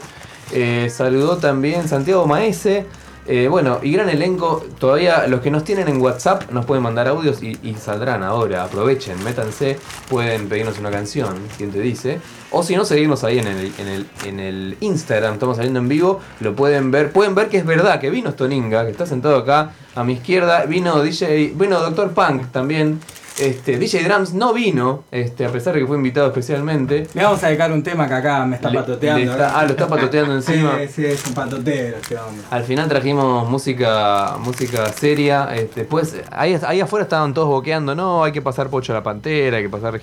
Eh, 0.53 0.89
saludó 0.91 1.37
también 1.37 1.87
Santiago 1.89 2.27
Maese. 2.27 2.87
Eh, 3.29 3.49
bueno, 3.49 3.81
y 3.83 3.91
gran 3.91 4.09
elenco. 4.09 4.65
Todavía 4.79 5.27
los 5.27 5.41
que 5.41 5.51
nos 5.51 5.65
tienen 5.65 5.89
en 5.89 6.01
WhatsApp 6.01 6.51
nos 6.53 6.65
pueden 6.65 6.85
mandar 6.85 7.09
audios 7.09 7.43
y, 7.43 7.59
y 7.65 7.75
saldrán 7.75 8.23
ahora. 8.23 8.63
Aprovechen, 8.63 9.23
métanse. 9.25 9.79
Pueden 10.09 10.49
pedirnos 10.49 10.79
una 10.79 10.93
canción, 10.93 11.35
quien 11.57 11.73
te 11.73 11.81
dice. 11.81 12.21
O 12.59 12.63
si 12.63 12.75
no, 12.75 12.85
seguimos 12.85 13.23
ahí 13.23 13.39
en 13.39 13.47
el, 13.49 13.73
en 13.79 13.87
el, 13.89 14.07
en 14.25 14.41
el 14.41 14.77
Instagram. 14.81 15.35
Estamos 15.35 15.57
saliendo 15.57 15.79
en 15.81 15.89
vivo. 15.89 16.21
Lo 16.41 16.55
pueden 16.57 16.91
ver. 16.91 17.13
Pueden 17.13 17.35
ver 17.35 17.49
que 17.49 17.59
es 17.59 17.67
verdad 17.67 18.01
que 18.01 18.09
vino 18.11 18.31
Stoninga, 18.33 18.85
que 18.87 18.91
está 18.93 19.05
sentado 19.05 19.37
acá 19.37 19.73
a 19.95 20.05
mi 20.05 20.15
izquierda. 20.15 20.65
Vino 20.65 21.03
DJ. 21.03 21.53
Vino 21.55 21.79
Doctor 21.81 22.13
Punk 22.13 22.51
también. 22.53 22.99
Este, 23.39 23.77
DJ 23.77 24.05
Drums 24.05 24.33
no 24.33 24.55
vino, 24.55 25.05
este, 25.11 25.45
a 25.45 25.53
pesar 25.53 25.75
de 25.75 25.81
que 25.81 25.87
fue 25.87 25.99
invitado 25.99 26.29
especialmente. 26.29 27.07
Le 27.13 27.23
vamos 27.23 27.45
a 27.45 27.49
dedicar 27.49 27.71
un 27.71 27.83
tema 27.83 28.09
que 28.09 28.15
acá 28.15 28.47
me 28.47 28.57
está 28.57 28.71
Le- 28.71 28.79
patoteando. 28.79 29.19
le 29.27 29.31
está- 29.31 29.59
ah, 29.61 29.65
lo 29.65 29.71
está 29.73 29.87
patoteando 29.87 30.35
encima. 30.37 30.79
Sí, 30.79 30.89
sí, 30.95 31.05
es 31.05 31.27
un 31.27 31.35
patotero 31.35 31.99
este 31.99 32.17
hombre. 32.17 32.43
Al 32.51 32.65
final 32.65 32.89
trajimos 32.89 33.47
música 33.51 34.39
música 34.41 34.91
seria. 34.91 35.51
Este, 35.55 35.81
después, 35.81 36.17
ahí, 36.31 36.59
ahí 36.67 36.81
afuera 36.81 37.03
estaban 37.03 37.35
todos 37.35 37.49
boqueando. 37.49 37.95
No, 37.95 38.25
hay 38.25 38.33
que 38.33 38.41
pasar 38.41 38.71
Pocho 38.71 38.93
a 38.93 38.97
la 38.97 39.03
Pantera, 39.03 39.59
hay 39.59 39.65
que 39.65 39.69
pasar 39.69 39.99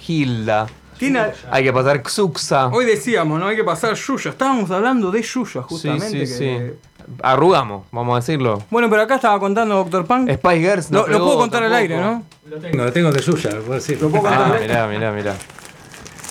Hay 1.51 1.63
que 1.63 1.73
pasar 1.73 2.01
Xuxa. 2.07 2.67
Hoy 2.67 2.85
decíamos, 2.85 3.39
¿no? 3.39 3.47
Hay 3.47 3.55
que 3.55 3.63
pasar 3.63 3.93
Yuya. 3.95 4.31
Estábamos 4.31 4.69
hablando 4.71 5.11
de 5.11 5.21
Yuya, 5.21 5.61
justamente. 5.63 6.25
sí, 6.27 6.33
que- 6.39 6.71
sí. 6.71 7.03
Arrugamos, 7.21 7.85
vamos 7.91 8.13
a 8.13 8.19
decirlo. 8.21 8.63
Bueno, 8.71 8.89
pero 8.89 9.01
acá 9.01 9.15
estaba 9.15 9.37
contando 9.37 9.75
Doctor 9.75 10.05
Punk. 10.05 10.31
Spice 10.31 10.59
Girls 10.59 10.89
no 10.91 10.99
Lo, 11.01 11.07
lo 11.07 11.13
pegó 11.13 11.25
puedo 11.25 11.37
contar 11.39 11.63
al 11.63 11.71
tampoco. 11.71 11.93
aire, 11.93 12.01
¿no? 12.01 12.23
Lo 12.49 12.57
tengo, 12.61 12.83
lo 12.85 12.91
tengo 12.93 13.11
de 13.11 13.21
Yuya, 13.21 13.49
lo 13.51 13.61
puedo 13.61 13.73
decir. 13.73 14.01
Lo 14.01 14.09
puedo 14.09 14.23
contar 14.23 14.41
Ah, 14.41 14.53
aire. 14.53 14.67
mirá, 14.67 14.87
mirá, 14.87 15.11
mirá. 15.11 15.35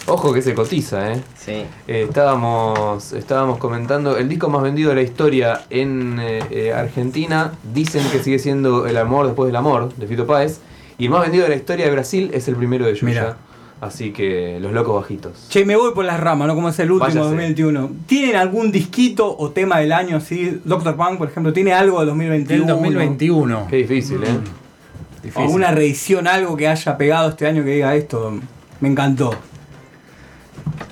Ojo 0.07 0.33
que 0.33 0.43
se 0.43 0.55
cotiza, 0.55 1.13
¿eh? 1.13 1.21
Sí. 1.39 1.65
Eh, 1.87 2.07
estábamos, 2.09 3.13
estábamos 3.13 3.59
comentando 3.59 4.17
el 4.17 4.29
disco 4.29 4.49
más 4.49 4.63
vendido 4.63 4.89
de 4.91 4.97
la 4.97 5.03
historia 5.03 5.63
en 5.71 6.19
eh, 6.21 6.41
eh, 6.51 6.73
Argentina. 6.73 7.53
Dicen 7.73 8.05
que 8.11 8.23
sigue 8.23 8.39
siendo 8.39 8.87
El 8.87 8.97
amor 8.97 9.27
después 9.27 9.47
del 9.47 9.57
amor 9.57 9.95
de 9.95 10.07
Fito 10.07 10.27
Páez. 10.27 10.59
Y 10.99 11.05
el 11.05 11.11
más 11.11 11.23
vendido 11.23 11.45
de 11.45 11.51
la 11.51 11.57
historia 11.57 11.85
de 11.85 11.93
Brasil 11.93 12.31
es 12.35 12.49
el 12.49 12.57
primero 12.57 12.85
de 12.87 12.95
Yuya. 12.95 13.05
Mirá. 13.07 13.37
Así 13.83 14.13
que 14.13 14.59
los 14.61 14.73
locos 14.73 15.03
bajitos. 15.03 15.47
Che, 15.49 15.65
me 15.65 15.75
voy 15.75 15.93
por 15.93 16.05
las 16.05 16.21
ramas, 16.21 16.47
¿no? 16.47 16.55
Como 16.55 16.69
es 16.69 16.79
el 16.79 16.93
último 16.93 17.01
Váyase. 17.09 17.19
2021. 17.19 17.91
¿Tienen 18.07 18.37
algún 18.37 18.71
disquito 18.71 19.37
o 19.37 19.51
tema 19.51 19.81
del 19.81 19.91
año 19.93 20.19
así? 20.19 20.61
Doctor 20.65 20.95
Punk, 20.95 21.19
por 21.19 21.29
ejemplo, 21.29 21.53
¿tiene 21.53 21.73
algo 21.73 21.99
de 21.99 22.07
2021? 22.07 22.65
Del 22.65 22.75
2021. 22.75 23.67
Qué 23.69 23.77
difícil, 23.79 24.23
¿eh? 24.23 24.29
O 24.29 25.23
Difícil. 25.25 25.49
una 25.51 25.73
reedición, 25.73 26.29
algo 26.29 26.57
que 26.57 26.69
haya 26.69 26.97
pegado 26.97 27.31
este 27.31 27.45
año 27.49 27.65
que 27.65 27.71
diga 27.71 27.95
esto. 27.97 28.39
Me 28.81 28.89
encantó. 28.89 29.35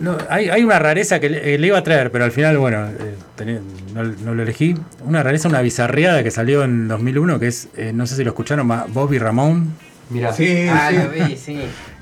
No, 0.01 0.17
hay, 0.29 0.49
hay 0.49 0.65
una 0.65 0.79
rareza 0.81 1.21
que 1.21 1.31
le, 1.31 1.55
eh, 1.55 1.59
le 1.59 1.67
iba 1.69 1.79
a 1.79 1.85
traer, 1.85 2.11
pero 2.11 2.25
al 2.25 2.33
final, 2.33 2.59
bueno, 2.59 2.87
eh, 2.89 3.61
no, 3.95 4.03
no 4.03 4.35
lo 4.35 4.43
elegí. 4.43 4.75
Una 5.05 5.23
rareza, 5.23 5.49
una 5.49 5.61
bizarreada 5.63 6.25
que 6.25 6.31
salió 6.33 6.65
en 6.65 6.89
2001, 6.89 7.39
que 7.39 7.47
es, 7.47 7.69
eh, 7.77 7.93
no 7.95 8.07
sé 8.07 8.17
si 8.17 8.25
lo 8.25 8.31
escucharon, 8.31 8.67
Bobby 8.93 9.19
Ramón, 9.19 9.75
Mirá. 10.11 10.33
Sí, 10.33 10.67
Ah, 10.69 10.89
sí. 10.91 10.97
lo 10.97 11.09
vi, 11.29 11.37
sí. 11.37 11.59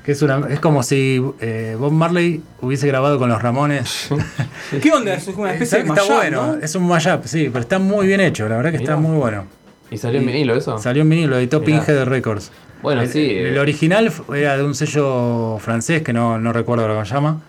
Que 0.09 0.13
es, 0.13 0.23
una, 0.23 0.41
es 0.49 0.59
como 0.59 0.81
si 0.81 1.23
eh, 1.39 1.75
Bob 1.77 1.91
Marley 1.91 2.41
hubiese 2.61 2.87
grabado 2.87 3.19
con 3.19 3.29
los 3.29 3.39
Ramones. 3.39 4.09
¿Qué 4.81 4.91
onda? 4.91 5.13
Es 5.13 5.27
una 5.27 5.53
especie 5.53 5.77
Está, 5.81 5.93
de 5.93 5.99
está 5.99 6.01
mashup, 6.01 6.15
bueno, 6.15 6.47
¿no? 6.47 6.63
es 6.63 6.73
un 6.73 6.87
mashup, 6.87 7.25
sí, 7.25 7.49
pero 7.49 7.59
está 7.59 7.77
muy 7.77 8.07
bien 8.07 8.19
hecho, 8.19 8.49
la 8.49 8.57
verdad 8.57 8.71
que 8.71 8.77
está 8.77 8.95
muy 8.95 9.15
bueno. 9.15 9.45
¿Y 9.91 9.99
salió 9.99 10.19
en 10.19 10.25
vinilo 10.25 10.55
eso? 10.55 10.79
Salió 10.79 11.03
en 11.03 11.09
vinilo, 11.11 11.29
lo 11.29 11.37
editó. 11.37 11.63
Pinhead 11.63 12.05
Records. 12.05 12.51
Bueno, 12.81 13.03
el, 13.03 13.09
sí. 13.09 13.23
El 13.37 13.55
eh, 13.55 13.59
original 13.59 14.11
era 14.33 14.57
de 14.57 14.63
un 14.63 14.73
sello 14.73 15.59
francés 15.59 16.01
que 16.01 16.11
no, 16.11 16.39
no 16.39 16.53
recuerdo 16.53 16.87
lo 16.87 16.99
que 16.99 17.05
se 17.05 17.13
llama. 17.13 17.43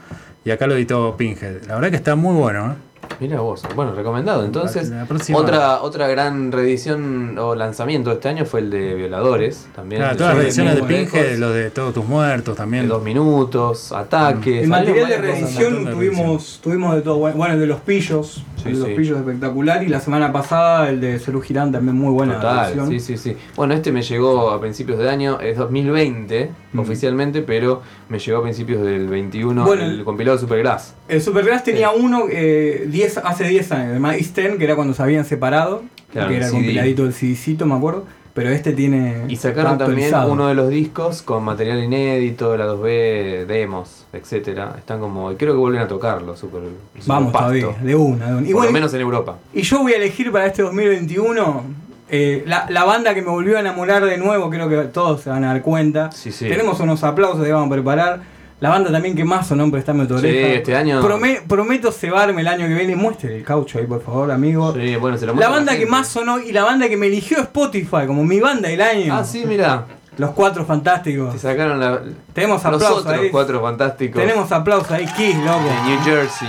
Y 0.44 0.50
acá 0.50 0.66
lo 0.66 0.74
editó 0.74 1.16
Pinhead. 1.16 1.64
La 1.66 1.76
verdad 1.76 1.88
que 1.88 1.96
está 1.96 2.14
muy 2.14 2.34
bueno, 2.34 2.72
¿eh? 2.72 2.89
Mira 3.18 3.40
vos. 3.40 3.62
Bueno, 3.74 3.94
recomendado. 3.94 4.44
Entonces, 4.44 4.92
otra, 5.34 5.82
otra 5.82 6.08
gran 6.08 6.52
reedición 6.52 7.36
o 7.38 7.54
lanzamiento 7.54 8.10
de 8.10 8.16
este 8.16 8.28
año 8.28 8.44
fue 8.46 8.60
el 8.60 8.70
de 8.70 8.94
Violadores. 8.94 9.68
También. 9.74 10.00
Claro, 10.02 10.16
todas 10.16 10.36
las 10.36 10.56
Johnny 10.56 10.68
ediciones 10.70 10.76
de. 10.76 10.82
Pinhead, 10.82 11.38
los 11.38 11.54
de 11.54 11.70
Todos 11.70 11.94
tus 11.94 12.04
muertos 12.04 12.54
De 12.54 12.58
también. 12.58 12.88
dos 12.88 13.02
minutos, 13.02 13.92
ataques. 13.92 14.62
El 14.62 14.68
material 14.68 15.08
de 15.08 15.18
reedición 15.18 15.90
tuvimos, 15.90 16.60
tuvimos 16.62 16.94
de 16.94 17.02
todo. 17.02 17.18
Bueno, 17.18 17.36
Bueno, 17.36 17.54
el 17.54 17.60
de 17.60 17.66
los 17.66 17.80
pillos. 17.80 18.42
Sí, 18.56 18.68
el 18.68 18.74
de 18.74 18.78
los 18.80 18.88
sí. 18.88 18.94
pillos 18.94 19.18
espectacular. 19.18 19.82
Y 19.82 19.88
la 19.88 20.00
semana 20.00 20.32
pasada 20.32 20.88
el 20.88 21.00
de 21.00 21.18
Cerú 21.18 21.40
Girán 21.40 21.72
también 21.72 21.96
muy 21.96 22.12
buena 22.12 22.34
Total, 22.36 22.86
sí, 22.88 23.00
sí, 23.00 23.16
sí. 23.16 23.36
Bueno, 23.56 23.74
este 23.74 23.90
me 23.92 24.02
llegó 24.02 24.50
a 24.50 24.60
principios 24.60 24.98
de 24.98 25.08
año, 25.10 25.40
es 25.40 25.56
2020 25.58 26.50
Mm. 26.72 26.78
oficialmente, 26.78 27.42
pero 27.42 27.82
me 28.08 28.18
llegó 28.20 28.38
a 28.38 28.42
principios 28.42 28.82
del 28.82 29.08
21 29.08 29.64
Bueno, 29.64 29.82
el 29.84 30.04
compilado 30.04 30.36
de 30.36 30.40
Supergrass. 30.40 30.94
El 31.10 31.20
Supergrass 31.20 31.64
tenía 31.64 31.90
uno 31.90 32.26
eh, 32.30 32.86
10 32.88 33.18
hace 33.18 33.44
10 33.44 33.72
años, 33.72 33.92
de 33.94 34.00
Mice 34.00 34.42
10, 34.42 34.56
que 34.56 34.64
era 34.64 34.76
cuando 34.76 34.94
se 34.94 35.02
habían 35.02 35.24
separado, 35.24 35.82
Claro, 36.12 36.28
que 36.28 36.36
era 36.36 36.46
el 36.46 36.52
compiladito 36.52 37.04
del 37.04 37.12
CDcito, 37.12 37.66
me 37.66 37.74
acuerdo. 37.74 38.04
Pero 38.32 38.50
este 38.50 38.72
tiene. 38.72 39.24
Y 39.28 39.36
sacaron 39.36 39.76
también 39.76 40.14
uno 40.28 40.46
de 40.46 40.54
los 40.54 40.68
discos 40.70 41.20
con 41.22 41.42
material 41.42 41.82
inédito, 41.82 42.56
la 42.56 42.66
2B, 42.66 43.44
demos, 43.46 44.06
etcétera. 44.12 44.76
Están 44.78 45.00
como. 45.00 45.34
Creo 45.36 45.52
que 45.52 45.58
vuelven 45.58 45.82
a 45.82 45.88
tocarlo, 45.88 46.36
super. 46.36 46.60
super 46.94 47.02
Vamos 47.06 47.32
pasto. 47.32 47.48
todavía, 47.48 47.82
de 47.82 47.94
una, 47.96 48.26
de 48.26 48.32
una. 48.36 48.42
Y 48.42 48.52
Por 48.52 48.52
bueno, 48.52 48.66
lo 48.66 48.72
menos 48.72 48.94
en 48.94 49.00
Europa. 49.00 49.36
Y 49.52 49.62
yo 49.62 49.80
voy 49.80 49.92
a 49.94 49.96
elegir 49.96 50.30
para 50.30 50.46
este 50.46 50.62
2021 50.62 51.64
eh, 52.08 52.42
la, 52.46 52.66
la 52.70 52.84
banda 52.84 53.14
que 53.14 53.22
me 53.22 53.30
volvió 53.30 53.56
a 53.56 53.60
enamorar 53.60 54.04
de 54.04 54.16
nuevo, 54.18 54.50
creo 54.50 54.68
que 54.68 54.76
todos 54.88 55.22
se 55.22 55.30
van 55.30 55.44
a 55.44 55.48
dar 55.48 55.62
cuenta. 55.62 56.10
Sí, 56.12 56.32
sí. 56.32 56.48
Tenemos 56.48 56.80
unos 56.80 57.04
aplausos 57.04 57.44
que 57.44 57.52
vamos 57.52 57.68
a 57.68 57.72
preparar. 57.72 58.20
La 58.60 58.68
banda 58.68 58.92
también 58.92 59.16
que 59.16 59.24
más 59.24 59.46
sonó 59.46 59.64
en 59.64 59.70
Prestame 59.70 60.04
tu 60.06 60.18
Sí, 60.18 60.26
oreja. 60.26 60.48
este 60.48 60.76
año- 60.76 61.00
Prome- 61.02 61.40
prometo 61.48 61.90
cebarme 61.90 62.42
el 62.42 62.48
año 62.48 62.66
que 62.68 62.74
viene. 62.74 62.94
Muestre 62.94 63.36
el 63.38 63.42
caucho 63.42 63.78
ahí, 63.78 63.86
por 63.86 64.02
favor, 64.02 64.30
amigo. 64.30 64.74
Sí, 64.74 64.96
bueno, 64.96 65.16
se 65.16 65.24
lo 65.26 65.34
La 65.34 65.48
banda 65.48 65.78
que 65.78 65.86
más 65.86 66.08
sonó 66.08 66.38
y 66.38 66.52
la 66.52 66.64
banda 66.64 66.88
que 66.88 66.96
me 66.98 67.06
eligió 67.06 67.38
Spotify 67.38 68.06
como 68.06 68.22
mi 68.24 68.38
banda 68.38 68.68
del 68.68 68.82
año. 68.82 69.14
Ah, 69.16 69.24
sí, 69.24 69.44
mira. 69.46 69.86
Los 70.18 70.32
cuatro 70.32 70.66
fantásticos. 70.66 71.32
Te 71.32 71.38
sacaron 71.38 71.80
la. 71.80 72.02
Tenemos 72.34 72.62
los 72.62 72.74
aplausos 72.74 72.98
otros 73.06 73.20
ahí. 73.20 73.30
cuatro 73.30 73.62
fantásticos. 73.62 74.20
Tenemos 74.20 74.52
aplausos 74.52 74.90
ahí, 74.90 75.06
Kiss, 75.16 75.36
loco. 75.36 75.60
De 75.64 75.90
New 75.90 76.00
Jersey. 76.04 76.48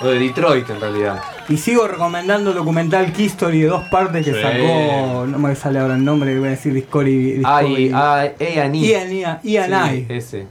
O 0.00 0.06
de 0.06 0.18
Detroit, 0.18 0.70
en 0.70 0.80
realidad. 0.80 1.20
Y 1.50 1.58
sigo 1.58 1.86
recomendando 1.86 2.50
el 2.50 2.56
documental 2.56 3.12
Key 3.12 3.26
Story 3.26 3.60
de 3.60 3.68
dos 3.68 3.84
partes 3.90 4.24
que 4.24 4.32
Sí. 4.32 4.40
sacó. 4.40 5.26
No 5.26 5.38
me 5.38 5.54
sale 5.54 5.78
ahora 5.80 5.96
el 5.96 6.04
nombre, 6.04 6.38
voy 6.38 6.48
a 6.48 6.50
decir 6.52 6.72
Discovery. 6.72 7.40
Discovery- 7.42 7.92
ay, 7.94 8.34
A&E. 8.38 8.54
Ian, 8.54 8.74
Ian, 8.74 9.40
Sí, 9.42 9.50
I. 9.98 10.06
Ese. 10.08 10.46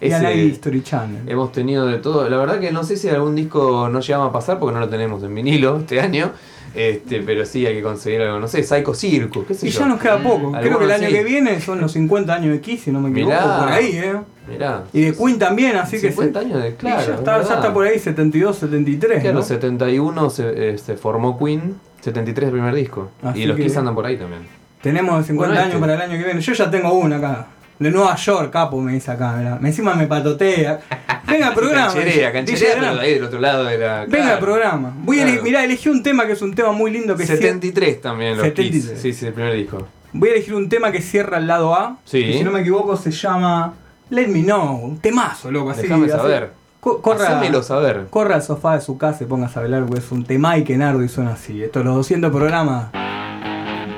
Ian 0.00 0.24
Ese- 0.24 0.34
I 0.36 0.40
History 0.48 0.82
Channel. 0.82 1.28
Hemos 1.28 1.52
tenido 1.52 1.86
de 1.86 1.98
todo. 1.98 2.28
La 2.28 2.36
verdad 2.38 2.58
que 2.60 2.72
no 2.72 2.84
sé 2.84 2.96
si 2.96 3.08
algún 3.08 3.34
disco 3.34 3.88
no 3.90 4.00
llegamos 4.00 4.30
a 4.30 4.32
pasar 4.32 4.58
porque 4.58 4.74
no 4.74 4.80
lo 4.80 4.88
tenemos 4.88 5.22
en 5.22 5.34
vinilo 5.34 5.78
este 5.78 6.00
año. 6.00 6.32
Este, 6.72 7.20
pero 7.22 7.44
sí 7.44 7.66
hay 7.66 7.74
que 7.74 7.82
conseguir 7.82 8.22
algo, 8.22 8.38
no 8.38 8.46
sé, 8.46 8.62
Psycho 8.62 8.94
Circus, 8.94 9.44
qué 9.44 9.54
sé 9.54 9.66
Y 9.66 9.70
yo. 9.70 9.80
ya 9.80 9.86
nos 9.86 10.00
queda 10.00 10.18
poco. 10.18 10.52
Creo 10.52 10.78
que 10.78 10.84
el 10.84 10.90
año 10.92 11.08
sí. 11.08 11.12
que 11.14 11.24
viene 11.24 11.60
son 11.60 11.80
los 11.80 11.90
50 11.92 12.32
años 12.32 12.52
de 12.52 12.60
Kiss, 12.60 12.82
si 12.82 12.92
no 12.92 13.00
me 13.00 13.10
equivoco. 13.10 13.34
Mirá. 13.34 13.58
Por 13.58 13.68
ahí, 13.72 13.90
¿eh? 13.96 14.14
Mirá. 14.48 14.84
Y 14.92 15.00
de 15.02 15.12
Queen 15.14 15.36
también, 15.38 15.74
así 15.76 16.00
que. 16.00 16.12
50 16.12 16.38
se- 16.40 16.46
años 16.46 16.62
de 16.62 16.68
y 16.68 16.72
claro. 16.74 16.96
ya, 17.04 17.12
es 17.14 17.18
está, 17.18 17.42
ya 17.42 17.54
está 17.56 17.74
por 17.74 17.84
ahí 17.86 17.98
72, 17.98 18.56
73. 18.56 19.20
Claro, 19.20 19.38
¿no? 19.38 19.42
71 19.42 20.30
se, 20.30 20.70
eh, 20.74 20.78
se 20.78 20.96
formó 20.96 21.36
Queen, 21.36 21.74
73 22.00 22.46
el 22.46 22.52
primer 22.52 22.72
disco. 22.74 23.10
Así 23.20 23.40
y 23.42 23.46
los 23.46 23.56
que- 23.56 23.64
Kiss 23.64 23.76
andan 23.76 23.96
por 23.96 24.06
ahí 24.06 24.16
también. 24.16 24.42
Tenemos 24.80 25.26
50 25.26 25.48
Bueno, 25.48 25.60
años 25.60 25.74
este. 25.74 25.80
para 25.80 25.94
el 25.94 26.00
año 26.02 26.18
que 26.18 26.24
viene. 26.24 26.40
Yo 26.40 26.52
ya 26.52 26.70
tengo 26.70 26.92
una 26.94 27.16
acá. 27.16 27.46
De 27.80 27.90
Nueva 27.90 28.14
York, 28.14 28.52
capo, 28.52 28.80
me 28.80 28.92
dice 28.92 29.10
acá. 29.10 29.32
mirá. 29.32 29.58
Encima 29.62 29.94
me 29.94 30.06
patotea. 30.06 30.80
Venga 31.26 31.48
al 31.48 31.54
programa. 31.56 31.86
Cancherea, 31.92 32.30
cancherea, 32.32 32.76
pero 32.78 33.00
ahí 33.00 33.14
del 33.14 33.24
otro 33.24 33.40
lado 33.40 33.64
de 33.64 33.78
la. 33.78 34.00
Venga 34.02 34.08
claro. 34.18 34.32
al 34.34 34.38
programa. 34.38 34.92
Voy 35.02 35.18
a 35.18 35.22
Claro. 35.22 35.38
ele- 35.40 35.42
mirá, 35.42 35.64
elegí 35.64 35.88
un 35.88 36.02
tema 36.02 36.26
que 36.26 36.32
es 36.34 36.42
un 36.42 36.54
tema 36.54 36.72
muy 36.72 36.90
lindo 36.92 37.16
que 37.16 37.24
cier- 37.24 37.38
73 37.38 38.00
también 38.02 38.36
los 38.36 38.44
73. 38.46 38.90
Kiss. 38.92 39.00
Sí, 39.00 39.12
sí, 39.14 39.26
el 39.26 39.32
primer 39.32 39.54
disco. 39.54 39.88
Voy 40.12 40.28
a 40.28 40.32
elegir 40.32 40.54
un 40.54 40.68
tema 40.68 40.92
que 40.92 41.00
cierra 41.00 41.38
el 41.38 41.46
lado 41.46 41.74
A. 41.74 41.96
Sí. 42.04 42.22
que 42.22 42.32
si 42.34 42.44
no 42.44 42.50
me 42.50 42.60
equivoco 42.60 42.96
se 42.98 43.10
llama 43.12 43.72
Let 44.10 44.28
Me 44.28 44.42
Know. 44.42 44.76
Un 44.84 44.98
temazo, 44.98 45.50
loco. 45.50 45.70
Así, 45.70 45.82
Déjame 45.82 46.04
así. 46.06 46.16
saber. 46.16 46.50
Co- 46.80 47.00
corra, 47.00 47.26
saber. 47.62 48.06
corra 48.10 48.34
al 48.36 48.42
sofá 48.42 48.74
de 48.74 48.80
su 48.82 48.98
casa 48.98 49.24
y 49.24 49.26
póngase 49.26 49.58
a 49.58 49.62
bailar 49.62 49.84
porque 49.86 50.00
es 50.00 50.10
un 50.12 50.24
tema 50.24 50.56
y 50.58 50.64
que 50.64 50.76
nardo 50.76 51.02
y 51.02 51.08
suena 51.08 51.32
así. 51.32 51.62
Estos 51.62 51.84
los 51.84 51.94
200 51.94 52.30
programas 52.30 52.88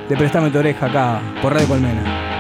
de 0.09 0.17
Prestame 0.17 0.51
tu 0.51 0.59
oreja 0.59 0.87
acá 0.87 1.21
por 1.41 1.53
Radio 1.53 1.67
Colmena. 1.69 2.32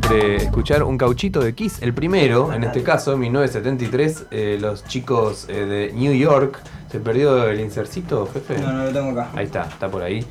Siempre 0.00 0.36
escuchar 0.36 0.82
un 0.82 0.98
cauchito 0.98 1.40
de 1.40 1.54
Kiss. 1.54 1.78
El 1.80 1.94
primero, 1.94 2.52
en 2.52 2.64
este 2.64 2.82
caso, 2.82 3.12
en 3.14 3.20
1973, 3.20 4.24
eh, 4.30 4.58
los 4.60 4.84
chicos 4.84 5.46
eh, 5.48 5.64
de 5.64 5.92
New 5.94 6.12
York. 6.14 6.58
¿Se 6.90 7.00
perdió 7.00 7.48
el 7.48 7.60
insercito, 7.60 8.28
jefe? 8.32 8.58
No, 8.58 8.72
no 8.72 8.84
lo 8.84 8.92
tengo 8.92 9.10
acá. 9.10 9.30
Ahí 9.34 9.44
está, 9.46 9.62
está 9.64 9.88
por 9.88 10.02
ahí. 10.02 10.24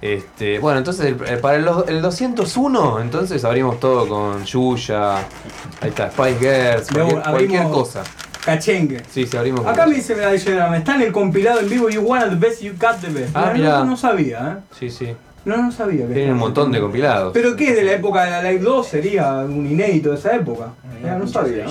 Este, 0.00 0.58
bueno, 0.58 0.78
entonces 0.78 1.06
el- 1.06 1.16
eh, 1.28 1.36
para 1.36 1.56
el, 1.58 1.64
do- 1.64 1.84
el 1.86 2.00
201, 2.00 3.00
entonces 3.00 3.44
abrimos 3.44 3.78
todo 3.78 4.08
con 4.08 4.44
Yuya, 4.44 5.18
ahí 5.18 5.88
está, 5.90 6.10
Spice 6.10 6.38
Girls, 6.40 6.88
cualquier, 7.22 7.62
cosa. 7.64 8.02
Cachengue. 8.44 9.02
Sí, 9.10 9.26
sí, 9.26 9.36
abrimos 9.36 9.64
Acá 9.66 9.86
me 9.86 9.94
dice, 9.94 10.14
dice, 10.32 10.58
está 10.76 10.94
en 10.96 11.02
el 11.02 11.12
compilado 11.12 11.60
en 11.60 11.68
vivo 11.68 11.88
You 11.88 12.00
Want 12.02 12.30
the 12.30 12.34
Best, 12.36 12.62
You 12.62 12.72
Got 12.80 13.00
the 13.00 13.08
Best. 13.10 13.36
Ah, 13.36 13.52
no, 13.56 13.84
no 13.84 13.96
sabía, 13.96 14.58
¿eh? 14.58 14.62
Sí, 14.78 14.90
sí. 14.90 15.14
No, 15.44 15.56
no 15.56 15.72
sabía 15.72 16.06
que 16.06 16.14
Tienen 16.14 16.32
un 16.34 16.38
montón 16.38 16.70
de 16.70 16.80
compilados. 16.80 17.32
¿Pero 17.32 17.56
qué 17.56 17.70
es 17.70 17.76
de 17.76 17.82
la 17.84 17.92
época 17.92 18.24
de 18.24 18.30
la 18.30 18.42
Live 18.42 18.62
2? 18.62 18.86
Sería 18.86 19.32
un 19.38 19.66
inédito 19.66 20.10
de 20.10 20.16
esa 20.16 20.36
época. 20.36 20.68
Mirá, 21.00 21.18
no 21.18 21.26
sabía. 21.26 21.64
¿no? 21.64 21.70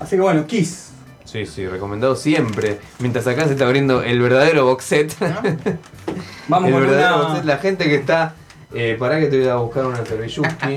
Así 0.00 0.16
que 0.16 0.22
bueno, 0.22 0.46
Kiss. 0.46 0.90
Sí, 1.24 1.44
sí, 1.44 1.66
recomendado 1.66 2.14
siempre. 2.16 2.78
Mientras 3.00 3.26
acá 3.26 3.46
se 3.46 3.52
está 3.52 3.66
abriendo 3.66 4.02
el 4.02 4.20
verdadero 4.20 4.64
box 4.66 4.84
set. 4.84 5.14
Vamos 6.48 6.68
el 6.68 6.74
con 6.74 6.82
verdadero 6.86 7.16
una- 7.16 7.24
box 7.24 7.36
set. 7.36 7.44
La 7.44 7.58
gente 7.58 7.84
que 7.84 7.94
está. 7.96 8.34
Eh, 8.72 8.96
pará 8.98 9.18
que 9.18 9.26
te 9.26 9.38
voy 9.40 9.48
a 9.48 9.56
buscar 9.56 9.86
una 9.86 9.98
Cervelluski. 10.04 10.76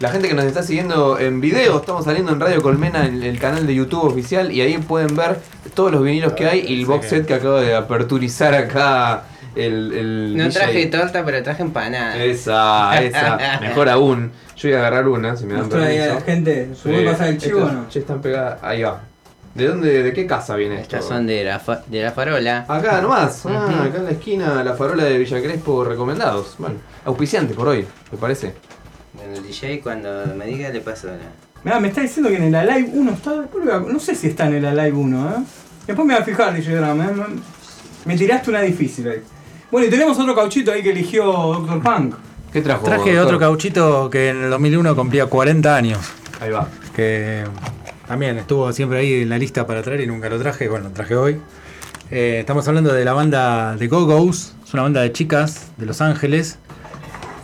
La 0.00 0.10
gente 0.10 0.28
que 0.28 0.34
nos 0.34 0.44
está 0.44 0.62
siguiendo 0.62 1.18
en 1.18 1.40
video, 1.40 1.78
estamos 1.78 2.04
saliendo 2.04 2.30
en 2.32 2.38
Radio 2.40 2.60
Colmena 2.60 3.06
en 3.06 3.22
el 3.22 3.38
canal 3.38 3.66
de 3.66 3.74
YouTube 3.74 4.04
oficial 4.04 4.52
y 4.52 4.60
ahí 4.60 4.76
pueden 4.76 5.16
ver 5.16 5.38
todos 5.72 5.90
los 5.90 6.02
vinilos 6.02 6.34
que 6.34 6.44
hay 6.46 6.60
y 6.68 6.80
el 6.80 6.84
box 6.86 7.06
set 7.08 7.26
que 7.26 7.32
acabo 7.32 7.56
de 7.56 7.74
aperturizar 7.74 8.52
acá 8.54 9.24
el, 9.56 9.92
el 9.92 10.36
No 10.36 10.44
DJ. 10.44 10.58
traje 10.58 10.86
torta, 10.86 11.24
pero 11.24 11.42
traje 11.42 11.62
empanada. 11.62 12.16
Esa, 12.22 13.00
esa, 13.02 13.58
mejor 13.60 13.88
aún. 13.88 14.30
Yo 14.56 14.68
voy 14.68 14.74
a 14.76 14.78
agarrar 14.78 15.08
una, 15.08 15.36
si 15.36 15.44
me 15.46 15.54
dan 15.54 15.64
ahí 15.82 15.98
a 15.98 16.02
permiso. 16.02 16.14
la 16.14 16.20
gente, 16.20 16.68
¿se 16.74 16.88
puede 16.88 17.04
pasar 17.10 17.28
el 17.28 17.38
chivo 17.38 17.62
o 17.64 17.70
no? 17.72 17.88
che, 17.88 17.98
están 18.00 18.20
pegadas, 18.20 18.58
ahí 18.62 18.82
va. 18.82 19.00
¿De 19.54 19.66
dónde, 19.68 20.02
de 20.02 20.12
qué 20.12 20.26
casa 20.26 20.54
viene 20.56 20.74
esto? 20.80 20.96
Estas 20.96 21.08
son 21.08 21.26
de 21.26 21.42
la, 21.42 21.58
fa- 21.58 21.82
de 21.86 22.02
la 22.02 22.12
farola. 22.12 22.66
Acá 22.68 23.00
nomás, 23.00 23.44
ah, 23.46 23.84
acá 23.86 23.96
en 23.98 24.04
la 24.04 24.10
esquina, 24.10 24.62
la 24.62 24.74
farola 24.74 25.04
de 25.04 25.16
Villa 25.16 25.40
Crespo 25.42 25.82
recomendados. 25.82 26.56
Bueno, 26.58 26.74
auspiciante 27.06 27.54
por 27.54 27.68
hoy, 27.68 27.86
me 28.12 28.18
parece. 28.18 28.52
Bueno, 29.14 29.34
el 29.34 29.42
DJ 29.42 29.80
cuando 29.80 30.26
me 30.36 30.44
diga 30.44 30.68
le 30.68 30.80
paso 30.82 31.06
la... 31.06 31.14
Mirá, 31.64 31.80
me 31.80 31.88
está 31.88 32.02
diciendo 32.02 32.28
que 32.28 32.36
en 32.36 32.42
el 32.44 32.54
Alive 32.54 32.90
1 32.92 33.12
está. 33.12 33.30
No 33.88 33.98
sé 33.98 34.14
si 34.14 34.26
está 34.28 34.46
en 34.46 34.56
el 34.56 34.66
Alive 34.66 34.92
1, 34.96 35.28
¿eh? 35.30 35.42
Después 35.86 36.06
me 36.06 36.12
voy 36.14 36.22
a 36.22 36.24
fijar, 36.26 36.52
DJ 36.54 36.74
Drama, 36.76 37.06
¿eh? 37.06 37.12
Me- 37.14 38.12
Me 38.12 38.16
tiraste 38.18 38.50
una 38.50 38.60
difícil 38.60 39.08
ahí. 39.08 39.22
Bueno, 39.70 39.86
y 39.86 39.90
tenemos 39.90 40.18
otro 40.18 40.34
cauchito 40.34 40.72
ahí 40.72 40.82
que 40.82 40.90
eligió 40.90 41.24
Dr. 41.24 41.82
Punk. 41.82 42.14
¿Qué 42.52 42.62
trajo? 42.62 42.84
Traje 42.84 43.10
doctor? 43.10 43.26
otro 43.26 43.38
cauchito 43.38 44.10
que 44.10 44.30
en 44.30 44.44
el 44.44 44.50
2001 44.50 44.94
cumplía 44.94 45.26
40 45.26 45.76
años. 45.76 45.98
Ahí 46.40 46.50
va. 46.50 46.68
Que 46.94 47.44
también 48.06 48.38
estuvo 48.38 48.72
siempre 48.72 48.98
ahí 49.00 49.22
en 49.22 49.28
la 49.28 49.38
lista 49.38 49.66
para 49.66 49.82
traer 49.82 50.02
y 50.02 50.06
nunca 50.06 50.28
lo 50.28 50.38
traje. 50.38 50.68
Bueno, 50.68 50.88
lo 50.88 50.94
traje 50.94 51.16
hoy. 51.16 51.40
Eh, 52.10 52.38
estamos 52.40 52.66
hablando 52.68 52.92
de 52.92 53.04
la 53.04 53.12
banda 53.12 53.74
The 53.78 53.88
Go-Go's. 53.88 54.54
Es 54.64 54.72
una 54.74 54.84
banda 54.84 55.00
de 55.02 55.12
chicas 55.12 55.68
de 55.76 55.86
Los 55.86 56.00
Ángeles. 56.00 56.58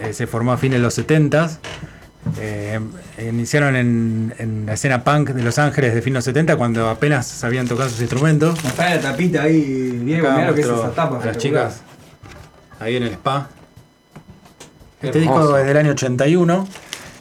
Eh, 0.01 0.13
se 0.13 0.27
formó 0.27 0.53
a 0.53 0.57
fines 0.57 0.79
de 0.79 0.83
los 0.83 0.97
70s. 0.97 1.59
Eh, 2.41 2.79
iniciaron 3.29 3.75
en, 3.75 4.35
en 4.39 4.65
la 4.65 4.75
escena 4.75 5.03
punk 5.03 5.31
de 5.31 5.43
Los 5.43 5.59
Ángeles 5.59 5.93
de 5.93 6.03
fines 6.03 6.25
de 6.25 6.31
los 6.31 6.37
70 6.37 6.57
cuando 6.57 6.89
apenas 6.89 7.27
sabían 7.27 7.67
tocar 7.67 7.91
sus 7.91 8.01
instrumentos. 8.01 8.65
Está 8.65 8.95
la 8.95 9.01
tapita 9.01 9.43
ahí, 9.43 10.01
Diego, 10.05 10.31
mirá 10.31 10.47
lo 10.47 10.55
que 10.55 10.61
es 10.61 10.69
esa 10.69 10.93
tapa. 10.93 11.21
las 11.25 11.37
chicas. 11.37 11.83
Ahí 12.83 12.97
en 12.97 13.03
el 13.05 13.13
spa. 13.13 13.49
Este 15.01 15.19
disco 15.21 15.57
es 15.59 15.67
del 15.67 15.77
año 15.77 15.91
81 15.93 16.67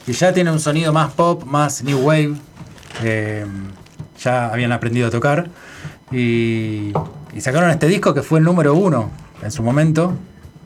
y 0.06 0.12
ya 0.12 0.32
tiene 0.32 0.50
un 0.52 0.60
sonido 0.60 0.92
más 0.92 1.12
pop, 1.12 1.44
más 1.44 1.82
new 1.82 1.98
wave. 1.98 2.34
eh, 3.02 3.46
ya 4.22 4.48
habían 4.52 4.70
aprendido 4.72 5.08
a 5.08 5.10
tocar. 5.10 5.48
Y, 6.12 6.92
y 7.32 7.40
sacaron 7.40 7.70
este 7.70 7.88
disco 7.88 8.14
que 8.14 8.22
fue 8.22 8.38
el 8.38 8.44
número 8.44 8.74
uno 8.74 9.10
en 9.42 9.50
su 9.50 9.62
momento 9.62 10.14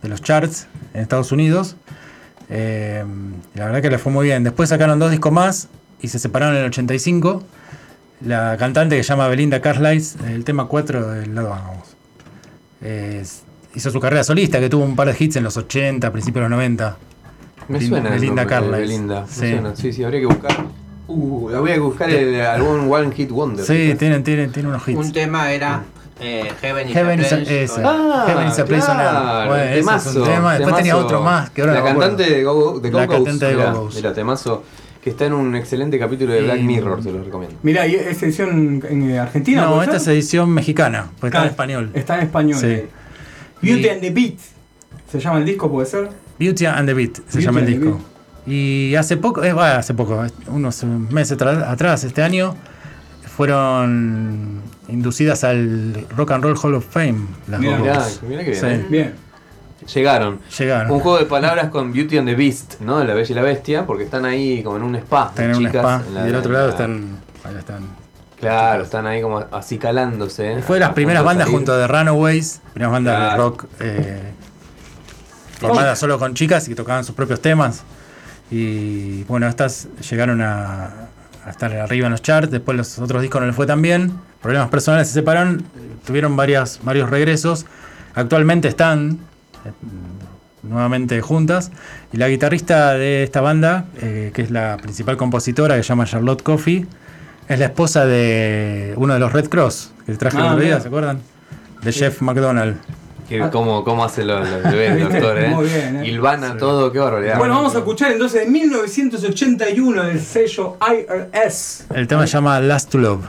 de 0.03 0.09
los 0.09 0.21
charts 0.23 0.67
en 0.93 1.01
Estados 1.03 1.33
Unidos. 1.33 1.77
Eh, 2.51 3.05
la 3.55 3.65
verdad 3.67 3.81
que 3.83 3.91
le 3.91 3.99
fue 3.99 4.13
muy 4.13 4.27
bien. 4.27 4.45
Después 4.45 4.69
sacaron 4.69 4.99
dos 4.99 5.11
discos 5.11 5.33
más 5.33 5.69
y 6.03 6.09
se 6.09 6.19
separaron 6.19 6.55
en 6.57 6.63
el 6.63 6.67
85. 6.69 7.43
La 8.27 8.57
cantante 8.59 8.97
que 8.97 9.03
se 9.03 9.09
llama 9.11 9.29
Belinda 9.29 9.61
Carlisle, 9.61 10.35
el 10.35 10.45
tema 10.45 10.67
4 10.67 11.09
del 11.13 11.35
lado 11.35 11.51
vamos. 11.51 11.97
Es- 12.83 13.43
hizo 13.77 13.91
su 13.91 14.01
carrera 14.01 14.25
solista, 14.25 14.59
que 14.59 14.69
tuvo 14.69 14.85
un 14.85 14.97
par 14.97 15.09
de 15.09 15.17
hits 15.19 15.37
en 15.37 15.45
los 15.45 15.57
80, 15.57 16.11
principios 16.11 16.37
de 16.45 16.49
los 16.49 16.59
90. 16.59 16.97
Me 17.69 17.81
suena 17.81 18.09
el 18.09 18.15
Belinda 18.15 18.43
de 18.43 18.49
Carlisle. 18.49 18.79
Belinda. 18.79 19.21
me 19.23 19.27
Sí. 19.29 19.39
suena. 19.53 19.77
sí, 19.77 19.93
sí, 19.93 20.05
habría 20.05 20.21
que 20.21 20.27
buscar. 20.27 20.53
Uh, 21.09 21.49
la 21.51 21.61
voy 21.61 21.71
a 21.73 21.81
buscar 21.81 22.11
el, 22.11 22.41
algún 22.41 22.91
One 22.93 23.13
Hit 23.15 23.31
Wonder. 23.31 23.65
Sí, 23.65 23.95
tienen, 23.99 24.25
tienen, 24.25 24.51
tienen 24.51 24.71
unos 24.71 24.87
hits. 24.89 24.99
Un 24.99 25.13
tema 25.13 25.53
era 25.53 25.83
eh, 26.21 26.51
Heaven 26.61 26.89
is 26.89 26.95
Heaven 26.95 27.21
a 27.21 27.23
is 27.23 27.33
a- 27.33 27.37
Place. 27.37 27.63
esa. 27.65 27.83
Ah, 27.85 28.25
Heaven 28.27 28.49
is 28.49 28.59
a 28.59 28.65
Place 28.65 28.91
on 28.91 28.99
Earth. 29.01 29.11
claro, 29.11 29.49
Bueno, 29.51 29.63
ese 29.65 29.73
es 29.73 29.77
un 29.79 29.85
temazo, 29.87 30.23
tema. 30.25 30.53
Después 30.55 30.77
tenía 30.77 30.93
temazo. 30.93 31.07
otro 31.07 31.21
más, 31.23 31.51
que 31.51 31.61
ahora 31.61 31.73
La 31.75 31.81
no 31.81 31.87
cantante 31.87 32.23
de 32.31 32.45
Go, 32.45 32.81
de 32.81 32.91
La 32.91 33.07
cantante 33.07 33.47
de 33.47 33.55
Go-Go's. 33.55 33.95
mirá, 33.97 34.13
temazo 34.15 34.63
que 35.03 35.11
está 35.11 35.27
en 35.27 35.35
un 35.35 35.55
excelente 35.55 35.99
capítulo 36.01 36.33
de 36.33 36.43
Black 36.43 36.61
Mirror, 36.61 37.03
se 37.03 37.13
lo 37.13 37.23
recomiendo. 37.23 37.57
Mirá, 37.63 37.87
¿y 37.87 37.95
es 37.95 38.21
edición 38.25 38.83
en 38.89 39.11
eh, 39.11 39.19
Argentina? 39.21 39.63
No, 39.63 39.81
esta 39.83 39.97
es 39.99 40.07
edición 40.09 40.51
mexicana, 40.51 41.11
pues 41.21 41.33
está 41.33 41.43
en 41.45 41.49
español. 41.51 41.91
Está 41.95 42.17
en 42.17 42.23
español. 42.23 42.59
Sí. 42.59 42.67
eh. 42.67 42.89
Beauty 43.63 43.87
Y- 43.87 43.89
and 43.89 44.01
the 44.01 44.11
Beat. 44.11 44.39
¿Se 45.11 45.21
llama 45.21 45.39
el 45.39 45.45
disco, 45.45 45.71
puede 45.71 45.87
ser? 45.87 46.09
Beauty 46.39 46.67
and 46.67 46.87
the 46.89 46.95
Beat 46.95 47.17
se 47.17 47.23
Beauty 47.39 47.45
llama 47.45 47.61
el 47.61 47.67
disco. 47.67 48.01
Y 48.47 48.95
hace 48.95 49.17
poco, 49.17 49.43
eh, 49.43 49.53
bueno, 49.53 49.73
hace 49.73 49.95
poco, 49.95 50.25
eh, 50.25 50.31
unos 50.49 50.85
meses 50.85 51.37
atrás, 51.41 52.05
este 52.05 52.23
año, 52.23 52.55
fueron 53.37 54.63
inducidas 54.89 55.45
al 55.45 56.07
Rock 56.17 56.31
and 56.33 56.45
Roll 56.45 56.57
Hall 56.63 56.75
of 56.75 56.87
Fame. 56.89 57.27
Las 57.49 57.61
Mirá, 57.61 57.79
mirá 58.29 58.45
que 58.45 58.51
bien, 58.51 58.61
Sí. 58.61 58.67
eh. 58.67 58.87
Bien. 58.89 59.15
Llegaron. 59.95 60.41
Llegaron. 60.59 60.91
Un 60.91 61.01
juego 61.01 61.19
de 61.19 61.27
palabras 61.27 61.69
con 61.71 61.93
Beauty 61.93 62.19
and 62.19 62.29
the 62.29 62.35
Beast, 62.35 62.81
¿no? 62.81 63.05
La 63.05 63.15
Bella 63.15 63.31
y 63.31 63.35
la 63.35 63.43
Bestia, 63.43 63.87
porque 63.87 64.05
están 64.05 64.25
ahí 64.25 64.63
como 64.63 64.77
en 64.79 64.83
un 64.83 64.97
spa. 64.97 65.27
Están 65.31 65.51
en 65.51 65.57
un 65.57 65.67
spa 65.67 66.03
en 66.09 66.15
la- 66.15 66.23
y 66.23 66.27
del 66.27 66.35
otro 66.37 66.53
lado 66.53 66.67
la- 66.67 66.73
están, 66.73 67.05
ahí 67.45 67.55
están. 67.59 67.83
Claro, 68.39 68.85
están 68.85 69.07
ahí 69.07 69.23
como 69.23 69.39
acicalándose. 69.39 70.53
¿eh? 70.53 70.63
Fue 70.63 70.77
de 70.77 70.81
las 70.81 70.91
A 70.91 70.95
primeras 70.95 71.25
bandas 71.25 71.49
junto 71.49 71.77
de 71.77 71.87
Runaways, 71.87 72.61
primeras 72.73 72.93
bandas 72.93 73.33
de 73.33 73.37
rock 73.37 73.65
eh, 73.81 74.33
formadas 75.59 75.99
solo 75.99 76.19
con 76.19 76.35
chicas 76.35 76.67
y 76.67 76.71
que 76.71 76.75
tocaban 76.77 77.05
sus 77.05 77.15
propios 77.15 77.41
temas. 77.41 77.83
Y 78.51 79.25
bueno, 79.25 79.49
estas 79.49 79.89
llegaron 80.09 80.43
a, 80.43 81.09
a 81.47 81.51
estar 81.51 81.73
arriba 81.73 82.07
en 82.07 82.13
los 82.13 82.23
charts, 82.23 82.51
después 82.51 82.77
los 82.77 82.99
otros 82.99 83.23
discos 83.23 83.41
no 83.41 83.47
les 83.47 83.57
fue 83.57 83.67
tan 83.67 83.81
bien, 83.81 84.13
problemas 84.43 84.69
personales 84.69 85.09
se 85.09 85.15
separaron, 85.15 85.65
tuvieron 86.05 86.37
varias, 86.37 86.81
varios 86.83 87.09
regresos, 87.09 87.67
actualmente 88.15 88.69
están 88.69 89.21
eh, 89.65 89.71
nuevamente 90.65 91.21
juntas 91.21 91.71
y 92.13 92.17
la 92.17 92.29
guitarrista 92.29 92.95
de 92.95 93.23
esta 93.23 93.41
banda, 93.41 93.87
eh, 94.03 94.33
que 94.35 94.43
es 94.43 94.51
la 94.51 94.77
principal 94.77 95.17
compositora, 95.17 95.77
que 95.77 95.83
se 95.85 95.89
llama 95.89 96.05
Charlotte 96.05 96.43
Coffey, 96.43 96.87
es 97.49 97.59
la 97.59 97.67
esposa 97.67 98.05
de 98.07 98.95
uno 98.97 99.15
de 99.15 99.21
los 99.21 99.33
Red 99.33 99.49
Cross, 99.49 99.93
que 100.05 100.13
traje 100.15 100.37
el 100.39 100.43
Ah, 100.45 100.53
otro 100.53 100.65
día. 100.65 100.81
¿se 100.81 100.89
acuerdan? 100.89 101.21
De 101.83 101.93
Jeff 101.93 102.21
McDonald. 102.23 102.77
Que 103.29 103.41
cómo, 103.51 103.83
cómo 103.83 104.05
hace 104.05 104.25
los, 104.25 104.49
los 104.49 104.63
bebés, 104.63 104.93
el 104.93 105.01
doctor, 105.11 105.39
¿eh? 105.39 105.49
Muy 105.49 105.65
bien, 105.67 105.97
¿eh? 105.97 106.07
Hilvana 106.09 106.57
todo, 106.57 106.93
qué 106.93 106.99
barbaridad. 107.01 107.39
Bueno, 107.39 107.55
vamos 107.55 107.75
a 107.75 107.79
escuchar 107.79 108.13
entonces 108.13 108.45
de 108.45 108.51
1981 108.51 110.03
del 110.05 110.21
sello 110.21 110.77
IRS. 110.81 111.87
El 111.95 112.07
tema 112.07 112.27
se 112.27 112.35
llama 112.35 112.61
Last 112.61 112.91
to 112.91 112.99
Love. 112.99 113.25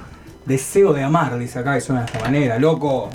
Deseo 0.45 0.93
de 0.93 1.03
amar, 1.03 1.37
dice 1.39 1.59
acá, 1.59 1.73
que 1.73 1.81
suena 1.81 2.01
de 2.01 2.05
esta 2.07 2.19
manera, 2.19 2.59
loco. 2.59 3.09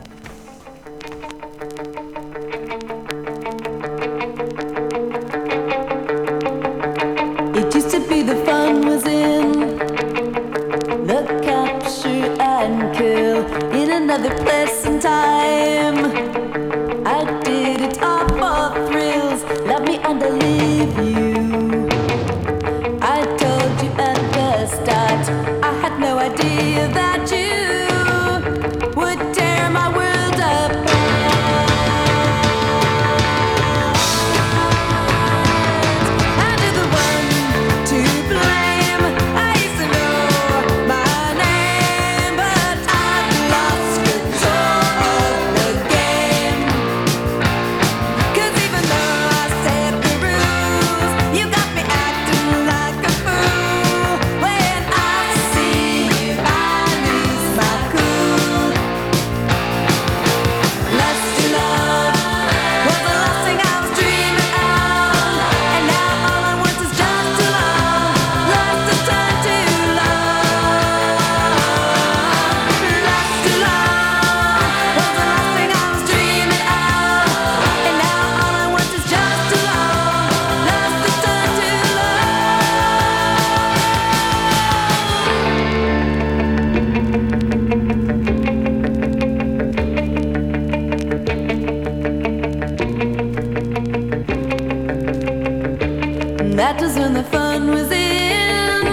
That 96.63 96.81
was 96.81 96.95
when 96.95 97.13
the 97.13 97.25
fun 97.25 97.73
was 97.73 97.91
in 97.91 98.85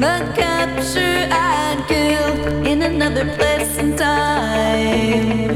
the 0.00 0.16
capture 0.34 1.28
I'd 1.30 1.84
kill 1.86 2.66
in 2.66 2.80
another 2.80 3.26
place 3.36 3.76
and 3.76 3.98
time. 3.98 5.52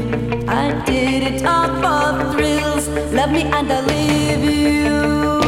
I 0.47 0.69
did 0.85 1.23
it 1.23 1.43
all 1.47 1.69
for 1.81 2.31
thrills, 2.33 2.87
love 3.11 3.31
me 3.31 3.41
and 3.41 3.71
I'll 3.71 3.85
leave 3.87 4.43
you. 4.43 5.38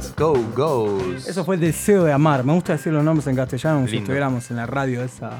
Las 0.00 0.16
Go 0.16 0.32
Go's. 0.56 1.26
Eso 1.28 1.44
fue 1.44 1.56
el 1.56 1.60
deseo 1.60 2.04
de 2.04 2.12
amar. 2.12 2.42
Me 2.44 2.52
gusta 2.54 2.72
decir 2.72 2.92
los 2.92 3.04
nombres 3.04 3.26
en 3.26 3.36
castellano 3.36 3.76
como 3.76 3.88
si 3.88 3.98
estuviéramos 3.98 4.50
en 4.50 4.56
la 4.56 4.66
radio 4.66 5.02
esa 5.04 5.30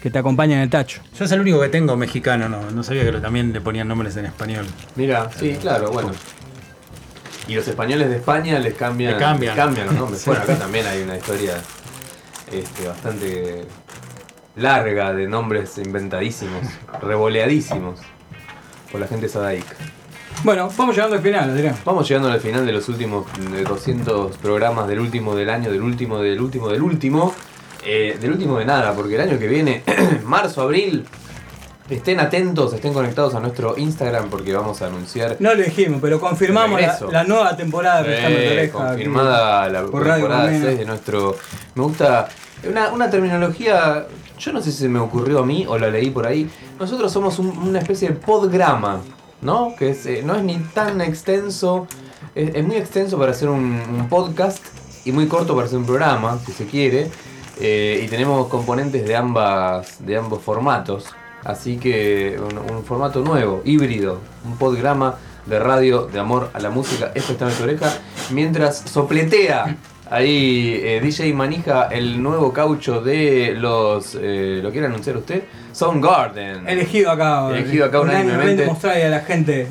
que 0.00 0.08
te 0.10 0.18
acompaña 0.18 0.54
en 0.56 0.62
el 0.62 0.70
tacho. 0.70 1.00
Yo 1.18 1.24
es 1.24 1.32
el 1.32 1.40
único 1.40 1.60
que 1.60 1.68
tengo 1.68 1.96
mexicano, 1.96 2.48
no, 2.48 2.70
no 2.70 2.82
sabía 2.84 3.02
que 3.04 3.10
lo- 3.12 3.20
también 3.20 3.52
le 3.52 3.60
ponían 3.60 3.88
nombres 3.88 4.16
en 4.16 4.26
español. 4.26 4.66
Mira, 4.94 5.30
sí, 5.36 5.56
claro, 5.60 5.90
bueno. 5.90 6.12
Y 7.48 7.54
los 7.56 7.66
españoles 7.66 8.08
de 8.08 8.16
España 8.16 8.58
les 8.60 8.74
cambian, 8.74 9.14
Le 9.14 9.18
cambian. 9.18 9.86
los 9.86 9.94
nombres. 9.94 10.20
Sí. 10.22 10.30
Bueno, 10.30 10.44
acá 10.44 10.54
también 10.56 10.86
hay 10.86 11.02
una 11.02 11.16
historia 11.16 11.54
este, 12.52 12.86
bastante 12.86 13.64
larga 14.54 15.12
de 15.12 15.26
nombres 15.26 15.76
inventadísimos, 15.78 16.62
revoleadísimos 17.02 17.98
por 18.92 19.00
la 19.00 19.08
gente 19.08 19.28
Sadaik. 19.28 19.64
Bueno, 20.44 20.68
vamos 20.76 20.94
llegando 20.94 21.16
al 21.16 21.22
final, 21.22 21.50
Adrián. 21.50 21.76
Vamos 21.84 22.08
llegando 22.08 22.30
al 22.30 22.40
final 22.40 22.64
de 22.64 22.72
los 22.72 22.88
últimos 22.88 23.26
de 23.50 23.64
200 23.64 24.36
programas 24.36 24.86
del 24.86 25.00
último 25.00 25.34
del 25.34 25.50
año, 25.50 25.70
del 25.70 25.82
último, 25.82 26.18
del 26.20 26.40
último, 26.40 26.68
del 26.68 26.82
último. 26.82 27.34
Eh, 27.84 28.16
del 28.20 28.32
último 28.32 28.58
de 28.58 28.64
nada, 28.64 28.92
porque 28.94 29.14
el 29.14 29.20
año 29.20 29.38
que 29.38 29.46
viene, 29.46 29.82
marzo, 30.24 30.62
abril, 30.62 31.04
estén 31.88 32.18
atentos, 32.18 32.72
estén 32.72 32.92
conectados 32.92 33.34
a 33.36 33.40
nuestro 33.40 33.76
Instagram 33.78 34.28
porque 34.28 34.52
vamos 34.52 34.82
a 34.82 34.86
anunciar 34.86 35.36
No 35.38 35.54
lo 35.54 35.62
dijimos, 35.62 36.00
pero 36.02 36.18
confirmamos 36.18 36.80
la, 37.12 37.22
nueva 37.24 37.56
temporada 37.56 38.02
de 38.02 38.16
Eh, 38.18 38.52
Oreja, 38.58 38.72
confirmada 38.88 39.62
aquí, 39.64 39.72
la 39.72 39.80
temporada 39.82 40.20
Colmena. 40.20 40.64
6 40.66 40.78
de 40.78 40.84
nuestro. 40.84 41.36
Me 41.76 41.82
gusta. 41.84 42.28
Una, 42.68 42.88
una 42.88 43.08
terminología. 43.10 44.06
Yo 44.38 44.52
no 44.52 44.60
sé 44.60 44.72
si 44.72 44.78
se 44.78 44.88
me 44.88 44.98
ocurrió 44.98 45.38
a 45.40 45.46
mí 45.46 45.64
o 45.68 45.78
la 45.78 45.88
leí 45.88 46.10
por 46.10 46.26
ahí. 46.26 46.50
Nosotros 46.80 47.12
somos 47.12 47.38
un- 47.38 47.56
una 47.56 47.78
especie 47.78 48.08
de 48.08 48.14
podgrama, 48.16 49.00
¿no? 49.42 49.74
Que 49.76 49.90
es, 49.90 50.06
eh, 50.06 50.22
no 50.24 50.34
es 50.34 50.42
ni 50.42 50.56
tan 50.58 51.00
extenso. 51.00 51.86
Es, 52.34 52.64
muy 52.64 52.76
extenso 52.76 53.18
para 53.18 53.32
hacer 53.32 53.48
un, 53.48 53.80
un 53.88 54.08
podcast 54.08 54.64
y 55.04 55.12
muy 55.12 55.26
corto 55.26 55.54
para 55.54 55.66
hacer 55.66 55.78
un 55.78 55.86
programa, 55.86 56.38
si 56.44 56.52
se 56.52 56.66
quiere. 56.66 57.10
Eh, 57.58 58.02
y 58.04 58.08
tenemos 58.08 58.48
componentes 58.48 59.06
de 59.06 59.16
ambas 59.16 60.04
de 60.04 60.16
ambos 60.16 60.42
formatos. 60.42 61.06
Así 61.44 61.76
que 61.76 62.38
un, 62.38 62.58
un 62.58 62.84
formato 62.84 63.20
nuevo, 63.20 63.62
híbrido, 63.64 64.20
un 64.44 64.56
podgrama 64.56 65.16
de 65.46 65.58
radio 65.58 66.06
de 66.06 66.18
amor 66.18 66.50
a 66.52 66.60
la 66.60 66.70
música. 66.70 67.12
Esto 67.14 67.32
está 67.32 67.48
en 67.48 67.56
tu 67.56 67.62
oreja. 67.62 67.92
Mientras 68.30 68.78
sopletea 68.78 69.76
ahí 70.10 70.80
eh, 70.82 71.00
DJ 71.02 71.32
Manija 71.34 71.88
el 71.90 72.22
nuevo 72.22 72.52
caucho 72.52 73.00
de 73.00 73.54
los. 73.56 74.16
eh, 74.20 74.60
¿Lo 74.62 74.70
quiere 74.70 74.86
anunciar 74.86 75.16
usted? 75.16 75.42
Soundgarden. 75.72 76.68
Elegido 76.68 77.10
acá. 77.10 77.48
Elegido 77.50 77.86
acá 77.86 78.00
unánimemente. 78.00 78.66
mostrarle 78.66 79.04
a 79.04 79.08
la 79.10 79.20
gente 79.20 79.68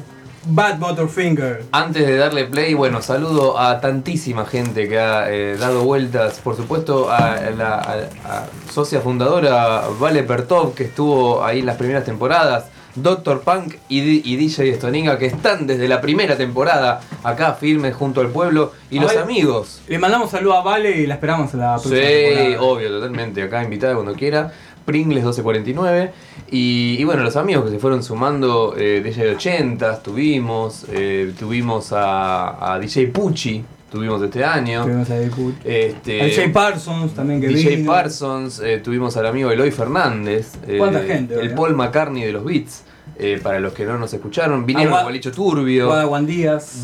Bad 0.47 0.77
Motorfinger. 0.77 1.63
Antes 1.71 2.05
de 2.05 2.17
darle 2.17 2.45
play, 2.45 2.73
bueno, 2.75 3.01
saludo 3.01 3.59
a 3.59 3.81
tantísima 3.81 4.45
gente 4.45 4.87
que 4.87 4.99
ha 4.99 5.31
eh, 5.31 5.57
dado 5.57 5.83
vueltas. 5.83 6.39
Por 6.43 6.55
supuesto, 6.55 7.09
a 7.11 7.37
la 7.57 7.75
a- 7.75 7.93
a 8.29 8.45
socia 8.71 9.01
fundadora 9.01 9.83
Vale 9.99 10.23
Pertov, 10.23 10.73
que 10.75 10.83
estuvo 10.85 11.43
ahí 11.43 11.59
en 11.59 11.65
las 11.65 11.77
primeras 11.77 12.03
temporadas. 12.05 12.65
Doctor 12.95 13.41
Punk 13.41 13.75
y, 13.89 13.99
y 14.31 14.35
DJ 14.37 14.73
Stoninga, 14.75 15.17
que 15.17 15.25
están 15.25 15.67
desde 15.67 15.87
la 15.87 16.01
primera 16.01 16.37
temporada 16.37 17.01
acá 17.23 17.53
firmes 17.53 17.95
junto 17.95 18.21
al 18.21 18.29
pueblo. 18.29 18.71
Y 18.89 18.97
A 18.99 19.01
los 19.03 19.11
ver, 19.13 19.23
amigos. 19.23 19.81
Le 19.87 19.99
mandamos 19.99 20.31
saludo 20.31 20.53
a 20.55 20.61
Vale 20.63 20.91
y 20.97 21.05
la 21.07 21.15
esperamos 21.15 21.53
en 21.53 21.59
la 21.59 21.73
próxima 21.75 21.95
Sí, 21.95 22.01
temporada. 22.01 22.61
obvio, 22.61 22.89
totalmente. 22.89 23.43
Acá 23.43 23.63
invitada 23.63 23.93
cuando 23.95 24.13
quiera. 24.13 24.51
Pringles 24.85 25.23
1249. 25.23 26.11
Y, 26.51 26.95
y 26.99 27.03
bueno, 27.05 27.23
los 27.23 27.35
amigos 27.35 27.65
que 27.65 27.71
se 27.71 27.79
fueron 27.79 28.03
sumando, 28.03 28.75
eh, 28.77 29.01
DJ 29.03 29.31
80 29.35 30.03
tuvimos, 30.03 30.85
eh, 30.91 31.33
tuvimos 31.39 31.91
a, 31.91 32.73
a 32.73 32.79
DJ 32.79 33.07
Pucci, 33.07 33.65
tuvimos 33.95 34.21
este 34.21 34.43
año. 34.43 34.83
Tuvimos 34.83 35.09
a. 35.09 35.15
Este, 35.63 36.21
A 36.21 36.25
DJ 36.25 36.49
Parsons 36.49 37.13
también 37.15 37.41
que 37.41 37.47
DJ 37.47 37.77
vino. 37.77 37.91
Parsons, 37.91 38.59
eh, 38.63 38.79
tuvimos 38.83 39.15
al 39.17 39.25
amigo 39.25 39.49
Eloy 39.49 39.71
Fernández. 39.71 40.53
eh, 40.67 40.75
¿Cuánta 40.77 41.01
gente, 41.01 41.33
El 41.33 41.39
verdad? 41.41 41.55
Paul 41.55 41.75
McCartney 41.75 42.23
de 42.23 42.31
los 42.31 42.43
Beats. 42.45 42.83
eh, 43.17 43.39
para 43.41 43.59
los 43.61 43.71
que 43.73 43.85
no 43.85 43.97
nos 43.97 44.13
escucharon, 44.13 44.65
vinieron 44.65 44.91
Agua- 44.93 45.03
Gualicho 45.03 45.31
Turbio. 45.31 45.87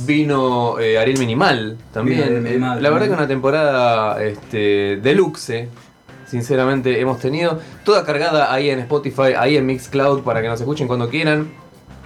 Vino 0.05 0.80
eh, 0.80 0.97
Ariel 0.97 1.18
Minimal 1.20 1.78
también. 1.91 2.20
Vino 2.20 2.26
Ariel 2.30 2.45
Eh, 2.45 2.49
Minimal 2.51 2.82
la 2.84 2.89
verdad 2.89 3.07
que 3.07 3.14
una 3.14 3.28
temporada 3.28 4.24
este, 4.24 4.99
deluxe, 5.03 5.68
sinceramente, 6.26 7.01
hemos 7.01 7.20
tenido. 7.20 7.59
Toda 7.84 8.05
cargada 8.05 8.53
ahí 8.53 8.70
en 8.70 8.80
Spotify, 8.80 9.34
ahí 9.38 9.57
en 9.57 9.66
Mixcloud, 9.66 10.22
para 10.22 10.41
que 10.41 10.47
nos 10.47 10.59
escuchen 10.62 10.88
cuando 10.88 11.09
quieran. 11.09 11.49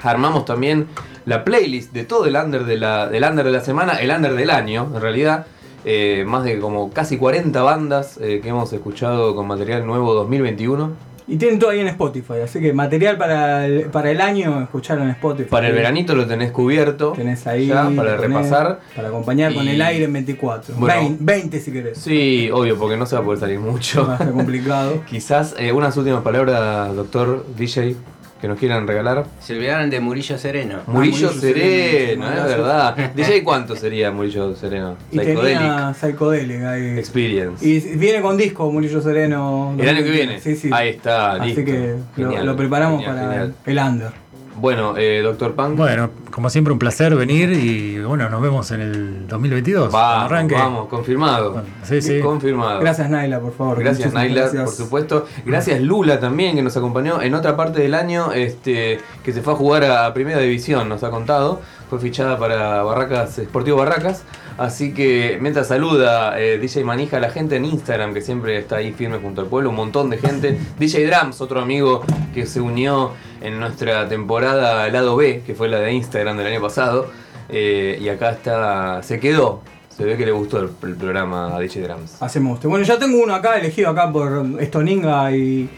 Armamos 0.05 0.45
también 0.45 0.87
la 1.25 1.43
playlist 1.43 1.93
de 1.93 2.03
todo 2.03 2.25
el 2.25 2.35
under 2.35 2.65
de 2.65 2.77
la, 2.77 3.07
del 3.07 3.23
under 3.23 3.45
de 3.45 3.51
la 3.51 3.61
semana, 3.61 3.93
el 3.93 4.11
under 4.11 4.35
del 4.35 4.49
año, 4.49 4.89
en 4.93 5.01
realidad. 5.01 5.47
Eh, 5.87 6.23
más 6.25 6.43
de 6.43 6.57
como 6.59 6.89
casi 6.89 7.15
40 7.15 7.61
bandas 7.61 8.17
eh, 8.19 8.39
que 8.41 8.49
hemos 8.49 8.73
escuchado 8.73 9.35
con 9.35 9.45
material 9.45 9.85
nuevo 9.85 10.15
2021. 10.15 10.93
Y 11.27 11.37
tienen 11.37 11.57
todo 11.57 11.71
ahí 11.71 11.79
en 11.79 11.87
Spotify, 11.87 12.41
así 12.43 12.59
que 12.59 12.71
material 12.71 13.17
para 13.17 13.65
el, 13.65 13.85
para 13.85 14.11
el 14.11 14.21
año, 14.21 14.61
escucharlo 14.61 15.03
en 15.03 15.09
Spotify. 15.11 15.49
Para 15.49 15.69
el 15.69 15.73
veranito 15.73 16.13
lo 16.13 16.27
tenés 16.27 16.51
cubierto. 16.51 17.13
Tenés 17.13 17.47
ahí 17.47 17.67
ya, 17.67 17.89
para 17.95 18.17
tenés 18.17 18.21
repasar. 18.21 18.79
Para 18.95 19.07
acompañar 19.07 19.53
con 19.53 19.67
el 19.67 19.81
aire 19.81 20.05
en 20.05 20.13
24. 20.13 20.75
Bueno. 20.75 21.01
20, 21.01 21.23
20 21.23 21.59
si 21.59 21.71
querés. 21.71 21.97
Sí, 21.97 22.49
obvio, 22.51 22.77
porque 22.77 22.95
no 22.95 23.07
se 23.07 23.15
va 23.15 23.21
a 23.21 23.25
poder 23.25 23.39
salir 23.39 23.59
mucho. 23.59 24.07
Va 24.07 24.15
a 24.15 24.17
ser 24.19 24.31
complicado. 24.31 25.01
Quizás 25.09 25.55
eh, 25.57 25.71
unas 25.71 25.97
últimas 25.97 26.21
palabras, 26.21 26.95
doctor 26.95 27.43
DJ, 27.57 27.95
que 28.41 28.47
nos 28.47 28.59
quieran 28.59 28.85
regalar. 28.87 29.25
Se 29.39 29.55
olvidaron 29.55 29.89
de 29.89 29.99
Murillo 29.99 30.37
Sereno. 30.37 30.79
Murillo, 30.87 31.29
Ah, 31.29 31.33
Murillo 31.33 31.41
Sereno, 31.41 32.25
Sereno, 32.27 32.45
es 32.47 32.57
verdad. 32.57 33.11
DJ, 33.15 33.43
¿cuánto 33.43 33.75
sería 33.75 34.11
Murillo 34.11 34.55
Sereno? 34.55 34.97
Y 35.11 35.17
Psychedelic 35.17 35.43
tenía 35.57 35.93
Psychedelic 35.93 36.63
ahí. 36.63 36.99
Experience. 36.99 37.65
Y 37.67 37.79
viene 37.97 38.21
con 38.21 38.37
disco 38.37 38.71
Murillo 38.71 39.01
Sereno. 39.01 39.73
El 39.77 39.89
año 39.89 40.03
que 40.03 40.11
viene. 40.11 40.39
Sí, 40.39 40.55
sí. 40.55 40.69
Ahí 40.71 40.89
está, 40.89 41.33
Así 41.33 41.45
listo. 41.55 41.65
que 41.65 41.95
lo, 42.17 42.27
Genial, 42.29 42.45
lo 42.45 42.55
preparamos 42.55 42.99
genial, 43.03 43.15
para 43.17 43.31
genial. 43.31 43.55
el 43.65 43.77
under. 43.79 44.11
Bueno, 44.57 44.95
eh, 44.97 45.21
doctor 45.21 45.53
Punk. 45.53 45.75
Bueno, 45.75 46.09
como 46.31 46.49
siempre, 46.49 46.71
un 46.71 46.79
placer 46.79 47.13
venir 47.15 47.51
y 47.51 47.99
bueno, 48.01 48.29
nos 48.29 48.41
vemos 48.41 48.71
en 48.71 48.81
el 48.81 49.27
2022. 49.27 49.89
cuando 49.89 49.97
Vamos, 50.07 50.25
arranque. 50.31 50.55
vamos, 50.55 50.87
confirmado. 50.87 51.61
sí, 51.83 52.01
sí. 52.01 52.19
Confirmado. 52.21 52.79
Gracias 52.79 53.09
Naila, 53.09 53.39
por 53.39 53.53
favor. 53.53 53.79
Gracias 53.79 54.07
Muchísimas 54.13 54.23
Naila, 54.23 54.41
gracias. 54.41 54.63
por 54.63 54.73
supuesto. 54.73 55.25
Gracias 55.45 55.81
Lula 55.81 56.19
también, 56.19 56.55
que 56.55 56.61
nos 56.61 56.75
acompañó 56.77 57.21
en 57.21 57.35
otra 57.35 57.57
parte 57.57 57.81
del 57.81 57.93
año, 57.93 58.31
este, 58.31 58.99
que 59.23 59.33
se 59.33 59.41
fue 59.41 59.53
a 59.53 59.55
jugar 59.57 59.83
a 59.83 60.13
Primera 60.13 60.39
División, 60.39 60.87
nos 60.87 61.03
ha 61.03 61.09
contado. 61.09 61.59
Fue 61.89 61.99
fichada 61.99 62.37
para 62.39 62.81
Barracas, 62.83 63.35
Sportivo 63.35 63.77
Barracas. 63.77 64.23
Así 64.57 64.93
que 64.93 65.37
mientras 65.41 65.67
saluda 65.67 66.39
eh, 66.39 66.57
DJ 66.57 66.83
Manija 66.83 67.17
a 67.17 67.19
la 67.19 67.29
gente 67.29 67.57
en 67.57 67.65
Instagram, 67.65 68.13
que 68.13 68.21
siempre 68.21 68.57
está 68.57 68.77
ahí 68.77 68.93
firme 68.93 69.17
junto 69.17 69.41
al 69.41 69.47
pueblo, 69.47 69.69
un 69.69 69.75
montón 69.75 70.09
de 70.09 70.17
gente. 70.17 70.57
DJ 70.79 71.07
Drums, 71.07 71.41
otro 71.41 71.59
amigo 71.59 72.03
que 72.33 72.45
se 72.45 72.61
unió 72.61 73.11
en 73.41 73.59
nuestra 73.59 74.07
temporada 74.07 74.87
lado 74.89 75.15
B, 75.17 75.43
que 75.45 75.55
fue 75.55 75.67
la 75.67 75.79
de 75.79 75.93
Instagram 75.93 76.37
del 76.37 76.47
año 76.47 76.61
pasado. 76.61 77.07
Eh, 77.49 77.97
y 78.01 78.07
acá 78.09 78.31
está, 78.31 79.03
se 79.03 79.19
quedó. 79.19 79.61
Se 79.89 80.03
ve 80.03 80.17
que 80.17 80.25
le 80.25 80.31
gustó 80.31 80.59
el, 80.59 80.69
programa 80.69 81.55
a 81.55 81.59
DJ 81.59 81.81
Drums. 81.83 82.21
Hacemos 82.21 82.55
usted. 82.55 82.67
Bueno, 82.67 82.83
ya 82.83 82.99
tengo 82.99 83.21
uno 83.21 83.33
acá, 83.33 83.57
elegido 83.57 83.89
acá 83.89 84.11
por 84.11 84.45
Stoninga 84.61 85.31
y, 85.31 85.69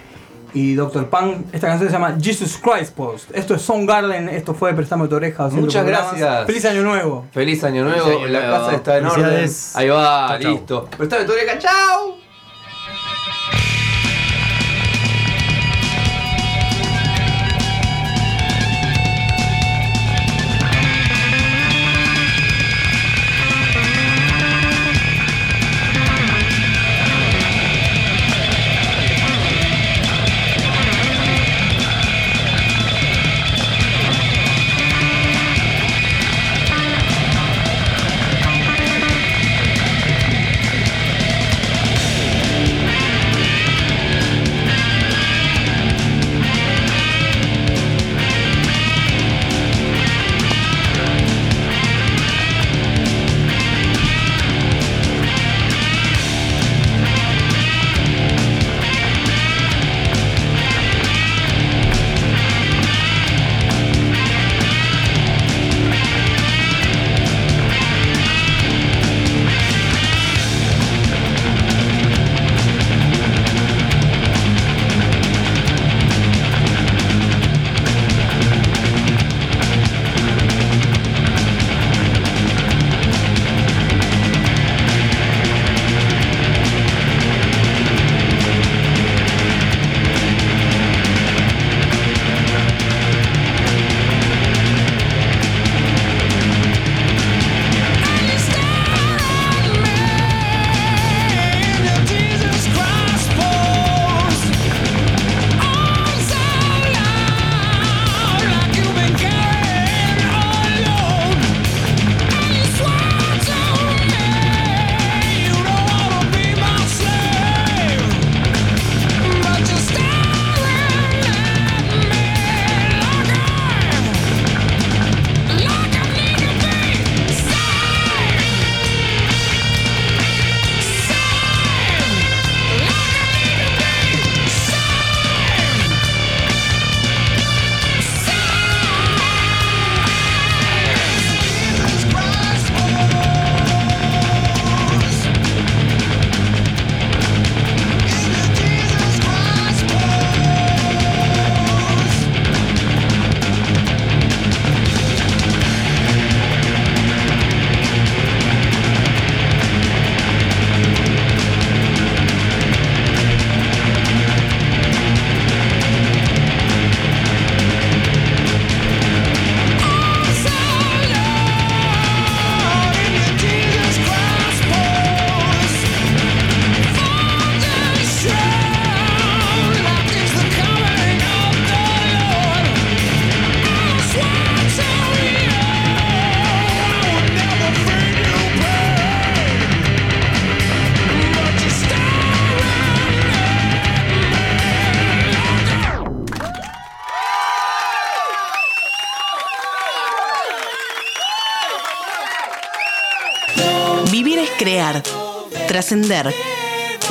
y 0.58 0.74
Dr. 0.74 1.08
Pan. 1.10 1.46
Esta 1.52 1.68
canción 1.68 1.88
se 1.90 1.94
llama 1.94 2.18
Jesus 2.20 2.58
Christ 2.58 2.96
Post. 2.96 3.30
Esto 3.34 3.54
es 3.54 3.62
Soundgarden, 3.62 4.28
esto 4.30 4.56
fue 4.56 4.74
Préstame 4.74 5.08
tu 5.08 5.16
oreja. 5.16 5.50
Muchas 5.50 5.86
gracias. 5.86 6.46
Feliz 6.48 6.66
año 6.66 6.82
nuevo. 6.82 7.26
Feliz 7.32 7.64
año 7.64 7.84
nuevo, 7.84 8.06
Feliz 8.06 8.18
año 8.24 8.28
la 8.28 8.42
casa 8.42 8.76
está 8.76 8.98
en 8.98 9.06
orden. 9.06 9.50
Ahí 9.76 9.90
va, 9.90 10.28
Chau, 10.30 10.40
chau. 10.42 10.52
listo. 10.52 10.90
Prestame 10.98 11.26
tu 11.26 11.32
oreja, 11.34 11.60
chao. 11.60 12.27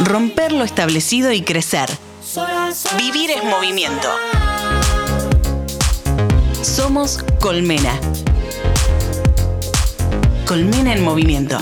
Romper 0.05 0.53
lo 0.53 0.64
establecido 0.64 1.32
y 1.32 1.43
crecer. 1.43 1.89
Vivir 2.99 3.30
es 3.30 3.45
movimiento. 3.45 4.09
Somos 6.62 7.24
Colmena. 7.41 7.99
Colmena 10.47 10.93
en 10.95 11.05
movimiento. 11.05 11.59